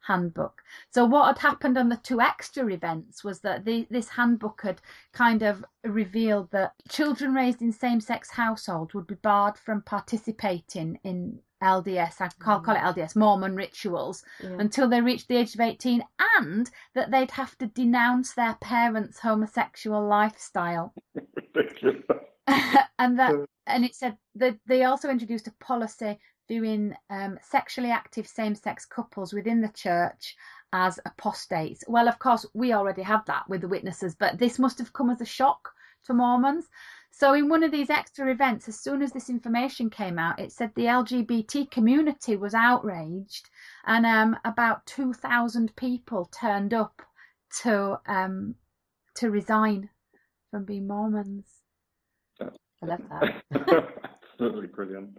handbook. 0.07 0.63
So 0.91 1.05
what 1.05 1.27
had 1.27 1.39
happened 1.39 1.79
on 1.79 1.89
the 1.89 1.97
two 1.97 2.21
extra 2.21 2.67
events 2.69 3.25
was 3.25 3.41
that 3.41 3.65
the, 3.65 3.87
this 3.91 4.09
handbook 4.09 4.63
had 4.63 4.81
kind 5.13 5.43
of 5.43 5.65
revealed 5.83 6.51
that 6.53 6.73
children 6.89 7.35
raised 7.35 7.63
in 7.63 7.73
same-sex 7.73 8.31
households 8.31 8.95
would 8.95 9.07
be 9.07 9.15
barred 9.17 9.57
from 9.57 9.83
participating 9.83 10.99
in 11.05 11.41
LDS, 11.63 12.21
I 12.21 12.29
call, 12.39 12.61
call 12.61 12.77
it 12.77 12.81
mm. 12.81 12.95
LDS, 12.95 13.17
Mormon 13.17 13.57
rituals 13.57 14.23
yeah. 14.43 14.57
until 14.59 14.89
they 14.89 15.01
reached 15.01 15.29
the 15.29 15.37
age 15.37 15.55
of 15.55 15.61
18, 15.61 16.05
and 16.39 16.71
that 16.95 17.11
they'd 17.11 17.31
have 17.31 17.57
to 17.59 17.67
denounce 17.67 18.35
their 18.35 18.55
parents' 18.61 19.21
homosexual 19.21 20.07
lifestyle. 20.07 20.93
and 22.99 23.19
that, 23.19 23.35
and 23.67 23.85
it 23.85 23.95
said 23.95 24.19
that 24.35 24.59
they 24.67 24.85
also 24.85 25.09
introduced 25.09 25.47
a 25.47 25.53
policy 25.53 26.19
viewing 26.49 26.95
um, 27.11 27.39
sexually 27.43 27.91
active 27.91 28.27
same-sex 28.27 28.85
couples 28.85 29.33
within 29.33 29.61
the 29.61 29.69
church 29.69 30.37
as 30.73 30.99
apostates. 31.07 31.85
Well, 31.87 32.09
of 32.09 32.19
course, 32.19 32.45
we 32.55 32.73
already 32.73 33.03
have 33.03 33.25
that 33.27 33.49
with 33.49 33.61
the 33.61 33.69
witnesses, 33.69 34.15
but 34.15 34.39
this 34.39 34.59
must 34.59 34.79
have 34.79 34.93
come 34.93 35.11
as 35.11 35.21
a 35.21 35.27
shock 35.27 35.71
to 36.07 36.15
Mormons. 36.15 36.69
So, 37.11 37.33
in 37.35 37.49
one 37.49 37.63
of 37.63 37.71
these 37.71 37.91
extra 37.91 38.31
events, 38.31 38.69
as 38.69 38.81
soon 38.81 39.01
as 39.01 39.13
this 39.13 39.31
information 39.31 39.89
came 39.89 40.19
out, 40.19 40.41
it 40.41 40.51
said 40.51 40.73
the 40.75 40.87
LGBT 40.87 41.71
community 41.71 42.35
was 42.35 42.55
outraged, 42.55 43.51
and 43.87 44.05
um, 44.05 44.37
about 44.45 44.85
two 44.85 45.13
thousand 45.13 45.75
people 45.77 46.25
turned 46.27 46.75
up 46.75 47.03
to 47.63 48.01
um, 48.07 48.57
to 49.15 49.31
resign 49.31 49.89
from 50.51 50.65
being 50.65 50.89
Mormons. 50.89 51.47
I 52.41 52.87
love 52.87 53.01
that. 53.11 53.43
Absolutely 54.33 54.67
brilliant. 54.67 55.11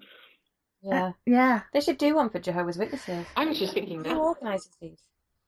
Yeah, 0.86 1.06
uh, 1.06 1.12
yeah. 1.26 1.62
They 1.74 1.82
should 1.82 1.98
do 1.98 2.16
one 2.16 2.30
for 2.30 2.40
Jehovah's 2.40 2.78
Witnesses. 2.78 3.26
I 3.36 3.46
was 3.46 3.60
just 3.60 3.74
thinking 3.74 4.04
that. 4.04 4.14
Who 4.14 4.20
organises 4.20 4.72
these? 4.82 5.00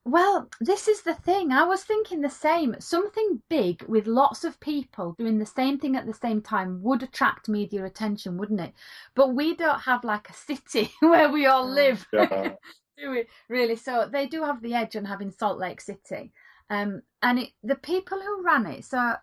Well, 0.07 0.49
this 0.61 0.87
is 0.87 1.01
the 1.01 1.15
thing. 1.15 1.51
I 1.51 1.65
was 1.65 1.83
thinking 1.83 2.21
the 2.21 2.29
same. 2.29 2.77
Something 2.79 3.41
big 3.49 3.83
with 3.89 4.07
lots 4.07 4.45
of 4.45 4.59
people 4.61 5.15
doing 5.19 5.37
the 5.37 5.45
same 5.45 5.79
thing 5.79 5.97
at 5.97 6.05
the 6.05 6.13
same 6.13 6.41
time 6.41 6.81
would 6.81 7.03
attract 7.03 7.49
media 7.49 7.83
attention, 7.83 8.37
wouldn't 8.37 8.61
it? 8.61 8.73
But 9.15 9.35
we 9.35 9.53
don't 9.53 9.81
have 9.81 10.05
like 10.05 10.29
a 10.29 10.33
city 10.33 10.91
where 11.01 11.29
we 11.29 11.45
all 11.45 11.67
live. 11.67 12.07
Yeah. 12.13 12.53
do 12.97 13.11
we 13.11 13.25
really? 13.49 13.75
So 13.75 14.07
they 14.09 14.27
do 14.27 14.43
have 14.43 14.61
the 14.61 14.75
edge 14.75 14.95
on 14.95 15.03
having 15.03 15.29
Salt 15.29 15.59
Lake 15.59 15.81
City. 15.81 16.31
Um, 16.69 17.01
and 17.21 17.39
it, 17.39 17.49
the 17.63 17.75
people 17.75 18.19
who 18.19 18.43
ran 18.43 18.65
it, 18.65 18.85
so 18.85 19.13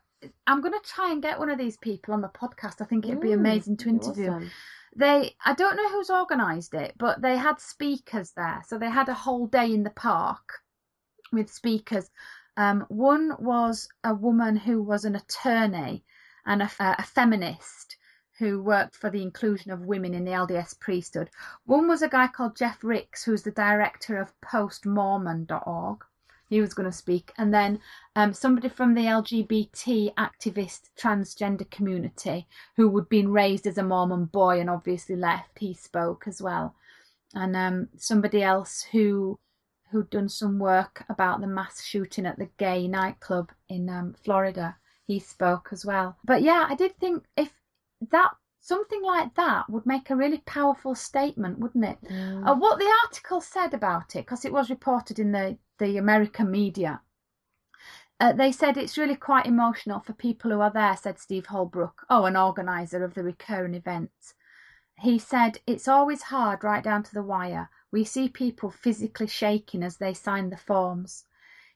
I'm 0.47 0.61
going 0.61 0.73
to 0.73 0.89
try 0.89 1.12
and 1.12 1.23
get 1.23 1.39
one 1.39 1.51
of 1.51 1.59
these 1.59 1.77
people 1.79 2.15
on 2.15 2.21
the 2.21 2.29
podcast. 2.29 2.81
I 2.81 2.85
think 2.85 3.07
it'd 3.07 3.21
be 3.21 3.33
amazing 3.33 3.79
to 3.79 3.89
interview. 3.89 4.31
Awesome. 4.31 4.51
They, 4.97 5.36
I 5.45 5.55
don't 5.55 5.76
know 5.76 5.90
who's 5.90 6.11
organised 6.11 6.74
it, 6.74 6.95
but 6.99 7.20
they 7.20 7.36
had 7.36 7.61
speakers 7.61 8.32
there. 8.32 8.62
So 8.66 8.78
they 8.78 8.90
had 8.90 9.09
a 9.09 9.14
whole 9.14 9.47
day 9.47 9.72
in 9.72 9.82
the 9.82 9.90
park 9.90 10.61
with 11.32 11.53
speakers. 11.53 12.11
Um, 12.57 12.86
one 12.88 13.34
was 13.38 13.88
a 14.05 14.14
woman 14.14 14.57
who 14.57 14.82
was 14.82 15.05
an 15.05 15.16
attorney 15.16 16.05
and 16.47 16.62
a, 16.62 16.70
a 16.78 17.03
feminist 17.03 17.97
who 18.38 18.62
worked 18.62 18.97
for 18.97 19.11
the 19.11 19.22
inclusion 19.22 19.70
of 19.70 19.86
women 19.86 20.14
in 20.14 20.24
the 20.24 20.32
LDS 20.32 20.78
priesthood. 20.78 21.30
One 21.64 21.88
was 21.88 22.03
a 22.03 22.09
guy 22.09 22.26
called 22.28 22.57
Jeff 22.57 22.82
Ricks, 22.82 23.24
who's 23.24 23.42
the 23.42 23.51
director 23.51 24.18
of 24.18 24.32
postmormon.org. 24.40 26.05
He 26.49 26.61
was 26.61 26.74
going 26.74 26.90
to 26.90 26.97
speak. 26.97 27.32
And 27.38 27.53
then 27.53 27.80
um, 28.16 28.32
somebody 28.32 28.68
from 28.68 28.95
the 28.95 29.03
LGBT 29.03 30.14
activist 30.14 30.90
transgender 30.99 31.68
community 31.70 32.47
who 32.76 32.95
had 32.97 33.09
been 33.09 33.32
raised 33.32 33.66
as 33.66 33.78
a 33.78 33.82
Mormon 33.82 34.26
boy 34.26 34.61
and 34.61 34.70
obviously 34.70 35.16
left, 35.16 35.59
he 35.59 35.74
spoke 35.74 36.24
as 36.26 36.40
well. 36.42 36.74
And 37.34 37.57
um, 37.57 37.88
somebody 37.97 38.42
else 38.42 38.82
who 38.92 39.38
who'd 39.90 40.11
done 40.11 40.28
some 40.28 40.59
work 40.59 41.05
about 41.09 41.40
the 41.40 41.47
mass 41.47 41.84
shooting 41.84 42.26
at 42.26 42.36
the 42.36 42.49
gay 42.59 42.88
nightclub 42.88 43.53
in 43.68 43.88
um, 43.88 44.12
Florida. 44.24 44.76
He 45.07 45.20
spoke 45.20 45.68
as 45.70 45.84
well. 45.84 46.16
But 46.24 46.42
yeah, 46.42 46.66
I 46.68 46.74
did 46.74 46.99
think 46.99 47.24
if 47.36 47.53
that 48.11 48.32
something 48.65 49.03
like 49.03 49.35
that 49.35 49.69
would 49.69 49.85
make 49.85 50.09
a 50.09 50.17
really 50.17 50.39
powerful 50.39 50.95
statement, 50.95 51.59
wouldn't 51.59 51.85
it? 51.85 51.99
Mm. 52.11 52.49
Uh, 52.49 52.55
what 52.55 52.79
the 52.79 52.91
article 53.05 53.43
said 53.43 53.75
about 53.75 54.17
it, 54.17 54.25
because 54.25 54.47
it 54.47 54.53
was 54.53 54.71
reported 54.71 55.19
in 55.19 55.33
the 55.33 55.59
the 55.79 55.99
American 55.99 56.51
media. 56.51 57.03
Uh, 58.21 58.33
they 58.33 58.53
said 58.53 58.77
it's 58.77 58.97
really 58.97 59.17
quite 59.17 59.45
emotional 59.45 60.01
for 60.01 60.12
people 60.15 60.51
who 60.51 60.61
are 60.61 60.71
there, 60.71 60.97
said 60.97 61.19
Steve 61.19 61.47
Holbrook, 61.47 62.07
oh, 62.09 62.25
an 62.25 62.37
organiser 62.37 63.05
of 63.05 63.15
the 63.15 63.25
recurring 63.25 63.75
events. 63.75 64.35
He 65.01 65.19
said, 65.19 65.59
It's 65.67 65.89
always 65.89 66.23
hard 66.23 66.62
right 66.62 66.83
down 66.83 67.03
to 67.03 67.12
the 67.12 67.25
wire. 67.25 67.69
We 67.91 68.05
see 68.05 68.29
people 68.29 68.71
physically 68.71 69.27
shaking 69.27 69.83
as 69.83 69.97
they 69.97 70.15
sign 70.15 70.51
the 70.51 70.57
forms. 70.57 71.25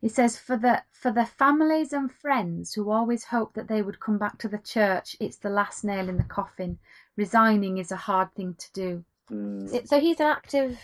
He 0.00 0.08
says 0.08 0.38
for 0.38 0.56
the 0.56 0.82
for 0.92 1.10
the 1.10 1.26
families 1.26 1.92
and 1.92 2.10
friends 2.10 2.72
who 2.72 2.90
always 2.90 3.24
hoped 3.24 3.54
that 3.54 3.68
they 3.68 3.82
would 3.82 3.98
come 3.98 4.18
back 4.18 4.38
to 4.38 4.48
the 4.48 4.58
church, 4.58 5.16
it's 5.18 5.38
the 5.38 5.50
last 5.50 5.84
nail 5.84 6.08
in 6.08 6.16
the 6.16 6.24
coffin. 6.24 6.78
Resigning 7.16 7.78
is 7.78 7.90
a 7.90 7.96
hard 7.96 8.32
thing 8.34 8.54
to 8.58 8.72
do. 8.72 9.04
Mm. 9.30 9.88
So 9.88 9.98
he's 9.98 10.20
an 10.20 10.26
active 10.26 10.78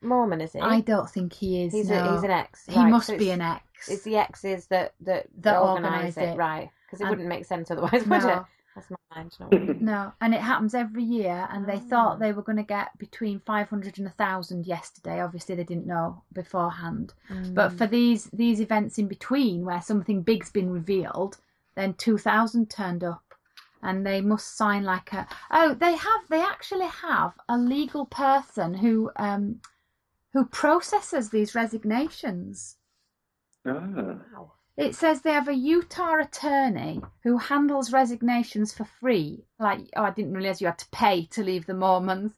Mormon, 0.00 0.40
is 0.40 0.52
he? 0.52 0.60
I 0.60 0.80
don't 0.80 1.08
think 1.08 1.32
he 1.32 1.64
is. 1.64 1.72
He's, 1.72 1.90
no. 1.90 2.04
a, 2.04 2.14
he's 2.14 2.22
an 2.22 2.30
ex. 2.30 2.66
He 2.66 2.76
right. 2.76 2.90
must 2.90 3.08
so 3.08 3.18
be 3.18 3.30
an 3.30 3.40
ex. 3.40 3.88
It's 3.88 4.02
the 4.02 4.16
exes 4.16 4.66
that 4.66 4.94
that, 5.00 5.26
that 5.38 5.58
organise 5.58 6.16
it, 6.16 6.30
it, 6.30 6.36
right? 6.36 6.70
Because 6.86 7.00
it 7.00 7.04
and, 7.04 7.10
wouldn't 7.10 7.28
make 7.28 7.44
sense 7.44 7.70
otherwise, 7.70 8.06
no. 8.06 8.18
would 8.18 8.24
it? 8.24 8.42
That's 8.78 9.38
my 9.40 9.50
mind. 9.50 9.80
no, 9.80 10.12
and 10.20 10.34
it 10.34 10.40
happens 10.40 10.74
every 10.74 11.02
year. 11.02 11.48
And 11.50 11.66
they 11.66 11.78
thought 11.78 12.14
ah. 12.14 12.16
they 12.16 12.32
were 12.32 12.42
going 12.42 12.58
to 12.58 12.62
get 12.62 12.96
between 12.98 13.40
500 13.40 13.98
and 13.98 14.06
1,000 14.06 14.66
yesterday. 14.66 15.20
Obviously, 15.20 15.54
they 15.54 15.64
didn't 15.64 15.86
know 15.86 16.22
beforehand. 16.32 17.14
Mm. 17.30 17.54
But 17.54 17.72
for 17.72 17.86
these 17.86 18.24
these 18.32 18.60
events 18.60 18.98
in 18.98 19.08
between, 19.08 19.64
where 19.64 19.82
something 19.82 20.22
big's 20.22 20.50
been 20.50 20.70
revealed, 20.70 21.38
then 21.74 21.94
2,000 21.94 22.70
turned 22.70 23.04
up, 23.04 23.34
and 23.82 24.06
they 24.06 24.20
must 24.20 24.56
sign 24.56 24.84
like 24.84 25.12
a. 25.12 25.26
Oh, 25.50 25.74
they 25.74 25.96
have. 25.96 26.20
They 26.28 26.42
actually 26.42 26.86
have 26.88 27.34
a 27.48 27.58
legal 27.58 28.06
person 28.06 28.74
who 28.74 29.10
um 29.16 29.60
who 30.32 30.44
processes 30.44 31.30
these 31.30 31.54
resignations. 31.54 32.76
Ah. 33.66 34.18
Wow. 34.32 34.52
It 34.78 34.94
says 34.94 35.20
they 35.20 35.32
have 35.32 35.48
a 35.48 35.54
Utah 35.54 36.20
attorney 36.20 37.02
who 37.24 37.36
handles 37.36 37.92
resignations 37.92 38.72
for 38.72 38.84
free. 38.84 39.44
Like, 39.58 39.80
oh, 39.96 40.04
I 40.04 40.10
didn't 40.10 40.34
realize 40.34 40.60
you 40.60 40.68
had 40.68 40.78
to 40.78 40.88
pay 40.92 41.26
to 41.32 41.42
leave 41.42 41.66
the 41.66 41.74
Mormons. 41.74 42.32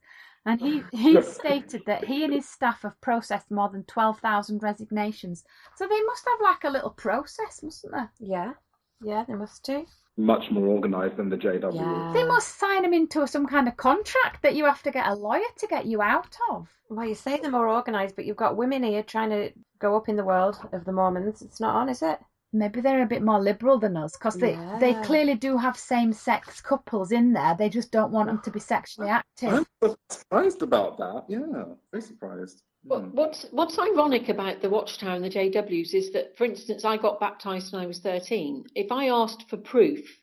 And 0.46 0.58
he, 0.58 0.82
he 0.90 1.20
stated 1.38 1.82
that 1.84 2.06
he 2.06 2.24
and 2.24 2.32
his 2.32 2.48
staff 2.48 2.80
have 2.80 2.98
processed 3.02 3.50
more 3.50 3.68
than 3.68 3.84
12,000 3.84 4.62
resignations. 4.62 5.44
So 5.76 5.86
they 5.86 6.00
must 6.00 6.24
have 6.26 6.40
like 6.40 6.64
a 6.64 6.70
little 6.70 6.90
process, 6.90 7.62
mustn't 7.62 7.92
they? 7.92 8.26
Yeah. 8.26 8.54
Yeah, 9.02 9.24
they 9.28 9.34
must 9.34 9.62
do. 9.62 9.84
Much 10.16 10.50
more 10.50 10.66
organised 10.66 11.18
than 11.18 11.28
the 11.28 11.36
JW. 11.36 11.74
Yeah. 11.74 12.12
They 12.14 12.24
must 12.24 12.58
sign 12.58 12.82
them 12.82 12.94
into 12.94 13.26
some 13.26 13.46
kind 13.46 13.68
of 13.68 13.76
contract 13.76 14.42
that 14.42 14.54
you 14.54 14.64
have 14.64 14.82
to 14.84 14.90
get 14.90 15.06
a 15.06 15.14
lawyer 15.14 15.40
to 15.58 15.66
get 15.66 15.84
you 15.84 16.00
out 16.00 16.36
of. 16.50 16.68
Well, 16.88 17.06
you 17.06 17.14
say 17.14 17.38
they're 17.38 17.50
more 17.50 17.68
organised, 17.68 18.16
but 18.16 18.24
you've 18.24 18.36
got 18.36 18.56
women 18.56 18.82
here 18.82 19.02
trying 19.02 19.30
to 19.30 19.52
go 19.80 19.96
up 19.96 20.08
in 20.08 20.16
the 20.16 20.24
world 20.24 20.56
of 20.72 20.84
the 20.84 20.92
Mormons. 20.92 21.42
It's 21.42 21.60
not 21.60 21.74
on, 21.74 21.88
is 21.88 22.02
it? 22.02 22.20
maybe 22.52 22.80
they're 22.80 23.02
a 23.02 23.06
bit 23.06 23.22
more 23.22 23.40
liberal 23.40 23.78
than 23.78 23.96
us 23.96 24.16
because 24.16 24.36
they, 24.36 24.52
yeah. 24.52 24.78
they 24.78 24.94
clearly 24.94 25.34
do 25.34 25.56
have 25.56 25.76
same 25.76 26.12
sex 26.12 26.60
couples 26.60 27.12
in 27.12 27.32
there. 27.32 27.54
They 27.56 27.68
just 27.68 27.90
don't 27.90 28.12
want 28.12 28.28
them 28.28 28.40
to 28.44 28.50
be 28.50 28.60
sexually 28.60 29.08
active. 29.08 29.64
I'm 29.82 29.96
surprised 30.08 30.62
about 30.62 30.98
that. 30.98 31.24
Yeah, 31.28 31.64
very 31.92 32.02
surprised. 32.02 32.62
What, 32.82 33.02
hmm. 33.02 33.08
what's 33.10 33.46
what's 33.50 33.78
ironic 33.78 34.28
about 34.28 34.62
the 34.62 34.70
Watchtower 34.70 35.14
and 35.14 35.24
the 35.24 35.30
JWs 35.30 35.94
is 35.94 36.12
that, 36.12 36.36
for 36.36 36.44
instance, 36.44 36.84
I 36.84 36.96
got 36.96 37.20
baptised 37.20 37.72
when 37.72 37.82
I 37.82 37.86
was 37.86 37.98
thirteen. 37.98 38.64
If 38.74 38.90
I 38.90 39.08
asked 39.08 39.48
for 39.48 39.56
proof 39.56 40.18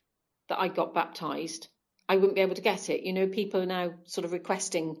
that 0.48 0.58
I 0.58 0.68
got 0.68 0.94
baptised, 0.94 1.68
I 2.08 2.16
wouldn't 2.16 2.34
be 2.34 2.40
able 2.40 2.56
to 2.56 2.62
get 2.62 2.90
it. 2.90 3.04
You 3.04 3.12
know, 3.12 3.28
people 3.28 3.60
are 3.60 3.66
now 3.66 3.94
sort 4.04 4.24
of 4.24 4.32
requesting 4.32 4.96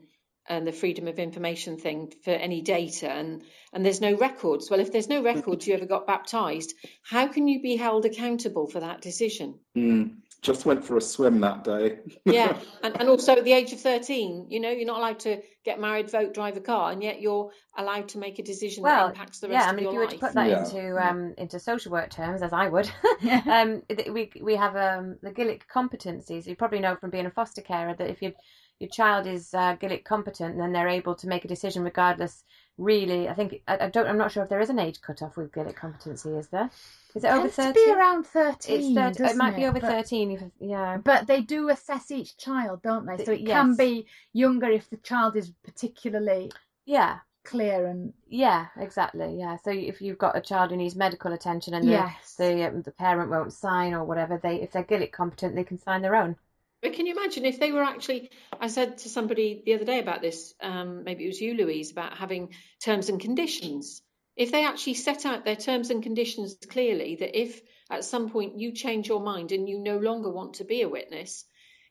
and 0.48 0.66
the 0.66 0.72
freedom 0.72 1.08
of 1.08 1.18
information 1.18 1.78
thing 1.78 2.12
for 2.24 2.30
any 2.30 2.62
data 2.62 3.10
and 3.10 3.42
and 3.72 3.84
there's 3.84 4.00
no 4.00 4.16
records 4.16 4.70
well 4.70 4.80
if 4.80 4.92
there's 4.92 5.08
no 5.08 5.22
records 5.22 5.66
you 5.66 5.74
ever 5.74 5.86
got 5.86 6.06
baptized 6.06 6.74
how 7.02 7.26
can 7.26 7.48
you 7.48 7.60
be 7.60 7.76
held 7.76 8.04
accountable 8.04 8.66
for 8.66 8.80
that 8.80 9.00
decision 9.00 9.58
mm, 9.76 10.14
just 10.42 10.66
went 10.66 10.84
for 10.84 10.96
a 10.96 11.00
swim 11.00 11.40
that 11.40 11.64
day 11.64 11.98
yeah 12.24 12.58
and, 12.82 12.98
and 13.00 13.08
also 13.08 13.36
at 13.36 13.44
the 13.44 13.52
age 13.52 13.72
of 13.72 13.80
13 13.80 14.46
you 14.48 14.60
know 14.60 14.70
you're 14.70 14.86
not 14.86 14.98
allowed 14.98 15.18
to 15.18 15.40
get 15.64 15.80
married 15.80 16.10
vote 16.10 16.32
drive 16.32 16.56
a 16.56 16.60
car 16.60 16.92
and 16.92 17.02
yet 17.02 17.20
you're 17.20 17.50
allowed 17.78 18.08
to 18.08 18.18
make 18.18 18.38
a 18.38 18.42
decision 18.42 18.82
well, 18.82 19.06
that 19.06 19.14
impacts 19.14 19.38
the 19.38 19.48
rest 19.48 19.64
yeah, 19.64 19.70
I 19.70 19.74
mean, 19.74 19.86
if 19.86 19.92
you 19.92 19.98
were 19.98 20.06
to 20.06 20.18
put 20.18 20.34
that 20.34 20.48
yeah. 20.48 20.64
into 20.64 21.08
um, 21.08 21.34
into 21.38 21.58
social 21.60 21.92
work 21.92 22.10
terms, 22.10 22.42
as 22.42 22.52
I 22.52 22.68
would, 22.68 22.90
um, 23.46 23.82
we 23.88 24.30
we 24.42 24.56
have 24.56 24.76
um, 24.76 25.16
the 25.22 25.30
Gillick 25.30 25.62
competencies. 25.72 26.46
You 26.46 26.56
probably 26.56 26.80
know 26.80 26.96
from 26.96 27.10
being 27.10 27.26
a 27.26 27.30
foster 27.30 27.62
carer 27.62 27.94
that 27.94 28.10
if 28.10 28.20
you 28.20 28.32
your 28.80 28.90
child 28.90 29.26
is 29.26 29.54
uh, 29.54 29.76
Gillick 29.76 30.04
competent, 30.04 30.58
then 30.58 30.72
they're 30.72 30.88
able 30.88 31.14
to 31.16 31.28
make 31.28 31.44
a 31.44 31.48
decision 31.48 31.82
regardless. 31.82 32.44
Really, 32.78 33.28
I 33.28 33.34
think 33.34 33.60
I, 33.66 33.86
I, 33.86 33.88
don't. 33.88 34.06
I'm 34.06 34.16
not 34.16 34.30
sure 34.30 34.44
if 34.44 34.48
there 34.48 34.60
is 34.60 34.70
an 34.70 34.78
age 34.78 35.00
cut 35.00 35.20
off 35.20 35.36
with 35.36 35.50
Gillick 35.50 35.74
competency. 35.74 36.30
Is 36.30 36.46
there? 36.48 36.70
Is 37.14 37.24
it 37.24 37.28
over 37.28 37.48
thirteen? 37.48 37.86
be 37.86 37.92
around 37.92 38.24
thirteen. 38.24 38.96
It's 38.96 39.18
30, 39.18 39.32
it 39.32 39.36
might 39.36 39.56
be 39.56 39.66
over 39.66 39.80
but, 39.80 39.90
thirteen. 39.90 40.30
If, 40.30 40.42
yeah, 40.60 40.98
but 40.98 41.26
they 41.26 41.40
do 41.40 41.70
assess 41.70 42.12
each 42.12 42.36
child, 42.36 42.82
don't 42.82 43.04
they? 43.04 43.24
So 43.24 43.32
it 43.32 43.40
yes. 43.40 43.50
can 43.50 43.74
be 43.74 44.06
younger 44.32 44.70
if 44.70 44.88
the 44.90 44.96
child 44.98 45.34
is 45.36 45.52
particularly 45.64 46.52
yeah 46.86 47.18
clear 47.44 47.86
and 47.86 48.12
yeah 48.28 48.66
exactly 48.78 49.36
yeah 49.38 49.56
so 49.56 49.70
if 49.70 50.02
you've 50.02 50.18
got 50.18 50.36
a 50.36 50.40
child 50.40 50.70
who 50.70 50.76
needs 50.76 50.94
medical 50.94 51.32
attention 51.32 51.72
and 51.74 51.88
yes. 51.88 52.34
the 52.34 52.44
the, 52.44 52.68
um, 52.68 52.82
the 52.82 52.90
parent 52.90 53.30
won't 53.30 53.52
sign 53.52 53.94
or 53.94 54.04
whatever 54.04 54.38
they 54.42 54.56
if 54.56 54.72
they're 54.72 54.84
Gillick 54.84 55.12
competent 55.12 55.54
they 55.54 55.64
can 55.64 55.78
sign 55.78 56.02
their 56.02 56.14
own 56.14 56.36
but 56.82 56.92
can 56.92 57.06
you 57.06 57.12
imagine 57.12 57.44
if 57.44 57.58
they 57.58 57.72
were 57.72 57.82
actually? 57.82 58.30
I 58.60 58.68
said 58.68 58.98
to 58.98 59.08
somebody 59.08 59.62
the 59.64 59.74
other 59.74 59.84
day 59.84 59.98
about 59.98 60.22
this. 60.22 60.54
Um, 60.60 61.04
maybe 61.04 61.24
it 61.24 61.28
was 61.28 61.40
you, 61.40 61.54
Louise, 61.54 61.90
about 61.90 62.16
having 62.16 62.50
terms 62.82 63.08
and 63.08 63.20
conditions. 63.20 64.02
If 64.36 64.52
they 64.52 64.64
actually 64.64 64.94
set 64.94 65.26
out 65.26 65.44
their 65.44 65.56
terms 65.56 65.90
and 65.90 66.02
conditions 66.02 66.56
clearly, 66.68 67.16
that 67.16 67.38
if 67.38 67.60
at 67.90 68.04
some 68.04 68.30
point 68.30 68.58
you 68.58 68.72
change 68.72 69.08
your 69.08 69.20
mind 69.20 69.50
and 69.50 69.68
you 69.68 69.80
no 69.80 69.98
longer 69.98 70.30
want 70.30 70.54
to 70.54 70.64
be 70.64 70.82
a 70.82 70.88
witness, 70.88 71.44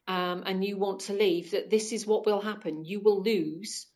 um, 0.08 0.44
and 0.46 0.64
you 0.64 0.78
want 0.78 1.02
to 1.02 1.14
leave, 1.14 1.52
that 1.52 1.70
this 1.70 1.92
is 1.92 2.08
what 2.08 2.26
will 2.26 2.40
happen. 2.40 2.86
You 2.86 3.02
will 3.02 3.22
lose 3.22 3.88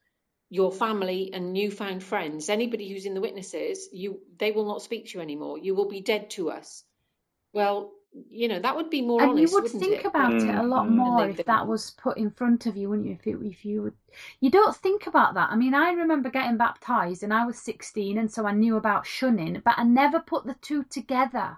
your 0.50 0.72
family 0.72 1.32
and 1.34 1.54
newfound 1.54 2.04
friends. 2.04 2.50
Anybody 2.50 2.90
who's 2.90 3.06
in 3.06 3.14
the 3.14 3.22
witnesses, 3.22 3.88
you 3.94 4.20
they 4.38 4.52
will 4.52 4.66
not 4.66 4.82
speak 4.82 5.08
to 5.08 5.18
you 5.18 5.22
anymore. 5.22 5.58
You 5.58 5.74
will 5.74 5.88
be 5.88 6.02
dead 6.02 6.32
to 6.32 6.52
us. 6.52 6.84
Well, 7.54 7.94
you 8.30 8.48
know 8.48 8.60
that 8.60 8.76
would 8.76 8.90
be 8.90 9.02
more 9.02 9.22
and 9.22 9.32
honest, 9.32 9.54
you 9.54 9.62
would 9.62 9.72
think 9.72 10.00
it? 10.00 10.06
about 10.06 10.34
mm. 10.34 10.50
it 10.50 10.56
a 10.56 10.64
lot 10.64 10.86
mm. 10.88 10.96
more 10.96 11.30
if 11.30 11.46
that 11.46 11.66
was 11.66 11.92
put 11.92 12.18
in 12.18 12.30
front 12.30 12.66
of 12.66 12.76
you 12.76 12.90
wouldn't 12.90 13.08
you 13.08 13.14
if, 13.14 13.26
it, 13.26 13.38
if 13.44 13.64
you 13.64 13.82
would 13.84 13.94
you 14.42 14.52
don't 14.52 14.76
think 14.76 15.08
about 15.08 15.34
that 15.34 15.50
i 15.50 15.56
mean 15.56 15.74
i 15.74 15.92
remember 15.92 16.30
getting 16.30 16.58
baptized 16.58 17.24
and 17.24 17.34
i 17.34 17.46
was 17.46 17.58
16 17.60 18.18
and 18.18 18.30
so 18.30 18.46
i 18.46 18.52
knew 18.52 18.76
about 18.76 19.06
shunning 19.06 19.62
but 19.64 19.76
i 19.78 19.84
never 19.84 20.20
put 20.20 20.46
the 20.46 20.56
two 20.62 20.84
together 20.84 21.58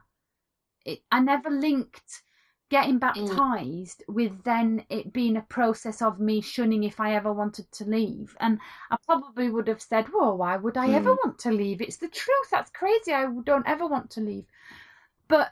it, 0.85 0.99
i 1.11 1.19
never 1.19 1.49
linked 1.49 2.21
getting 2.69 2.97
mm. 2.97 2.99
baptized 2.99 4.03
mm. 4.07 4.13
with 4.13 4.43
then 4.43 4.85
it 4.89 5.11
being 5.11 5.37
a 5.37 5.41
process 5.41 6.03
of 6.03 6.19
me 6.19 6.39
shunning 6.39 6.83
if 6.83 6.99
i 6.99 7.15
ever 7.15 7.33
wanted 7.33 7.71
to 7.71 7.83
leave 7.85 8.35
and 8.39 8.59
i 8.91 8.97
probably 9.07 9.49
would 9.49 9.67
have 9.67 9.81
said 9.81 10.05
well 10.13 10.37
why 10.37 10.55
would 10.55 10.77
i 10.77 10.87
mm. 10.87 10.93
ever 10.93 11.13
want 11.15 11.39
to 11.39 11.49
leave 11.49 11.81
it's 11.81 11.97
the 11.97 12.07
truth 12.07 12.49
that's 12.51 12.69
crazy 12.69 13.11
i 13.11 13.25
don't 13.43 13.67
ever 13.67 13.87
want 13.87 14.11
to 14.11 14.21
leave 14.21 14.45
but 15.27 15.51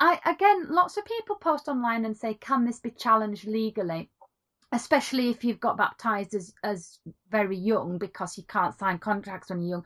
I 0.00 0.18
again, 0.24 0.66
lots 0.70 0.96
of 0.96 1.04
people 1.04 1.36
post 1.36 1.68
online 1.68 2.04
and 2.04 2.16
say, 2.16 2.34
"Can 2.34 2.64
this 2.64 2.80
be 2.80 2.90
challenged 2.90 3.46
legally?" 3.46 4.10
Especially 4.72 5.30
if 5.30 5.44
you've 5.44 5.60
got 5.60 5.76
baptized 5.76 6.34
as 6.34 6.54
as 6.62 6.98
very 7.28 7.56
young 7.56 7.98
because 7.98 8.38
you 8.38 8.44
can't 8.44 8.78
sign 8.78 8.98
contracts 8.98 9.50
when 9.50 9.60
you're 9.60 9.70
young. 9.70 9.84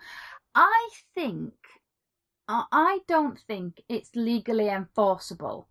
I 0.55 0.89
think 1.15 1.55
I 2.49 3.01
don't 3.09 3.39
think 3.41 3.83
it's 3.89 4.15
legally 4.15 4.69
enforceable, 4.69 5.69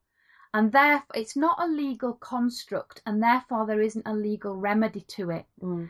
and 0.54 0.72
therefore 0.72 1.16
it's 1.16 1.36
not 1.36 1.62
a 1.62 1.68
legal 1.68 2.14
construct, 2.14 3.02
and 3.06 3.22
therefore 3.22 3.66
there 3.66 3.82
isn't 3.82 4.08
a 4.08 4.14
legal 4.14 4.56
remedy 4.56 5.02
to 5.02 5.30
it. 5.30 5.46
Mm. 5.62 5.90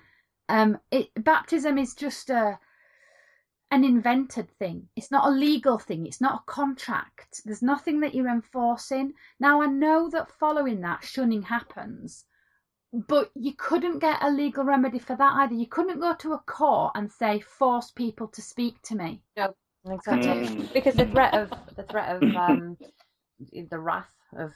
Um, 0.49 0.79
it 0.91 1.09
baptism 1.23 1.77
is 1.77 1.95
just 1.95 2.29
a 2.29 2.59
an 3.73 3.83
invented 3.83 4.47
thing. 4.59 4.87
It's 4.95 5.09
not 5.09 5.25
a 5.25 5.31
legal 5.31 5.79
thing. 5.79 6.05
It's 6.05 6.21
not 6.21 6.41
a 6.41 6.51
contract. 6.51 7.41
There's 7.43 7.63
nothing 7.63 8.01
that 8.01 8.13
you're 8.13 8.29
enforcing. 8.29 9.13
Now, 9.39 9.61
I 9.61 9.65
know 9.65 10.09
that 10.11 10.29
following 10.29 10.81
that, 10.81 11.03
shunning 11.03 11.41
happens, 11.41 12.25
but 12.93 13.31
you 13.33 13.53
couldn't 13.57 13.97
get 13.97 14.21
a 14.21 14.29
legal 14.29 14.63
remedy 14.63 14.99
for 14.99 15.15
that 15.15 15.33
either. 15.37 15.55
You 15.55 15.65
couldn't 15.65 15.99
go 15.99 16.13
to 16.13 16.33
a 16.33 16.39
court 16.39 16.91
and 16.93 17.11
say, 17.11 17.39
force 17.39 17.89
people 17.89 18.27
to 18.27 18.43
speak 18.43 18.79
to 18.83 18.95
me. 18.95 19.23
No, 19.35 19.55
exactly. 19.89 20.47
Mm. 20.47 20.73
because 20.73 20.93
the 20.93 21.07
threat 21.07 21.33
of 21.33 21.51
the 21.75 21.83
threat 21.83 22.15
of 22.15 22.21
um, 22.35 22.77
the 23.71 23.79
wrath 23.79 24.11
of 24.37 24.51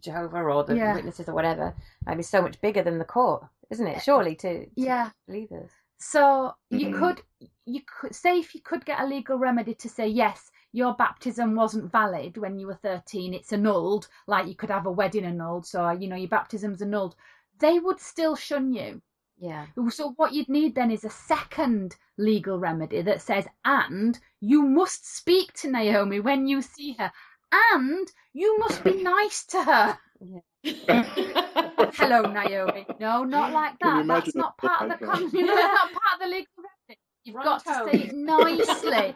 Jehovah 0.00 0.42
or 0.42 0.64
the 0.64 0.76
yeah. 0.76 0.94
witnesses 0.94 1.28
or 1.28 1.34
whatever 1.34 1.74
I 2.06 2.10
mean, 2.10 2.20
is 2.20 2.28
so 2.28 2.42
much 2.42 2.60
bigger 2.60 2.82
than 2.82 2.98
the 2.98 3.04
court, 3.06 3.44
isn't 3.70 3.86
it? 3.86 4.02
Surely 4.02 4.36
to, 4.36 4.66
to 4.66 4.70
yeah 4.76 5.10
believers. 5.26 5.70
So 5.98 6.54
you 6.70 6.88
mm-hmm. 6.88 6.98
could 6.98 7.22
you 7.66 7.80
could 8.00 8.14
say 8.14 8.38
if 8.38 8.54
you 8.54 8.60
could 8.60 8.84
get 8.84 9.00
a 9.00 9.06
legal 9.06 9.36
remedy 9.36 9.74
to 9.74 9.88
say 9.88 10.06
yes, 10.06 10.50
your 10.72 10.94
baptism 10.94 11.54
wasn't 11.54 11.90
valid 11.90 12.38
when 12.38 12.58
you 12.58 12.66
were 12.66 12.78
13, 12.82 13.34
it's 13.34 13.52
annulled, 13.52 14.08
like 14.26 14.46
you 14.46 14.54
could 14.54 14.70
have 14.70 14.86
a 14.86 14.90
wedding 14.90 15.24
annulled, 15.24 15.66
so 15.66 15.90
you 15.90 16.08
know 16.08 16.16
your 16.16 16.28
baptism's 16.28 16.82
annulled, 16.82 17.16
they 17.58 17.78
would 17.78 18.00
still 18.00 18.36
shun 18.36 18.72
you. 18.72 19.02
Yeah. 19.40 19.66
So 19.90 20.12
what 20.16 20.32
you'd 20.32 20.48
need 20.48 20.74
then 20.74 20.90
is 20.90 21.04
a 21.04 21.10
second 21.10 21.96
legal 22.16 22.58
remedy 22.58 23.02
that 23.02 23.22
says, 23.22 23.46
and 23.64 24.18
you 24.40 24.62
must 24.62 25.16
speak 25.16 25.52
to 25.54 25.70
Naomi 25.70 26.20
when 26.20 26.46
you 26.46 26.62
see 26.62 26.94
her, 26.98 27.12
and 27.72 28.10
you 28.32 28.58
must 28.58 28.82
be 28.84 29.02
nice 29.02 29.44
to 29.46 29.62
her. 29.62 29.98
Yeah. 30.64 31.74
Hello, 31.94 32.22
Naomi. 32.22 32.86
No, 33.00 33.24
not 33.24 33.52
like 33.52 33.78
that. 33.80 34.06
That's 34.06 34.34
not 34.34 34.58
part 34.58 34.82
of 34.82 34.98
the 34.98 35.06
con- 35.06 35.22
that's 35.22 35.32
not 35.34 35.92
part 35.92 36.14
of 36.14 36.20
the 36.20 36.26
legal 36.26 36.46
remedy. 36.88 37.00
You've 37.24 37.36
got 37.36 37.64
to 37.64 37.90
say 37.92 38.04
it 38.04 38.14
nicely. 38.14 39.14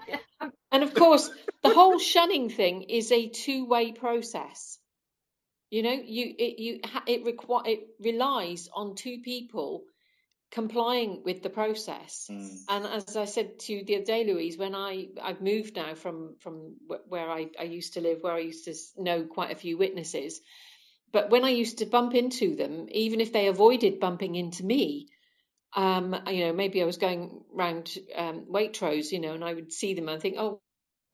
and 0.71 0.83
of 0.83 0.95
course, 0.95 1.31
the 1.63 1.71
whole 1.71 1.99
shunning 1.99 2.51
thing 2.51 2.83
is 2.83 3.11
a 3.11 3.29
two-way 3.29 3.93
process. 3.93 4.79
You 5.71 5.83
know, 5.83 5.93
you 5.93 6.35
it 6.39 6.59
you 6.59 6.81
it 7.07 7.25
require 7.25 7.63
it 7.67 7.81
relies 7.99 8.69
on 8.75 8.95
two 8.95 9.21
people 9.25 9.85
complying 10.53 11.23
with 11.25 11.43
the 11.43 11.49
process. 11.49 12.29
Mm. 12.31 12.59
And 12.69 12.87
as 12.87 13.17
I 13.17 13.25
said 13.25 13.59
to 13.61 13.73
you 13.73 13.85
the 13.85 13.97
other 13.97 14.05
day, 14.05 14.25
Louise, 14.25 14.59
when 14.59 14.75
I 14.75 15.09
I've 15.21 15.41
moved 15.41 15.77
now 15.77 15.95
from 15.95 16.37
from 16.41 16.77
where 17.09 17.29
I, 17.29 17.49
I 17.59 17.65
used 17.65 17.95
to 17.95 18.03
live, 18.03 18.19
where 18.21 18.35
I 18.35 18.41
used 18.41 18.67
to 18.67 18.75
know 19.03 19.25
quite 19.25 19.51
a 19.51 19.59
few 19.59 19.79
witnesses, 19.79 20.41
but 21.13 21.31
when 21.31 21.45
I 21.45 21.51
used 21.51 21.79
to 21.79 21.87
bump 21.87 22.15
into 22.15 22.57
them, 22.57 22.87
even 22.91 23.21
if 23.21 23.33
they 23.33 23.49
avoided 23.49 24.01
bumping 24.01 24.35
into 24.35 24.65
me, 24.65 25.09
um, 25.75 26.17
you 26.27 26.47
know, 26.47 26.53
maybe 26.53 26.83
I 26.83 26.87
was 26.87 26.99
going 26.99 27.45
round 27.53 27.97
um, 28.17 28.47
Waitrose, 28.51 29.13
you 29.13 29.21
know, 29.21 29.33
and 29.35 29.45
I 29.45 29.55
would 29.55 29.73
see 29.73 29.95
them 29.95 30.09
and 30.09 30.21
think, 30.21 30.37
oh, 30.39 30.61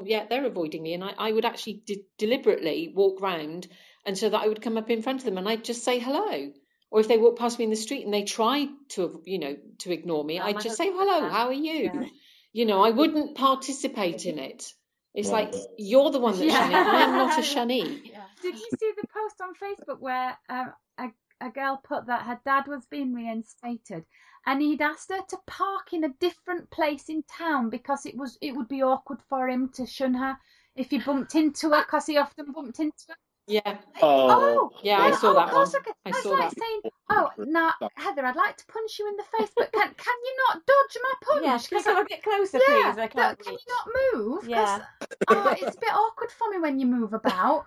yeah, 0.03 0.27
they're 0.29 0.47
avoiding 0.47 0.83
me. 0.83 0.95
And 0.95 1.05
I, 1.05 1.15
I 1.19 1.33
would 1.33 1.45
actually 1.45 1.83
de- 1.85 2.05
deliberately 2.19 2.93
walk 2.95 3.21
round 3.21 3.69
and 4.05 4.17
so 4.17 4.29
that 4.29 4.41
I 4.41 4.49
would 4.49 4.63
come 4.63 4.79
up 4.79 4.91
in 4.91 5.03
front 5.03 5.21
of 5.21 5.25
them 5.25 5.39
and 5.39 5.49
I'd 5.49 5.65
just 5.65 5.85
say 5.85 5.99
hello. 5.99 6.53
Or 6.91 7.01
if 7.01 7.09
they 7.09 7.19
walk 7.19 7.39
past 7.39 7.59
me 7.59 7.65
in 7.65 7.71
the 7.71 7.77
street 7.77 8.05
and 8.05 8.15
they 8.15 8.25
tried 8.25 8.69
to, 8.91 9.21
you 9.27 9.39
know, 9.39 9.57
to 9.81 9.93
ignore 9.93 10.25
me, 10.25 10.41
oh, 10.41 10.45
I'd 10.45 10.61
just 10.61 10.79
say, 10.79 10.91
hello, 10.91 11.29
how 11.29 11.49
are 11.49 11.53
you? 11.53 11.91
Yeah. 11.93 12.07
You 12.53 12.65
know, 12.65 12.83
I 12.83 12.91
wouldn't 12.91 13.37
participate 13.37 14.25
in 14.25 14.39
it. 14.39 14.73
It's 15.15 15.29
like 15.29 15.53
you're 15.77 16.11
the 16.11 16.21
one 16.21 16.39
that's 16.39 16.53
yeah. 16.53 16.59
shunning. 16.59 16.77
I'm 16.77 17.13
not 17.13 17.39
a 17.39 17.43
shunnee. 17.43 18.13
Yeah. 18.43 18.51
Did 18.51 18.61
you 18.61 18.69
see 18.79 18.93
the 19.01 19.09
post 19.09 19.41
on 19.41 19.55
Facebook 19.55 20.01
where 20.01 20.39
um, 20.49 20.73
a, 20.99 21.11
a 21.41 21.51
girl 21.51 21.81
put 21.83 22.07
that 22.07 22.23
her 22.23 22.41
dad 22.45 22.67
was 22.67 22.87
being 22.87 23.15
reinstated 23.15 24.05
and 24.47 24.63
he'd 24.63 24.81
asked 24.81 25.11
her 25.11 25.21
to 25.29 25.39
park 25.47 25.93
in 25.93 26.05
a 26.05 26.15
different 26.21 26.71
place 26.71 27.09
in 27.09 27.23
town 27.25 27.71
because 27.71 28.07
it 28.07 28.17
was 28.17 28.39
it 28.41 28.57
would 28.57 28.69
be 28.69 28.83
awkward 28.83 29.21
for 29.29 29.49
him 29.49 29.69
to 29.75 29.87
shun 29.87 30.15
her 30.15 30.37
if 30.75 30.91
he 30.91 30.99
bumped 30.99 31.35
into 31.35 31.71
her 31.71 31.83
because 31.83 32.07
he 32.07 32.17
often 32.17 32.53
bumped 32.53 32.81
into 32.81 33.05
her. 33.09 33.17
Yeah. 33.47 33.79
Oh, 34.03 34.29
oh 34.31 34.71
yeah, 34.83 34.99
I 34.99 35.11
saw 35.13 35.31
oh, 35.31 35.35
that 35.35 35.53
one. 35.53 35.67
I, 36.05 36.11
saw 36.21 36.29
like 36.31 36.51
that. 36.51 36.59
saying, 36.59 36.81
"Oh, 37.09 37.31
now 37.39 37.73
Heather, 37.97 38.25
I'd 38.25 38.37
like 38.37 38.59
to 38.59 38.67
punch 38.67 38.99
you 38.99 39.09
in 39.09 39.17
the 39.17 39.25
face, 39.39 39.51
but 39.57 39.73
can 39.73 39.95
can 39.95 40.17
you 40.25 40.37
not 40.49 40.67
dodge 40.67 40.99
my 41.03 41.13
punch? 41.23 41.45
Yeah, 41.45 41.59
can 41.59 41.83
someone 41.83 42.07
get 42.07 42.23
closer, 42.23 42.59
yeah, 42.69 42.93
please? 42.93 42.99
I 42.99 43.07
can't. 43.07 43.39
Can 43.39 43.55
you 43.55 43.59
not 43.69 43.89
move? 44.15 44.49
Yeah. 44.49 44.83
Oh, 45.29 45.57
it's 45.59 45.77
a 45.77 45.81
bit 45.81 45.95
awkward 45.95 46.31
for 46.31 46.51
me 46.51 46.59
when 46.59 46.79
you 46.79 46.87
move 46.87 47.15
about. 47.15 47.65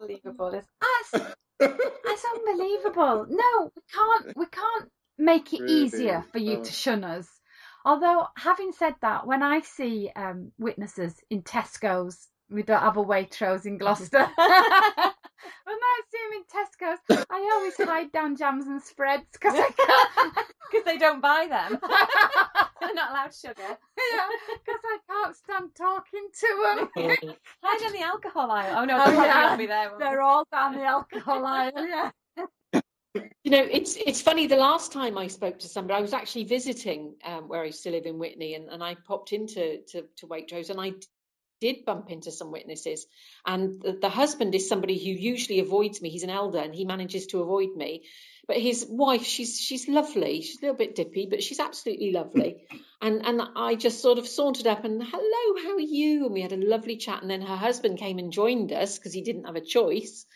Unbelievable. 0.00 0.54
It's 0.54 0.66
That's, 1.12 1.26
that's 1.60 2.24
unbelievable. 2.36 3.26
No, 3.28 3.70
we 3.76 3.82
can't. 3.92 4.36
We 4.36 4.46
can't 4.46 4.88
make 5.18 5.52
it 5.52 5.60
really? 5.60 5.84
easier 5.84 6.24
for 6.32 6.38
you 6.38 6.62
to 6.62 6.72
shun 6.72 7.04
us. 7.04 7.28
Although, 7.84 8.26
having 8.36 8.72
said 8.72 8.94
that, 9.02 9.26
when 9.26 9.42
I 9.42 9.60
see 9.60 10.10
um, 10.16 10.52
witnesses 10.58 11.14
in 11.30 11.42
Tesco's 11.42 12.28
we 12.50 12.62
don't 12.62 12.82
have 12.82 12.96
a 12.96 13.04
Waitrose 13.04 13.66
in 13.66 13.78
Gloucester. 13.78 14.28
when 15.64 15.76
I 15.76 16.00
see 16.10 16.18
them 16.24 16.32
in 16.40 16.44
Tesco's, 16.96 17.26
I 17.30 17.50
always 17.54 17.76
hide 17.90 18.12
down 18.12 18.36
jams 18.36 18.66
and 18.66 18.82
spreads 18.82 19.24
because 19.32 19.54
Because 20.70 20.84
they 20.84 20.98
don't 20.98 21.20
buy 21.20 21.46
them. 21.48 21.78
They're 22.80 22.94
not 22.94 23.10
allowed 23.10 23.34
sugar. 23.34 23.54
Yeah, 23.58 24.28
because 24.52 24.80
I 24.84 24.98
can't 25.08 25.36
stand 25.36 25.70
talking 25.76 26.28
to 26.40 26.88
them. 26.96 27.34
Hide 27.62 27.86
in 27.86 27.92
the 27.92 28.02
alcohol 28.02 28.50
aisle. 28.50 28.78
Oh 28.78 28.84
no, 28.84 29.02
Oh, 29.02 29.10
they'll 29.10 29.24
yeah. 29.24 29.56
be 29.56 29.66
there. 29.66 29.88
won't 29.90 30.00
They're 30.00 30.22
all 30.22 30.46
down 30.50 30.74
the 30.74 30.84
alcohol 30.84 31.44
aisle. 31.46 31.72
Yeah. 31.76 32.10
You 33.42 33.50
know, 33.50 33.66
it's 33.68 33.96
it's 33.96 34.20
funny. 34.22 34.46
The 34.46 34.54
last 34.56 34.92
time 34.92 35.18
I 35.18 35.26
spoke 35.26 35.58
to 35.60 35.66
somebody, 35.68 35.98
I 35.98 36.00
was 36.00 36.12
actually 36.12 36.44
visiting 36.44 37.14
um, 37.24 37.48
where 37.48 37.62
I 37.62 37.66
used 37.66 37.82
to 37.82 37.90
live 37.90 38.06
in 38.06 38.18
Witney, 38.20 38.54
and, 38.54 38.68
and 38.68 38.84
I 38.84 38.94
popped 38.94 39.32
into 39.32 39.80
to, 39.88 40.04
to 40.18 40.26
Waitrose, 40.28 40.70
and 40.70 40.80
I 40.80 40.92
did 41.60 41.84
bump 41.84 42.10
into 42.10 42.30
some 42.30 42.50
witnesses. 42.50 43.06
And 43.46 43.80
the, 43.80 43.92
the 43.92 44.08
husband 44.08 44.54
is 44.54 44.68
somebody 44.68 44.98
who 44.98 45.10
usually 45.10 45.60
avoids 45.60 46.00
me. 46.00 46.10
He's 46.10 46.22
an 46.22 46.30
elder, 46.30 46.58
and 46.58 46.74
he 46.74 46.84
manages 46.84 47.26
to 47.28 47.40
avoid 47.40 47.76
me. 47.76 48.04
But 48.46 48.56
his 48.56 48.86
wife, 48.88 49.24
she's 49.24 49.60
she's 49.60 49.88
lovely. 49.88 50.42
She's 50.42 50.58
a 50.58 50.62
little 50.62 50.76
bit 50.76 50.96
dippy, 50.96 51.26
but 51.30 51.42
she's 51.42 51.60
absolutely 51.60 52.12
lovely. 52.12 52.66
and 53.00 53.24
and 53.24 53.40
I 53.54 53.74
just 53.76 54.00
sort 54.02 54.18
of 54.18 54.26
sauntered 54.26 54.66
up 54.66 54.84
and 54.84 55.02
hello, 55.02 55.64
how 55.64 55.74
are 55.74 55.80
you? 55.80 56.24
And 56.24 56.34
we 56.34 56.42
had 56.42 56.52
a 56.52 56.56
lovely 56.56 56.96
chat. 56.96 57.22
And 57.22 57.30
then 57.30 57.42
her 57.42 57.56
husband 57.56 57.98
came 57.98 58.18
and 58.18 58.32
joined 58.32 58.72
us 58.72 58.98
because 58.98 59.12
he 59.12 59.22
didn't 59.22 59.44
have 59.44 59.56
a 59.56 59.60
choice 59.60 60.26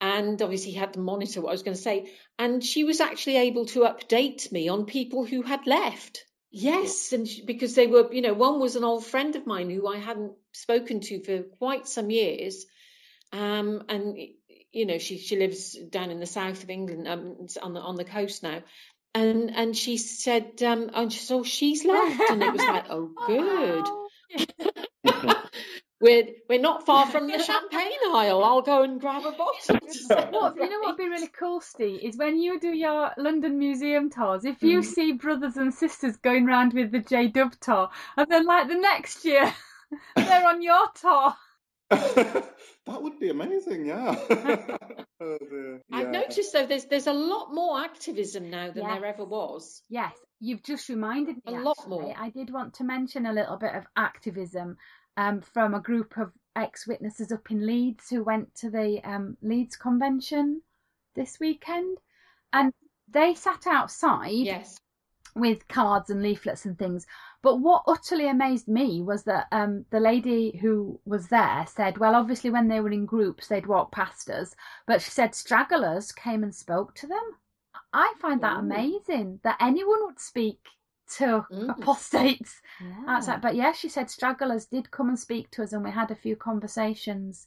and 0.00 0.40
obviously 0.42 0.72
he 0.72 0.78
had 0.78 0.92
to 0.92 1.00
monitor 1.00 1.40
what 1.40 1.50
I 1.50 1.52
was 1.52 1.62
going 1.62 1.76
to 1.76 1.82
say. 1.82 2.12
And 2.38 2.62
she 2.62 2.84
was 2.84 3.00
actually 3.00 3.38
able 3.38 3.66
to 3.66 3.80
update 3.80 4.50
me 4.52 4.68
on 4.68 4.84
people 4.84 5.24
who 5.24 5.42
had 5.42 5.66
left. 5.66 6.24
Yes, 6.58 7.12
and 7.12 7.28
she, 7.28 7.44
because 7.44 7.74
they 7.74 7.86
were, 7.86 8.10
you 8.10 8.22
know, 8.22 8.32
one 8.32 8.60
was 8.60 8.76
an 8.76 8.84
old 8.84 9.04
friend 9.04 9.36
of 9.36 9.46
mine 9.46 9.68
who 9.68 9.86
I 9.86 9.98
hadn't 9.98 10.32
spoken 10.52 11.00
to 11.00 11.22
for 11.22 11.42
quite 11.42 11.86
some 11.86 12.08
years, 12.08 12.64
um, 13.30 13.84
and 13.90 14.16
you 14.72 14.86
know, 14.86 14.96
she 14.96 15.18
she 15.18 15.36
lives 15.36 15.74
down 15.74 16.10
in 16.10 16.18
the 16.18 16.24
south 16.24 16.62
of 16.62 16.70
England, 16.70 17.06
um, 17.08 17.46
on 17.62 17.74
the 17.74 17.80
on 17.80 17.96
the 17.96 18.06
coast 18.06 18.42
now. 18.42 18.62
And 19.14 19.54
and 19.54 19.76
she 19.76 19.98
said, 19.98 20.62
um, 20.62 20.90
and 20.94 21.12
she, 21.12 21.18
so 21.18 21.44
she's 21.44 21.84
left, 21.84 22.30
and 22.30 22.42
it 22.42 22.50
was 22.50 22.62
like, 22.62 22.86
oh, 22.88 23.10
good. 24.56 24.76
We're 26.00 26.26
we're 26.48 26.60
not 26.60 26.84
far 26.84 27.06
from 27.06 27.26
the 27.26 27.38
champagne 27.42 27.92
aisle. 28.12 28.44
I'll 28.44 28.60
go 28.62 28.82
and 28.82 29.00
grab 29.00 29.24
a 29.24 29.32
bottle. 29.32 29.78
What, 30.30 30.56
you 30.56 30.68
know 30.68 30.78
what 30.80 30.86
would 30.88 30.96
be 30.98 31.08
really 31.08 31.28
cool, 31.28 31.60
Steve, 31.60 32.00
is 32.02 32.16
when 32.16 32.38
you 32.38 32.60
do 32.60 32.68
your 32.68 33.12
London 33.16 33.58
museum 33.58 34.10
tours, 34.10 34.44
if 34.44 34.62
you 34.62 34.80
Mm. 34.80 34.84
see 34.84 35.12
brothers 35.12 35.56
and 35.56 35.72
sisters 35.72 36.16
going 36.18 36.44
round 36.46 36.74
with 36.74 36.92
the 36.92 36.98
J 37.00 37.28
Dub 37.28 37.52
tour, 37.60 37.88
and 38.16 38.26
then 38.30 38.44
like 38.44 38.68
the 38.68 38.74
next 38.74 39.24
year 39.24 39.52
they're 40.16 40.46
on 40.46 40.60
your 40.62 40.86
tour. 41.00 41.34
that 41.90 43.02
would 43.02 43.18
be 43.18 43.30
amazing, 43.30 43.86
yeah. 43.86 44.16
oh 45.20 45.38
dear. 45.50 45.80
I've 45.92 46.10
noticed 46.10 46.52
though 46.52 46.66
there's 46.66 46.84
there's 46.86 47.06
a 47.06 47.12
lot 47.12 47.54
more 47.54 47.80
activism 47.80 48.50
now 48.50 48.70
than 48.70 48.86
there 48.86 49.04
ever 49.06 49.24
was. 49.24 49.82
Yes, 49.88 50.12
you've 50.40 50.62
just 50.62 50.88
reminded 50.88 51.36
me. 51.46 51.56
A 51.56 51.60
lot 51.60 51.88
more. 51.88 52.14
I 52.18 52.30
did 52.30 52.50
want 52.52 52.74
to 52.74 52.84
mention 52.84 53.24
a 53.26 53.32
little 53.32 53.56
bit 53.56 53.74
of 53.74 53.86
activism 53.96 54.76
um, 55.16 55.40
from 55.40 55.74
a 55.74 55.80
group 55.80 56.16
of 56.18 56.32
ex-witnesses 56.54 57.30
up 57.32 57.50
in 57.50 57.66
Leeds 57.66 58.08
who 58.10 58.22
went 58.24 58.54
to 58.56 58.70
the 58.70 59.00
um, 59.04 59.36
Leeds 59.42 59.76
Convention 59.76 60.62
this 61.14 61.38
weekend, 61.40 61.98
and 62.52 62.72
they 63.08 63.34
sat 63.34 63.66
outside 63.66 64.30
Yes. 64.30 64.78
with 65.34 65.68
cards 65.68 66.10
and 66.10 66.22
leaflets 66.22 66.64
and 66.64 66.78
things. 66.78 67.06
But 67.42 67.56
what 67.56 67.84
utterly 67.86 68.28
amazed 68.28 68.68
me 68.68 69.02
was 69.02 69.24
that 69.24 69.46
um, 69.52 69.84
the 69.90 70.00
lady 70.00 70.58
who 70.60 70.98
was 71.04 71.28
there 71.28 71.64
said, 71.68 71.98
well, 71.98 72.14
obviously 72.14 72.50
when 72.50 72.68
they 72.68 72.80
were 72.80 72.90
in 72.90 73.06
groups, 73.06 73.48
they'd 73.48 73.66
walk 73.66 73.92
past 73.92 74.30
us, 74.30 74.54
but 74.86 75.00
she 75.02 75.10
said 75.10 75.34
stragglers 75.34 76.10
came 76.12 76.42
and 76.42 76.54
spoke 76.54 76.94
to 76.96 77.06
them. 77.06 77.36
I 77.92 78.14
find 78.18 78.40
that 78.40 78.56
Ooh. 78.56 78.60
amazing 78.60 79.40
that 79.44 79.58
anyone 79.60 80.04
would 80.06 80.18
speak 80.18 80.58
to 81.18 81.46
Mm. 81.50 81.70
apostates 81.70 82.60
Yeah. 82.80 83.04
outside. 83.08 83.40
But 83.40 83.54
yeah, 83.54 83.72
she 83.72 83.88
said 83.88 84.10
stragglers 84.10 84.66
did 84.66 84.90
come 84.90 85.08
and 85.08 85.18
speak 85.18 85.50
to 85.52 85.62
us, 85.62 85.72
and 85.72 85.84
we 85.84 85.90
had 85.90 86.10
a 86.10 86.14
few 86.16 86.36
conversations. 86.36 87.46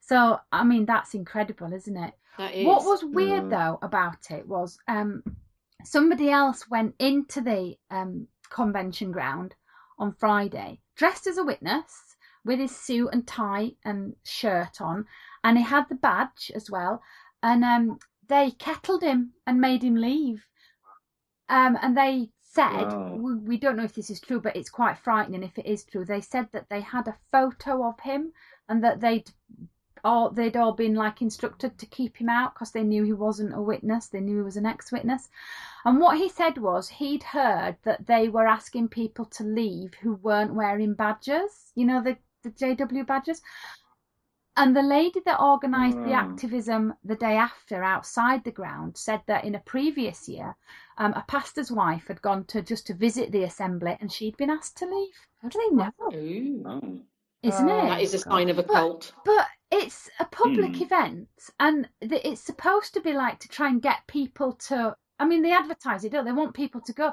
So 0.00 0.40
I 0.52 0.64
mean, 0.64 0.86
that's 0.86 1.14
incredible, 1.14 1.72
isn't 1.72 1.96
it? 1.96 2.14
That 2.38 2.54
is. 2.54 2.66
What 2.66 2.84
was 2.84 3.04
weird 3.04 3.44
Mm. 3.44 3.50
though 3.50 3.78
about 3.82 4.30
it 4.30 4.46
was 4.46 4.78
um, 4.88 5.22
somebody 5.84 6.30
else 6.30 6.68
went 6.70 6.94
into 6.98 7.40
the 7.40 7.76
um, 7.90 8.28
convention 8.50 9.12
ground 9.12 9.54
on 9.98 10.12
Friday 10.12 10.80
dressed 10.96 11.26
as 11.26 11.38
a 11.38 11.44
witness 11.44 12.16
with 12.44 12.58
his 12.58 12.74
suit 12.74 13.08
and 13.12 13.26
tie 13.26 13.72
and 13.84 14.16
shirt 14.24 14.80
on, 14.80 15.06
and 15.44 15.58
he 15.58 15.64
had 15.64 15.88
the 15.88 15.94
badge 15.94 16.50
as 16.54 16.70
well. 16.70 17.02
And 17.42 17.64
um, 17.64 17.98
they 18.28 18.50
kettled 18.52 19.02
him 19.02 19.32
and 19.46 19.60
made 19.60 19.82
him 19.82 19.96
leave. 19.96 20.46
Um, 21.48 21.76
and 21.82 21.96
they 21.96 22.30
said, 22.52 22.92
Wow. 22.92 23.14
we, 23.14 23.34
we 23.36 23.56
don't 23.58 23.76
know 23.76 23.84
if 23.84 23.94
this 23.94 24.10
is 24.10 24.20
true, 24.20 24.40
but 24.40 24.56
it's 24.56 24.70
quite 24.70 24.98
frightening 24.98 25.42
if 25.44 25.58
it 25.58 25.66
is 25.66 25.84
true. 25.84 26.04
They 26.04 26.20
said 26.20 26.48
that 26.52 26.68
they 26.68 26.80
had 26.80 27.06
a 27.08 27.16
photo 27.30 27.84
of 27.86 28.00
him 28.00 28.32
and 28.68 28.82
that 28.84 29.00
they'd 29.00 29.30
all 30.02 30.30
they'd 30.30 30.56
all 30.56 30.72
been 30.72 30.94
like 30.94 31.20
instructed 31.22 31.76
to 31.78 31.86
keep 31.86 32.16
him 32.16 32.28
out 32.28 32.54
because 32.54 32.72
they 32.72 32.82
knew 32.82 33.04
he 33.04 33.12
wasn't 33.12 33.54
a 33.54 33.60
witness. 33.60 34.08
They 34.08 34.20
knew 34.20 34.36
he 34.38 34.42
was 34.42 34.56
an 34.56 34.66
ex-witness. 34.66 35.28
And 35.84 36.00
what 36.00 36.16
he 36.18 36.28
said 36.28 36.58
was 36.58 36.88
he'd 36.88 37.22
heard 37.22 37.76
that 37.84 38.06
they 38.06 38.28
were 38.28 38.46
asking 38.46 38.88
people 38.88 39.26
to 39.26 39.44
leave 39.44 39.94
who 39.94 40.14
weren't 40.14 40.54
wearing 40.54 40.94
badges. 40.94 41.72
You 41.74 41.86
know 41.86 42.02
the 42.02 42.16
the 42.42 42.50
JW 42.50 43.06
badges. 43.06 43.42
And 44.56 44.76
the 44.76 44.82
lady 44.82 45.20
that 45.24 45.40
organised 45.40 46.02
the 46.02 46.12
Oh. 46.12 46.14
activism 46.14 46.94
the 47.04 47.14
day 47.16 47.36
after 47.36 47.82
outside 47.82 48.44
the 48.44 48.50
ground 48.52 48.96
said 48.96 49.22
that 49.26 49.44
in 49.44 49.54
a 49.54 49.60
previous 49.60 50.28
year, 50.28 50.56
um, 51.00 51.14
a 51.14 51.24
pastor's 51.26 51.72
wife 51.72 52.06
had 52.08 52.22
gone 52.22 52.44
to 52.44 52.62
just 52.62 52.86
to 52.86 52.94
visit 52.94 53.32
the 53.32 53.42
assembly 53.44 53.96
and 54.00 54.12
she'd 54.12 54.36
been 54.36 54.50
asked 54.50 54.76
to 54.76 54.86
leave. 54.86 55.14
How 55.42 55.48
do 55.48 55.58
they 55.58 55.74
know? 55.74 55.90
Ooh. 56.14 56.62
Oh. 56.66 57.00
Isn't 57.42 57.70
Oh, 57.70 57.86
it? 57.86 57.88
That 57.88 58.02
is 58.02 58.12
a 58.14 58.18
sign 58.18 58.50
of 58.50 58.58
a 58.58 58.62
cult. 58.62 59.12
But 59.24 59.46
it's 59.70 60.10
a 60.20 60.26
public 60.26 60.76
Hmm. 60.76 60.82
event, 60.82 61.28
and 61.58 61.88
th- 62.02 62.20
it's 62.22 62.42
supposed 62.42 62.92
to 62.94 63.00
be 63.00 63.14
like 63.14 63.38
to 63.40 63.48
try 63.48 63.68
and 63.68 63.80
get 63.80 64.06
people 64.08 64.52
to. 64.68 64.94
I 65.18 65.24
mean, 65.24 65.42
they 65.42 65.52
advertise 65.52 66.04
it, 66.04 66.12
don't 66.12 66.26
they? 66.26 66.32
They 66.32 66.36
want 66.36 66.54
people 66.54 66.82
to 66.82 66.92
go. 66.92 67.12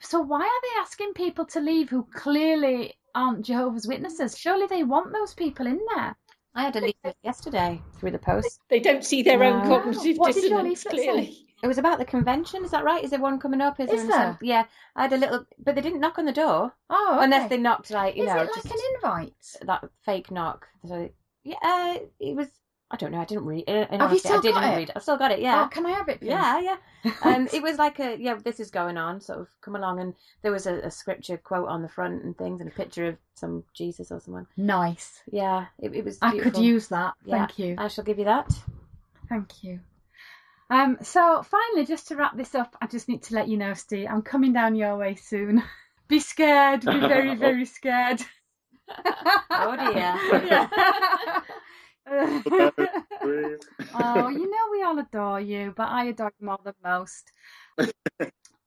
So 0.00 0.20
why 0.20 0.40
are 0.40 0.62
they 0.62 0.80
asking 0.80 1.12
people 1.12 1.44
to 1.46 1.60
leave 1.60 1.90
who 1.90 2.04
clearly 2.04 2.94
aren't 3.14 3.44
Jehovah's 3.44 3.86
Witnesses? 3.86 4.38
Surely 4.38 4.66
they 4.66 4.82
want 4.82 5.12
those 5.12 5.34
people 5.34 5.66
in 5.66 5.80
there. 5.94 6.16
I 6.54 6.62
had 6.62 6.76
a 6.76 6.80
leaflet 6.80 7.16
yesterday 7.22 7.82
through 7.98 8.12
the 8.12 8.18
post. 8.18 8.60
They 8.70 8.80
don't 8.80 9.04
see 9.04 9.22
their 9.22 9.42
own 9.42 9.60
cognitive 9.66 10.16
What 10.16 10.34
did 10.34 10.44
your 10.44 10.62
dissonance 10.62 10.86
leaflet 10.86 11.26
say? 11.26 11.45
It 11.62 11.66
was 11.68 11.78
about 11.78 11.98
the 11.98 12.04
convention. 12.04 12.64
Is 12.64 12.70
that 12.72 12.84
right? 12.84 13.02
Is 13.02 13.10
there 13.10 13.20
one 13.20 13.38
coming 13.38 13.60
up? 13.60 13.80
Is, 13.80 13.90
Is 13.90 14.08
there? 14.08 14.38
Yeah, 14.42 14.64
I 14.94 15.02
had 15.02 15.12
a 15.12 15.16
little, 15.16 15.46
but 15.58 15.74
they 15.74 15.80
didn't 15.80 16.00
knock 16.00 16.18
on 16.18 16.26
the 16.26 16.32
door 16.32 16.72
Oh, 16.90 17.18
unless 17.20 17.48
they 17.48 17.56
knocked 17.56 17.90
like 17.90 18.16
you 18.16 18.24
Is 18.24 18.28
know 18.28 18.36
it 18.42 18.50
like 18.52 18.54
just 18.62 18.66
an 18.66 18.78
invite? 18.94 19.56
that 19.62 19.84
fake 20.04 20.30
knock. 20.30 20.68
So 20.86 21.08
yeah, 21.44 21.56
uh, 21.62 21.96
it 22.20 22.36
was. 22.36 22.48
I 22.88 22.96
don't 22.96 23.10
know. 23.10 23.18
I 23.20 23.24
didn't 23.24 23.46
read. 23.46 23.64
In 23.66 23.78
Have 23.82 23.90
you 23.90 23.98
honesty, 24.00 24.28
I 24.28 24.30
still 24.30 24.40
didn't 24.42 24.60
got 24.62 24.72
it? 24.74 24.76
read. 24.76 24.92
I've 24.94 25.02
still 25.02 25.16
got 25.16 25.32
it. 25.32 25.40
Yeah. 25.40 25.64
Oh, 25.64 25.68
can 25.68 25.86
I 25.86 25.90
have 25.90 26.08
it, 26.08 26.20
please? 26.20 26.28
Yeah, 26.28 26.60
yeah. 26.60 26.76
Um, 27.22 27.48
it 27.52 27.62
was 27.62 27.78
like 27.78 27.98
a 28.00 28.16
yeah. 28.18 28.34
This 28.34 28.60
is 28.60 28.70
going 28.70 28.96
on. 28.96 29.20
Sort 29.20 29.40
of 29.40 29.48
come 29.60 29.74
along, 29.74 29.98
and 30.00 30.14
there 30.42 30.52
was 30.52 30.66
a, 30.66 30.74
a 30.80 30.90
scripture 30.90 31.36
quote 31.36 31.68
on 31.68 31.82
the 31.82 31.88
front 31.88 32.22
and 32.22 32.36
things, 32.36 32.60
and 32.60 32.70
a 32.70 32.74
picture 32.74 33.06
of 33.06 33.16
some 33.34 33.64
Jesus 33.74 34.12
or 34.12 34.20
someone. 34.20 34.46
Nice. 34.56 35.22
Yeah, 35.32 35.66
it, 35.80 35.94
it 35.94 36.04
was. 36.04 36.18
I 36.22 36.30
could 36.32 36.42
beautiful. 36.42 36.62
use 36.62 36.88
that. 36.88 37.14
Yeah. 37.24 37.38
Thank 37.46 37.58
you. 37.58 37.74
I 37.78 37.88
shall 37.88 38.04
give 38.04 38.18
you 38.18 38.24
that. 38.26 38.52
Thank 39.28 39.64
you. 39.64 39.80
Um, 40.68 40.98
so 41.02 41.42
finally, 41.42 41.86
just 41.86 42.08
to 42.08 42.16
wrap 42.16 42.36
this 42.36 42.54
up, 42.54 42.76
I 42.80 42.86
just 42.86 43.08
need 43.08 43.22
to 43.24 43.34
let 43.34 43.48
you 43.48 43.56
know, 43.56 43.74
Steve, 43.74 44.08
I'm 44.10 44.22
coming 44.22 44.52
down 44.52 44.74
your 44.74 44.96
way 44.96 45.14
soon. 45.14 45.62
Be 46.08 46.20
scared. 46.20 46.80
Be 46.84 47.00
very, 47.00 47.34
very 47.46 47.64
scared. 47.64 48.22
Oh 49.50 49.76
dear. 49.76 50.44
Yeah. 50.46 51.40
Oh, 53.98 54.28
you 54.28 54.48
know 54.48 54.70
we 54.70 54.82
all 54.84 54.96
adore 54.96 55.40
you, 55.40 55.74
but 55.76 55.88
I 55.88 56.04
adore 56.04 56.32
you 56.38 56.46
more 56.46 56.60
than 56.62 56.74
most. 56.84 57.32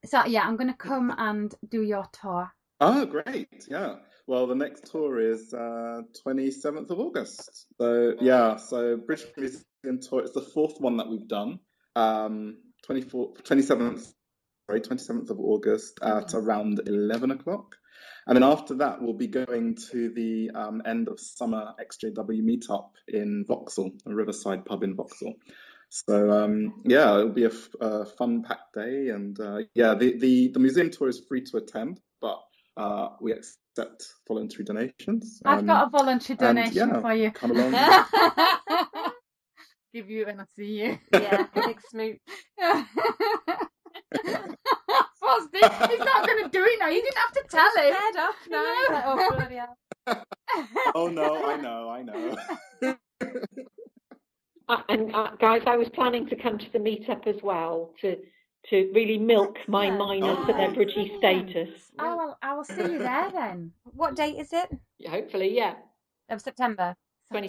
So 0.05 0.25
yeah, 0.25 0.41
I'm 0.41 0.57
going 0.57 0.69
to 0.69 0.77
come 0.77 1.13
and 1.17 1.55
do 1.69 1.81
your 1.81 2.05
tour. 2.11 2.51
Oh, 2.81 3.05
great. 3.05 3.65
Yeah. 3.69 3.95
Well, 4.27 4.45
the 4.45 4.55
next 4.55 4.91
tour 4.91 5.19
is 5.19 5.53
uh, 5.53 6.01
27th 6.25 6.89
of 6.89 6.99
August. 6.99 7.67
So, 7.79 8.15
yeah, 8.19 8.57
so 8.57 8.97
British 8.97 9.27
Museum 9.37 10.01
Tour, 10.01 10.21
it's 10.21 10.33
the 10.33 10.41
fourth 10.41 10.79
one 10.79 10.97
that 10.97 11.07
we've 11.07 11.27
done. 11.27 11.59
Um, 11.95 12.57
24, 12.83 13.33
27th, 13.43 14.13
sorry, 14.67 14.81
27th 14.81 15.29
of 15.29 15.39
August 15.39 15.99
at 16.01 16.33
around 16.33 16.81
11 16.87 17.31
o'clock. 17.31 17.75
And 18.27 18.35
then 18.35 18.43
after 18.43 18.75
that, 18.75 19.01
we'll 19.01 19.13
be 19.13 19.27
going 19.27 19.75
to 19.91 20.09
the 20.13 20.51
um, 20.55 20.81
end 20.85 21.07
of 21.07 21.19
summer 21.19 21.73
XJW 21.81 22.41
meetup 22.43 22.89
in 23.07 23.43
Vauxhall, 23.47 23.91
a 24.05 24.13
Riverside 24.13 24.65
pub 24.65 24.83
in 24.83 24.95
Vauxhall. 24.95 25.33
So 25.89 26.29
um, 26.31 26.81
yeah, 26.85 27.15
it'll 27.17 27.29
be 27.29 27.45
a, 27.45 27.49
f- 27.49 27.69
a 27.81 28.05
fun 28.05 28.43
packed 28.43 28.75
day, 28.75 29.09
and 29.09 29.39
uh, 29.39 29.61
yeah, 29.73 29.95
the, 29.95 30.15
the 30.19 30.49
the 30.49 30.59
museum 30.59 30.91
tour 30.91 31.07
is 31.09 31.19
free 31.27 31.41
to 31.45 31.57
attend, 31.57 31.99
but 32.21 32.39
uh, 32.77 33.09
we 33.19 33.31
accept 33.33 34.05
voluntary 34.27 34.65
donations. 34.65 35.41
I've 35.43 35.59
Um, 35.61 35.65
got 35.65 35.87
a 35.87 35.89
voluntary 35.89 36.37
and, 36.41 36.57
donation 36.57 36.89
yeah, 36.89 37.01
for 37.01 37.13
you. 37.15 37.31
come 37.31 37.51
along. 37.51 37.73
give 39.93 40.09
you 40.09 40.25
when 40.25 40.39
I 40.39 40.45
see 40.55 40.81
you. 40.83 40.99
Yeah, 41.13 41.45
big 41.55 41.79
smooch. 41.89 42.17
Frosty, 45.19 45.59
he's 45.59 45.99
not 45.99 46.25
going 46.27 46.43
to 46.43 46.49
do 46.51 46.63
it 46.63 46.79
now. 46.79 46.87
You 46.87 47.01
didn't 47.01 47.17
have 47.17 47.33
to 47.33 47.43
tell 47.49 47.75
him. 47.83 47.93
Head 47.93 48.17
off 48.17 48.35
now. 48.49 48.73
He's 48.81 48.89
like, 48.89 49.03
oh, 49.05 49.35
bloody 49.37 49.55
hell. 49.55 49.77
oh 50.95 51.07
no, 51.07 51.45
I 51.45 51.57
know, 51.57 51.89
I 51.89 52.01
know. 52.01 52.35
Uh, 54.67 54.77
and 54.89 55.13
uh, 55.15 55.31
guys, 55.39 55.63
I 55.65 55.77
was 55.77 55.89
planning 55.89 56.27
to 56.27 56.35
come 56.35 56.57
to 56.59 56.71
the 56.71 56.79
meetup 56.79 57.27
as 57.27 57.41
well 57.43 57.91
to 58.01 58.17
to 58.69 58.91
really 58.93 59.17
milk 59.17 59.55
my 59.67 59.85
Yeah. 59.85 59.97
minor 59.97 60.35
Oh, 60.37 60.45
celebrity 60.45 61.17
brilliant. 61.19 61.49
status. 61.49 61.91
Oh, 61.97 62.17
well, 62.17 62.37
I 62.41 62.53
will 62.55 62.63
see 62.65 62.81
you 62.83 62.99
there 62.99 63.31
then. 63.31 63.71
What 63.95 64.15
date 64.15 64.37
is 64.37 64.51
it? 64.53 64.69
Hopefully, 65.07 65.55
yeah, 65.55 65.75
Of 66.29 66.41
September. 66.41 66.95
twenty 67.31 67.47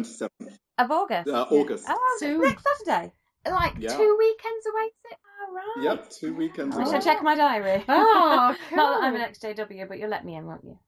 It's 0.00 0.16
seventh. 0.16 0.30
27th, 0.40 0.58
Of 0.78 0.90
August. 0.90 1.28
uh, 1.28 1.46
August. 1.50 1.84
Oh, 1.88 2.16
Soon. 2.18 2.40
next 2.42 2.64
Saturday. 2.84 3.12
Like 3.48 3.74
Yeah. 3.78 3.96
two 3.96 4.16
weekends 4.18 4.66
away, 4.66 4.82
is 4.84 5.12
it? 5.12 5.18
Oh, 5.48 5.52
right. 5.54 5.84
Yep, 5.84 6.10
two 6.10 6.34
weekends. 6.34 6.74
Away. 6.76 6.84
I 6.84 6.88
Oh. 6.88 6.90
shall 6.92 7.02
check 7.02 7.22
my 7.22 7.34
diary. 7.34 7.84
Oh, 7.88 8.56
cool. 8.68 8.76
Not 8.76 9.00
that 9.00 9.06
I'm 9.06 9.14
an 9.16 9.20
XJW, 9.20 9.86
but 9.88 9.98
you'll 9.98 10.08
let 10.10 10.24
me 10.24 10.34
in, 10.36 10.46
won't 10.46 10.64
you? 10.64 10.78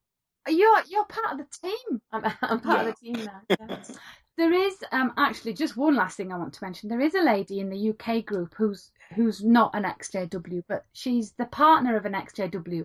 You're, 0.48 0.80
you're 0.88 1.04
part 1.07 1.32
of 1.32 1.38
the 1.38 1.68
team. 1.68 2.00
I'm, 2.12 2.24
I'm 2.42 2.61
part 2.61 2.82
Yeah. 2.84 2.88
of 2.88 2.94
the 3.00 3.12
team 3.12 3.24
now. 3.24 3.40
yeah. 3.61 3.82
There 4.38 4.52
is 4.52 4.76
um 4.92 5.14
actually 5.16 5.54
just 5.54 5.78
one 5.78 5.96
last 5.96 6.18
thing 6.18 6.30
I 6.30 6.36
want 6.36 6.52
to 6.52 6.62
mention. 6.62 6.90
There 6.90 7.00
is 7.00 7.14
a 7.14 7.22
lady 7.22 7.59
in 7.59 7.70
the 7.70 7.88
UK 7.90 8.22
group 8.22 8.54
who's 8.54 8.92
who's 9.14 9.42
not 9.42 9.74
an 9.74 9.84
XJW, 9.84 10.62
but 10.68 10.84
she's 10.92 11.32
the 11.32 11.46
partner 11.46 11.96
of 11.96 12.04
an 12.04 12.12
XJW. 12.12 12.84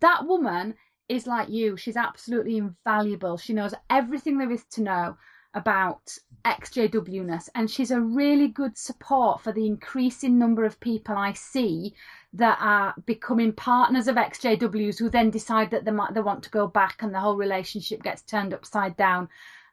That 0.00 0.26
woman 0.26 0.74
is 1.08 1.24
like 1.28 1.50
you. 1.50 1.76
She's 1.76 1.96
absolutely 1.96 2.56
invaluable. 2.56 3.36
She 3.36 3.52
knows 3.52 3.74
everything 3.88 4.38
there 4.38 4.50
is 4.50 4.64
to 4.72 4.82
know 4.82 5.16
about 5.54 6.16
XJW-ness, 6.44 7.50
and 7.54 7.70
she's 7.70 7.90
a 7.90 8.00
really 8.00 8.48
good 8.48 8.76
support 8.76 9.40
for 9.40 9.52
the 9.52 9.66
increasing 9.66 10.38
number 10.38 10.64
of 10.64 10.80
people 10.80 11.16
I 11.16 11.32
see 11.32 11.94
that 12.34 12.58
are 12.60 12.94
becoming 13.06 13.52
partners 13.52 14.08
of 14.08 14.16
XJWs 14.16 14.98
who 14.98 15.08
then 15.08 15.30
decide 15.30 15.70
that 15.70 15.84
they 15.84 15.90
might 15.90 16.14
they 16.14 16.20
want 16.20 16.42
to 16.44 16.50
go 16.50 16.66
back, 16.66 17.02
and 17.02 17.14
the 17.14 17.20
whole 17.20 17.36
relationship 17.36 18.02
gets 18.02 18.22
turned 18.22 18.52
upside 18.54 18.96
down. 18.96 19.28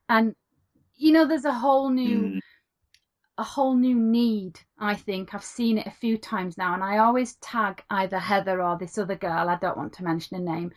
And 0.07 0.35
you 0.95 1.11
know, 1.11 1.27
there's 1.27 1.45
a 1.45 1.53
whole 1.53 1.89
new 1.89 2.21
Mm. 2.21 2.39
a 3.37 3.43
whole 3.43 3.75
new 3.75 3.99
need. 3.99 4.59
I 4.79 4.95
think 4.95 5.33
I've 5.33 5.43
seen 5.43 5.77
it 5.77 5.87
a 5.87 5.91
few 5.91 6.17
times 6.17 6.57
now, 6.57 6.73
and 6.73 6.83
I 6.83 6.99
always 6.99 7.35
tag 7.35 7.83
either 7.89 8.17
Heather 8.17 8.61
or 8.61 8.77
this 8.77 8.97
other 8.97 9.15
girl. 9.15 9.49
I 9.49 9.57
don't 9.57 9.77
want 9.77 9.93
to 9.93 10.05
mention 10.05 10.37
a 10.37 10.39
name, 10.39 10.71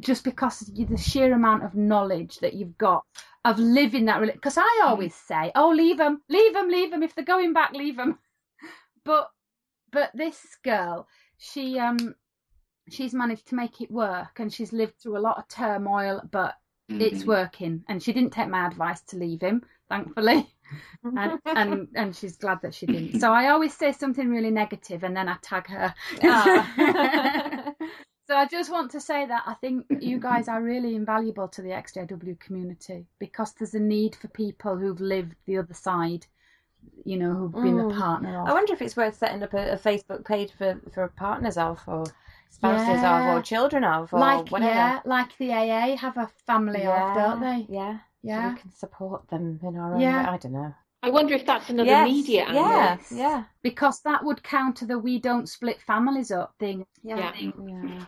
just 0.00 0.22
because 0.24 0.60
the 0.60 0.96
sheer 0.98 1.32
amount 1.32 1.64
of 1.64 1.74
knowledge 1.74 2.40
that 2.40 2.52
you've 2.54 2.76
got 2.76 3.04
of 3.50 3.58
living 3.58 4.06
that. 4.06 4.20
Because 4.20 4.58
I 4.58 4.82
always 4.84 5.14
say, 5.14 5.52
"Oh, 5.54 5.70
leave 5.70 5.98
them, 5.98 6.22
leave 6.28 6.52
them, 6.54 6.68
leave 6.68 6.90
them. 6.90 7.02
If 7.02 7.14
they're 7.14 7.24
going 7.24 7.52
back, 7.52 7.72
leave 7.72 7.96
them." 7.96 8.18
But 9.04 9.30
but 9.92 10.10
this 10.14 10.56
girl, 10.62 11.08
she 11.38 11.78
um 11.78 12.14
she's 12.90 13.14
managed 13.14 13.46
to 13.48 13.54
make 13.54 13.80
it 13.80 13.90
work, 13.90 14.40
and 14.40 14.52
she's 14.52 14.72
lived 14.72 14.98
through 14.98 15.16
a 15.18 15.20
lot 15.28 15.38
of 15.38 15.48
turmoil, 15.48 16.22
but 16.30 16.56
it's 16.98 17.22
Mhm. 17.22 17.26
working. 17.26 17.84
And 17.88 18.02
she 18.02 18.12
didn't 18.12 18.32
take 18.32 18.48
my 18.48 18.66
advice 18.66 19.00
to 19.02 19.16
leave 19.16 19.40
him, 19.42 19.64
thankfully 19.88 20.54
and 21.16 21.32
and 21.54 21.88
and 21.94 22.16
she's 22.16 22.36
glad 22.36 22.60
that 22.62 22.74
she 22.74 22.86
didn't. 22.86 23.14
So 23.14 23.32
I 23.32 23.48
always 23.48 23.74
say 23.74 23.92
something 23.92 24.28
really 24.30 24.50
negative, 24.50 25.04
and 25.04 25.16
then 25.16 25.28
I 25.28 25.36
tag 25.42 25.68
her. 25.68 25.94
Ah. 26.24 26.70
So 28.28 28.36
I 28.36 28.46
just 28.46 28.70
want 28.70 28.90
to 28.90 29.00
say 29.00 29.24
that 29.26 29.42
I 29.46 29.54
think 29.54 29.86
you 30.00 30.18
guys 30.20 30.48
are 30.48 30.62
really 30.62 30.94
invaluable 30.94 31.48
to 31.48 31.62
the 31.62 31.70
XJW 31.70 32.38
community 32.38 33.06
because 33.18 33.54
there's 33.54 33.74
a 33.74 33.80
need 33.80 34.14
for 34.16 34.28
people 34.28 34.76
who've 34.76 35.00
lived 35.00 35.34
the 35.46 35.56
other 35.58 35.72
side, 35.72 36.26
you 37.04 37.16
know, 37.16 37.32
who've 37.34 37.52
been 37.52 37.78
the 37.78 37.84
Mm. 37.84 37.98
partner 37.98 38.40
of. 38.42 38.48
I 38.48 38.52
wonder 38.52 38.74
if 38.74 38.82
it's 38.82 38.96
worth 38.96 39.16
setting 39.16 39.42
up 39.42 39.54
a, 39.54 39.72
a 39.72 39.76
Facebook 39.78 40.26
page 40.26 40.52
for, 40.58 40.78
for 40.92 41.08
partners 41.08 41.56
of, 41.56 41.80
or 41.86 42.04
spouses 42.50 43.00
Yeah. 43.02 43.30
of, 43.32 43.38
or 43.38 43.42
children 43.42 43.82
of, 43.82 44.12
or 44.12 44.20
like 44.20 44.50
whatever. 44.50 44.74
yeah, 44.74 45.00
like 45.06 45.36
the 45.38 45.52
AA 45.52 45.96
have 45.96 46.18
a 46.18 46.26
family 46.46 46.86
of, 46.86 47.14
don't 47.16 47.40
they? 47.40 47.66
Yeah. 47.70 47.98
Yeah. 48.22 48.50
So 48.50 48.54
we 48.54 48.60
can 48.60 48.72
support 48.72 49.28
them 49.28 49.58
in 49.62 49.76
our 49.76 49.94
own 49.94 50.00
Yeah. 50.00 50.24
way. 50.24 50.28
I 50.34 50.36
don't 50.36 50.52
know. 50.52 50.74
I 51.02 51.10
wonder 51.10 51.32
if 51.34 51.46
that's 51.46 51.70
another 51.70 51.88
yes. 51.90 52.08
media 52.08 52.42
angle. 52.44 52.62
Yeah. 52.62 52.96
Yes. 52.96 53.12
Yeah. 53.12 53.44
Because 53.62 54.00
that 54.00 54.24
would 54.24 54.42
counter 54.42 54.84
the 54.84 54.98
we 54.98 55.18
don't 55.20 55.48
split 55.48 55.80
families 55.80 56.30
up 56.32 56.54
thing. 56.58 56.84
Yeah. 57.02 57.32
Yeah. 57.38 58.04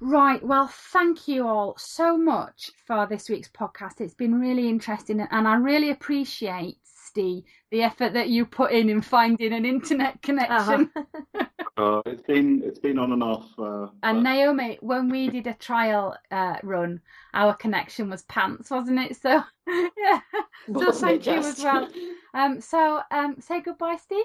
Right. 0.00 0.42
Well, 0.44 0.68
thank 0.68 1.26
you 1.26 1.46
all 1.48 1.74
so 1.76 2.16
much 2.16 2.70
for 2.86 3.06
this 3.06 3.28
week's 3.28 3.48
podcast. 3.48 4.00
It's 4.00 4.14
been 4.14 4.40
really 4.40 4.68
interesting, 4.68 5.20
and 5.20 5.48
I 5.48 5.56
really 5.56 5.90
appreciate, 5.90 6.76
Steve, 6.84 7.42
the 7.72 7.82
effort 7.82 8.12
that 8.12 8.28
you 8.28 8.46
put 8.46 8.70
in 8.70 8.90
in 8.90 9.02
finding 9.02 9.52
an 9.52 9.64
internet 9.64 10.22
connection. 10.22 10.90
Uh-huh. 10.94 11.44
Uh, 11.78 12.02
it's 12.06 12.22
been 12.22 12.60
it's 12.64 12.80
been 12.80 12.98
on 12.98 13.12
and 13.12 13.22
off. 13.22 13.56
Uh, 13.56 13.82
And 14.02 14.24
but- 14.24 14.30
Naomi, 14.30 14.78
when 14.80 15.08
we 15.08 15.28
did 15.30 15.46
a 15.46 15.54
trial 15.54 16.16
uh, 16.32 16.56
run, 16.64 17.00
our 17.34 17.54
connection 17.54 18.10
was 18.10 18.22
pants, 18.22 18.68
wasn't 18.72 18.98
it? 18.98 19.14
So, 19.16 19.44
yeah. 19.68 20.20
So 20.66 20.72
Wasn't 20.72 20.88
it 21.12 21.22
thank 21.22 21.26
you 21.26 21.32
just? 21.34 21.58
as 21.60 21.64
well. 21.64 21.88
Um. 22.34 22.60
So, 22.60 23.00
um. 23.12 23.36
Say 23.38 23.60
goodbye, 23.60 23.94
Steve. 24.02 24.24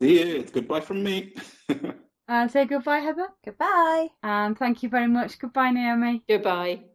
See 0.00 0.18
you. 0.18 0.36
It's 0.40 0.50
goodbye 0.50 0.80
from 0.80 1.04
me. 1.04 1.36
And 2.28 2.50
say 2.50 2.64
goodbye, 2.64 2.98
Heather. 3.00 3.28
Goodbye. 3.44 4.10
And 4.22 4.58
thank 4.58 4.82
you 4.82 4.88
very 4.88 5.08
much. 5.08 5.38
Goodbye, 5.38 5.70
Naomi. 5.70 6.22
Goodbye. 6.28 6.91